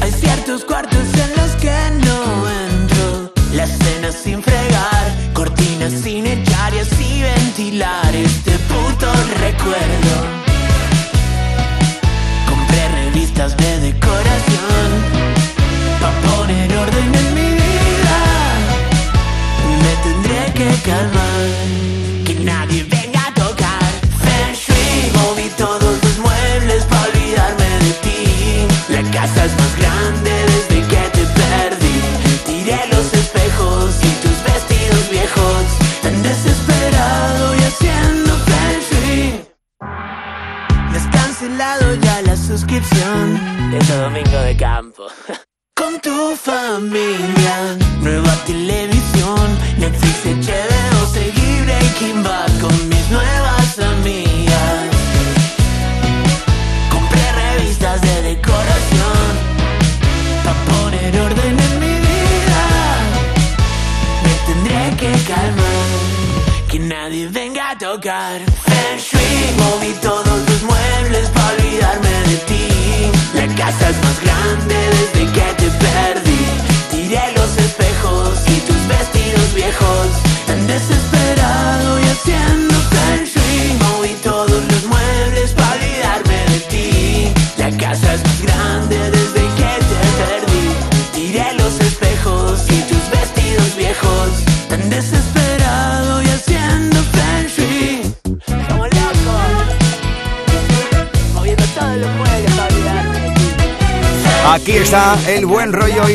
Hay 0.00 0.10
ciertos 0.10 0.64
cuartos 0.64 1.06
en 1.14 1.30
los 1.36 1.52
que 1.62 1.70
no 2.04 2.48
entro. 2.48 3.32
La 3.52 3.68
cena 3.68 4.10
sin 4.10 4.42
fregar, 4.42 5.32
cortinas 5.32 5.92
sin 5.92 6.26
echar 6.26 6.74
y 6.74 6.78
así 6.78 7.22
ventilar 7.22 8.16
este 8.16 8.50
puto 8.66 9.12
recuerdo. 9.38 10.14
Compré 12.48 12.88
revistas 12.88 13.56
de 13.56 13.78
decoración 13.78 14.29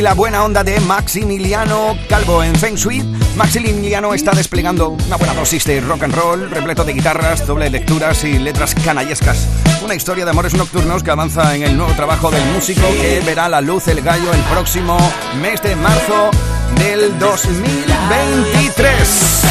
la 0.06 0.14
buena 0.14 0.43
onda 0.43 0.64
de 0.64 0.80
Maximiliano 0.82 1.97
Calvo 2.08 2.43
en 2.43 2.56
Feng 2.56 2.76
Shui. 2.76 3.01
Maximiliano 3.36 4.14
está 4.14 4.34
desplegando 4.34 4.89
una 4.89 5.16
buena 5.16 5.34
dosis 5.34 5.66
de 5.66 5.82
rock 5.82 6.03
and 6.03 6.14
roll, 6.14 6.47
repleto 6.51 6.84
de 6.84 6.93
guitarras, 6.93 7.47
doble 7.47 7.72
lecturas 7.72 8.24
y 8.24 8.38
letras 8.38 8.76
canallescas. 8.76 9.47
Una 9.84 9.95
historia 9.95 10.24
de 10.24 10.30
amores 10.30 10.53
nocturnos 10.53 11.01
que 11.01 11.10
avanza 11.10 11.56
en 11.56 11.64
el 11.64 11.76
nuevo 11.76 11.91
trabajo 11.93 12.30
del 12.30 12.45
músico 12.53 12.88
que 13.01 13.20
verá 13.26 13.49
la 13.49 13.62
luz 13.62 13.88
el 13.88 14.03
gallo 14.03 14.32
el 14.32 14.41
próximo 14.41 14.95
mes 15.41 15.60
de 15.64 15.76
marzo 15.76 16.30
del 16.78 17.18
2023. 17.18 19.41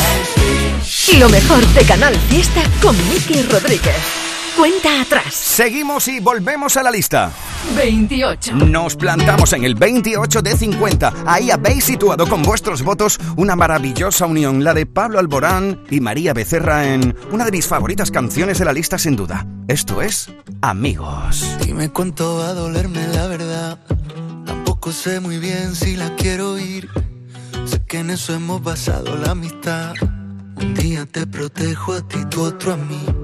Y 1.08 1.16
lo 1.16 1.28
mejor 1.30 1.66
de 1.66 1.84
Canal 1.84 2.14
Fiesta 2.28 2.62
con 2.80 2.96
Miki 3.08 3.42
Rodríguez. 3.42 4.23
Cuenta 4.56 5.00
atrás. 5.00 5.34
Seguimos 5.34 6.06
y 6.06 6.20
volvemos 6.20 6.76
a 6.76 6.82
la 6.84 6.90
lista. 6.90 7.32
28. 7.76 8.54
Nos 8.54 8.94
plantamos 8.94 9.52
en 9.52 9.64
el 9.64 9.74
28 9.74 10.42
de 10.42 10.56
50. 10.56 11.12
Ahí 11.26 11.50
habéis 11.50 11.84
situado 11.84 12.28
con 12.28 12.42
vuestros 12.42 12.82
votos 12.82 13.18
una 13.36 13.56
maravillosa 13.56 14.26
unión, 14.26 14.62
la 14.62 14.72
de 14.72 14.86
Pablo 14.86 15.18
Alborán 15.18 15.82
y 15.90 16.00
María 16.00 16.34
Becerra 16.34 16.86
en 16.86 17.16
una 17.32 17.44
de 17.44 17.50
mis 17.50 17.66
favoritas 17.66 18.12
canciones 18.12 18.58
de 18.58 18.64
la 18.64 18.72
lista 18.72 18.96
sin 18.96 19.16
duda. 19.16 19.44
Esto 19.66 20.00
es 20.00 20.30
Amigos. 20.60 21.56
Dime 21.60 21.90
cuánto 21.90 22.36
va 22.36 22.50
a 22.50 22.54
dolerme 22.54 23.08
la 23.08 23.26
verdad. 23.26 23.78
Tampoco 24.46 24.92
sé 24.92 25.18
muy 25.18 25.38
bien 25.38 25.74
si 25.74 25.96
la 25.96 26.14
quiero 26.14 26.52
oír. 26.52 26.88
Sé 27.64 27.84
que 27.86 27.98
en 27.98 28.10
eso 28.10 28.32
hemos 28.34 28.62
basado 28.62 29.16
la 29.16 29.32
amistad. 29.32 29.94
Un 30.56 30.74
día 30.74 31.06
te 31.06 31.26
protejo 31.26 31.94
a 31.94 32.06
ti, 32.06 32.18
tú 32.30 32.42
otro 32.42 32.74
a 32.74 32.76
mí. 32.76 33.23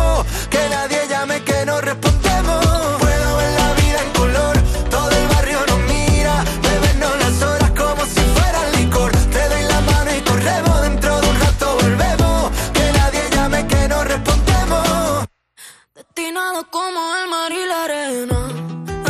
Destinado 16.51 16.67
como 16.69 16.99
el 17.15 17.29
mar 17.29 17.51
y 17.51 17.65
la 17.65 17.83
arena. 17.85 18.49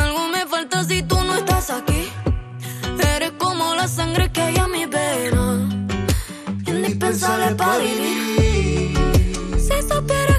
Algo 0.03 0.27
me 0.27 0.45
falta 0.45 0.83
si 0.83 1.01
tú 1.01 1.15
no 1.23 1.35
estás 1.35 1.71
aquí. 1.71 2.11
Eres 3.15 3.31
como 3.39 3.73
la 3.73 3.87
sangre 3.87 4.31
que 4.31 4.41
hay 4.41 4.57
a 4.57 4.67
mi 4.67 4.85
vena. 4.85 5.67
Indispensable 6.67 7.55
para 7.55 7.77
vivir. 7.79 8.95
Si 9.57 9.81
supieras 9.81 10.30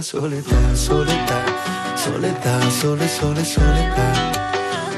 esta 0.00 0.18
soledad, 0.18 0.76
soledad. 0.76 1.46
Soledad, 1.96 2.70
sole, 2.70 3.08
sole, 3.08 3.44
soledad. 3.44 4.32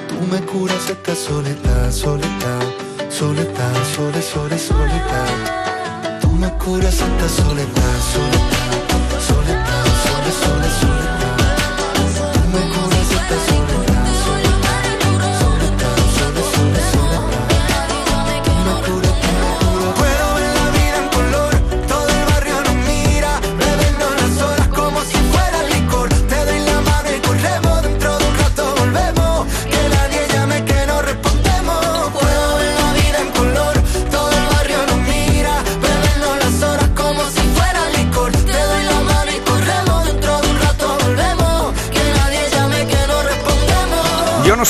Tú 0.09 0.15
me 0.31 0.41
curas 0.47 0.91
esta 0.91 1.15
soledad, 1.15 1.91
soledad. 1.91 2.63
Soledad, 3.11 3.75
sole, 3.97 4.23
sole, 4.23 4.59
soledad. 4.59 6.21
Tú 6.21 6.29
me 6.31 6.49
curas 6.59 6.95
esta 6.95 7.29
soledad, 7.29 7.99
soledad. 8.13 9.21
Soledad, 9.29 9.87
sole, 10.05 10.33
sole, 10.43 10.69
soledad. 10.81 11.12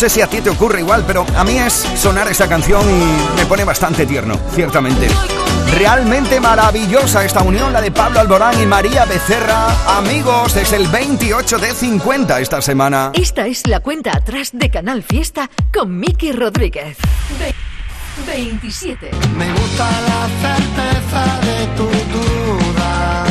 Sé 0.02 0.10
si 0.10 0.20
a 0.20 0.26
ti 0.26 0.40
te 0.40 0.50
ocurre 0.50 0.80
igual, 0.80 1.04
pero 1.06 1.24
a 1.36 1.44
mí 1.44 1.56
es 1.58 1.72
sonar 1.96 2.26
esta 2.26 2.48
canción 2.48 2.82
y 2.90 3.36
me 3.36 3.46
pone 3.46 3.62
bastante 3.62 4.04
tierno, 4.04 4.34
ciertamente. 4.52 5.06
Realmente 5.78 6.40
maravillosa 6.40 7.24
esta 7.24 7.40
unión, 7.42 7.72
la 7.72 7.80
de 7.80 7.92
Pablo 7.92 8.18
Alborán 8.18 8.60
y 8.60 8.66
María 8.66 9.04
Becerra. 9.04 9.68
Amigos, 9.98 10.56
es 10.56 10.72
el 10.72 10.88
28 10.88 11.56
de 11.58 11.72
50 11.72 12.40
esta 12.40 12.60
semana. 12.60 13.12
Esta 13.14 13.46
es 13.46 13.64
la 13.68 13.78
cuenta 13.78 14.10
atrás 14.16 14.50
de 14.52 14.70
Canal 14.70 15.04
Fiesta 15.04 15.48
con 15.72 15.96
Miki 15.96 16.32
Rodríguez. 16.32 16.96
Ve- 17.38 17.54
27. 18.26 19.08
Me 19.36 19.52
gusta 19.52 19.88
la 19.88 20.28
certeza 20.48 21.40
de 21.46 21.66
tu 21.76 21.84
duda. 21.84 23.24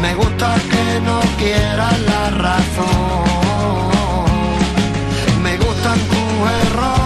Me 0.00 0.14
gusta 0.14 0.54
que 0.70 1.00
no 1.02 1.20
quieras 1.36 2.00
la 2.00 2.30
razón. 2.30 3.27
Gustan 6.38 6.70
tus 6.70 6.97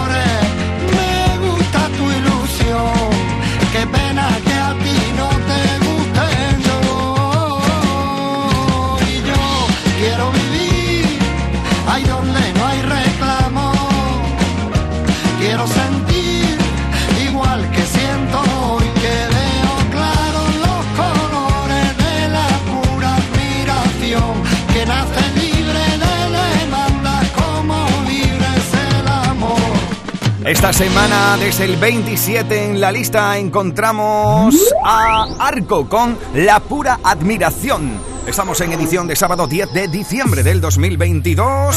Esta 30.63 30.85
semana, 30.85 31.35
desde 31.35 31.65
el 31.65 31.75
27 31.75 32.67
en 32.67 32.79
la 32.79 32.89
lista, 32.89 33.37
encontramos 33.37 34.55
a 34.81 35.27
Arco 35.37 35.89
con 35.89 36.17
La 36.35 36.61
Pura 36.61 37.01
Admiración. 37.03 37.99
Estamos 38.25 38.61
en 38.61 38.71
edición 38.71 39.05
de 39.05 39.17
sábado 39.17 39.45
10 39.45 39.73
de 39.73 39.89
diciembre 39.89 40.41
del 40.41 40.61
2022. 40.61 41.75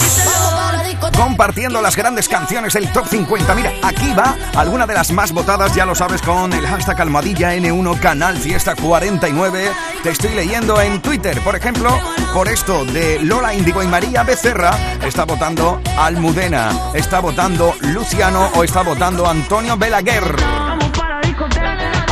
Compartiendo 1.16 1.80
las 1.80 1.96
grandes 1.96 2.28
canciones 2.28 2.74
del 2.74 2.90
Top 2.92 3.06
50. 3.06 3.54
Mira, 3.54 3.72
aquí 3.82 4.12
va 4.12 4.36
alguna 4.54 4.86
de 4.86 4.94
las 4.94 5.10
más 5.12 5.32
votadas, 5.32 5.74
ya 5.74 5.86
lo 5.86 5.94
sabes, 5.94 6.22
con 6.22 6.52
el 6.52 6.66
hashtag 6.66 7.00
almohadilla 7.00 7.54
N1 7.54 7.98
Canal 8.00 8.36
Fiesta 8.36 8.74
49. 8.74 9.70
Te 10.02 10.10
estoy 10.10 10.34
leyendo 10.34 10.80
en 10.80 11.00
Twitter, 11.00 11.40
por 11.40 11.56
ejemplo, 11.56 11.90
por 12.32 12.48
esto 12.48 12.84
de 12.84 13.18
Lola 13.20 13.54
Indigo 13.54 13.82
y 13.82 13.86
María 13.86 14.22
Becerra. 14.22 14.76
Está 15.02 15.24
votando 15.24 15.80
Almudena, 15.98 16.70
está 16.94 17.20
votando 17.20 17.74
Luciano 17.80 18.50
o 18.54 18.64
está 18.64 18.82
votando 18.82 19.28
Antonio 19.28 19.76
Belaguer. 19.76 20.75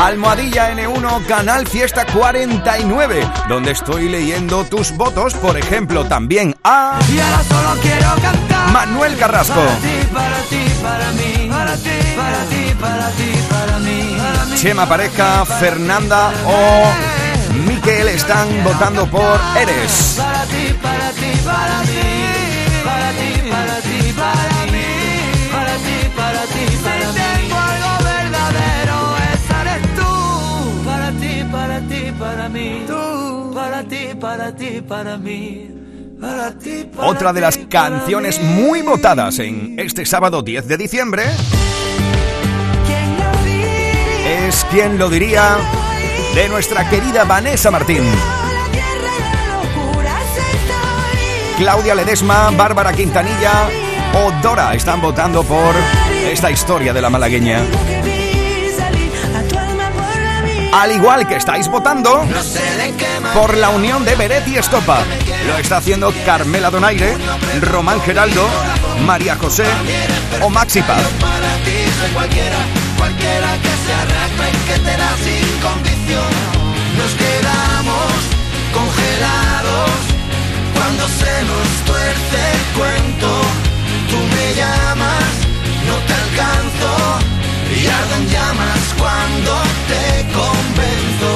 Almohadilla 0.01 0.73
N1 0.73 1.27
Canal 1.27 1.67
Fiesta 1.67 2.05
49, 2.07 3.29
donde 3.49 3.71
estoy 3.73 4.09
leyendo 4.09 4.65
tus 4.65 4.91
votos, 4.97 5.35
por 5.35 5.57
ejemplo, 5.57 6.05
también 6.05 6.55
a 6.65 6.99
Y 7.13 7.21
ahora 7.21 7.43
solo 7.45 7.81
quiero 7.81 8.15
cantar. 8.21 8.71
Manuel 8.73 9.17
Carrasco, 9.17 9.55
para 9.55 9.77
ti, 9.77 10.09
para 10.13 10.37
ti, 10.51 10.65
para 10.83 11.13
mí, 11.13 11.49
para 11.49 11.77
ti, 11.77 11.91
para 12.17 12.45
ti, 12.45 12.75
para 12.81 13.11
ti, 13.11 13.33
para 13.49 13.79
mí, 13.79 14.17
para 14.19 14.45
mí. 14.47 14.57
Chema 14.57 14.87
Pareja, 14.87 15.45
Fernanda 15.45 16.33
o 16.47 17.55
Miquel 17.67 18.09
están 18.09 18.49
votando 18.65 19.07
por 19.07 19.41
Eres. 19.57 20.17
Para 20.19 20.45
ti, 20.47 20.75
para 20.83 21.11
ti, 21.11 21.41
para 21.45 21.83
mí, 21.83 22.04
para 34.37 34.53
ti, 34.53 34.83
para 34.87 35.17
mí. 35.17 35.71
Para 36.21 36.59
ti, 36.59 36.89
para 36.95 37.09
Otra 37.09 37.33
de 37.33 37.41
las 37.41 37.57
canciones 37.57 38.41
mí. 38.41 38.47
muy 38.47 38.83
votadas 38.83 39.39
en 39.39 39.79
este 39.79 40.05
sábado 40.05 40.43
10 40.43 40.67
de 40.67 40.77
diciembre 40.77 41.23
es 44.27 44.65
quien 44.73 44.99
lo 44.99 45.09
diría 45.09 45.57
de 46.35 46.49
nuestra 46.49 46.89
querida 46.91 47.25
Vanessa 47.25 47.71
Martín. 47.71 48.03
Claudia 51.59 51.95
Ledesma, 51.95 52.51
Bárbara 52.51 52.93
Quintanilla 52.93 53.69
o 54.15 54.33
Dora 54.43 54.75
están 54.75 55.01
votando 55.01 55.45
por 55.45 55.75
esta 56.27 56.51
historia 56.51 56.93
de 56.93 57.01
la 57.01 57.11
malagueña. 57.11 57.61
Al 60.75 60.91
igual 60.91 61.29
que 61.29 61.37
estáis 61.37 61.69
votando 61.69 62.27
por 63.33 63.57
la 63.57 63.71
unión 63.71 64.05
de 64.05 64.17
Beret 64.17 64.49
y 64.49 64.57
Estopa. 64.57 65.05
Lo 65.47 65.57
está 65.57 65.77
haciendo 65.77 66.13
Carmela 66.27 66.69
Donaire, 66.69 67.17
Román 67.61 68.01
Geraldo, 68.01 68.45
María 69.07 69.37
José 69.37 69.67
o 70.43 70.51
Maxi 70.51 70.83
Paz. 70.83 71.01
Cuando 80.75 81.07
se 81.09 81.43
nos 81.45 81.69
cuento. 82.77 83.41
Tú 84.11 84.17
me 84.17 84.55
llamas, 84.55 85.35
no 85.87 85.97
te 86.07 86.15
alcanzo 86.15 87.44
y 87.85 88.33
llamas 88.33 88.83
cuando 88.99 89.53
te 89.91 90.25
convenzo. 90.33 91.31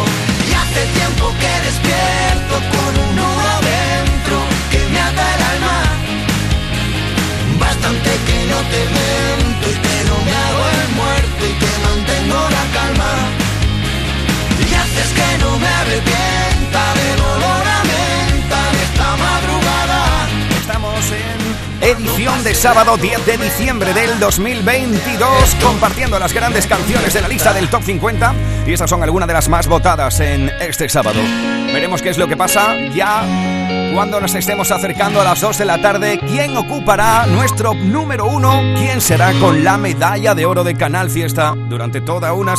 Y 0.49 0.55
hace 0.55 0.83
tiempo 0.99 1.25
que 1.41 1.53
despierto 1.67 2.55
con 2.73 2.93
un 3.05 3.17
nudo 3.17 3.53
dentro 3.73 4.37
que 4.71 4.81
me 4.93 5.01
ata 5.01 5.25
el 5.35 5.43
alma. 5.53 5.79
Bastante 7.61 8.11
que 8.27 8.39
no 8.53 8.59
te 8.73 8.81
miento 8.97 9.65
y 9.71 9.77
que 9.85 9.97
no 10.09 10.17
me 10.27 10.33
hago 10.45 10.65
el 10.81 10.89
muerto 11.01 11.41
y 11.51 11.55
que 11.61 11.73
mantengo 11.87 12.41
la 12.57 12.65
calma. 12.77 13.13
Y 14.59 14.75
haces 14.75 15.11
que 15.19 15.39
no 15.45 15.59
me 15.59 15.69
arrepienta 15.69 16.48
edición 21.91 22.45
de 22.45 22.55
sábado 22.55 22.99
10 22.99 23.25
de 23.25 23.39
diciembre 23.39 23.95
del 23.95 24.21
2022, 24.21 25.57
compartiendo 25.63 26.19
las 26.19 26.35
grandes 26.35 26.67
canciones 26.67 27.15
de 27.15 27.23
la 27.23 27.29
lista 27.29 27.55
del 27.55 27.71
Top 27.71 27.83
50. 27.83 28.35
Y 28.67 28.75
estas 28.75 28.91
son 28.91 29.03
algunas 29.03 29.27
de 29.27 29.33
las 29.33 29.49
más 29.49 29.67
votadas 29.67 30.21
en 30.21 30.51
este 30.61 30.89
sábado. 30.91 31.21
Veremos 31.73 32.03
qué 32.03 32.11
es 32.11 32.19
lo 32.19 32.29
que 32.29 32.37
pasa 32.37 32.77
ya 32.95 33.23
cuando 33.95 34.21
nos 34.21 34.35
estemos 34.35 34.71
acercando 34.71 35.21
a 35.21 35.25
las 35.25 35.41
2 35.41 35.59
de 35.59 35.65
la 35.65 35.81
tarde. 35.81 36.21
¿Quién 36.21 36.57
ocupará 36.57 37.27
nuestro 37.27 37.73
número 37.75 38.27
uno? 38.27 38.61
¿Quién 38.77 39.01
será 39.01 39.33
con 39.41 39.65
la 39.65 39.79
medalla 39.79 40.35
de 40.35 40.45
oro 40.45 40.65
de 40.65 40.75
Canal 40.75 41.09
Fiesta 41.09 41.55
durante 41.69 42.01
toda 42.03 42.35
una 42.35 42.55
semana? 42.55 42.57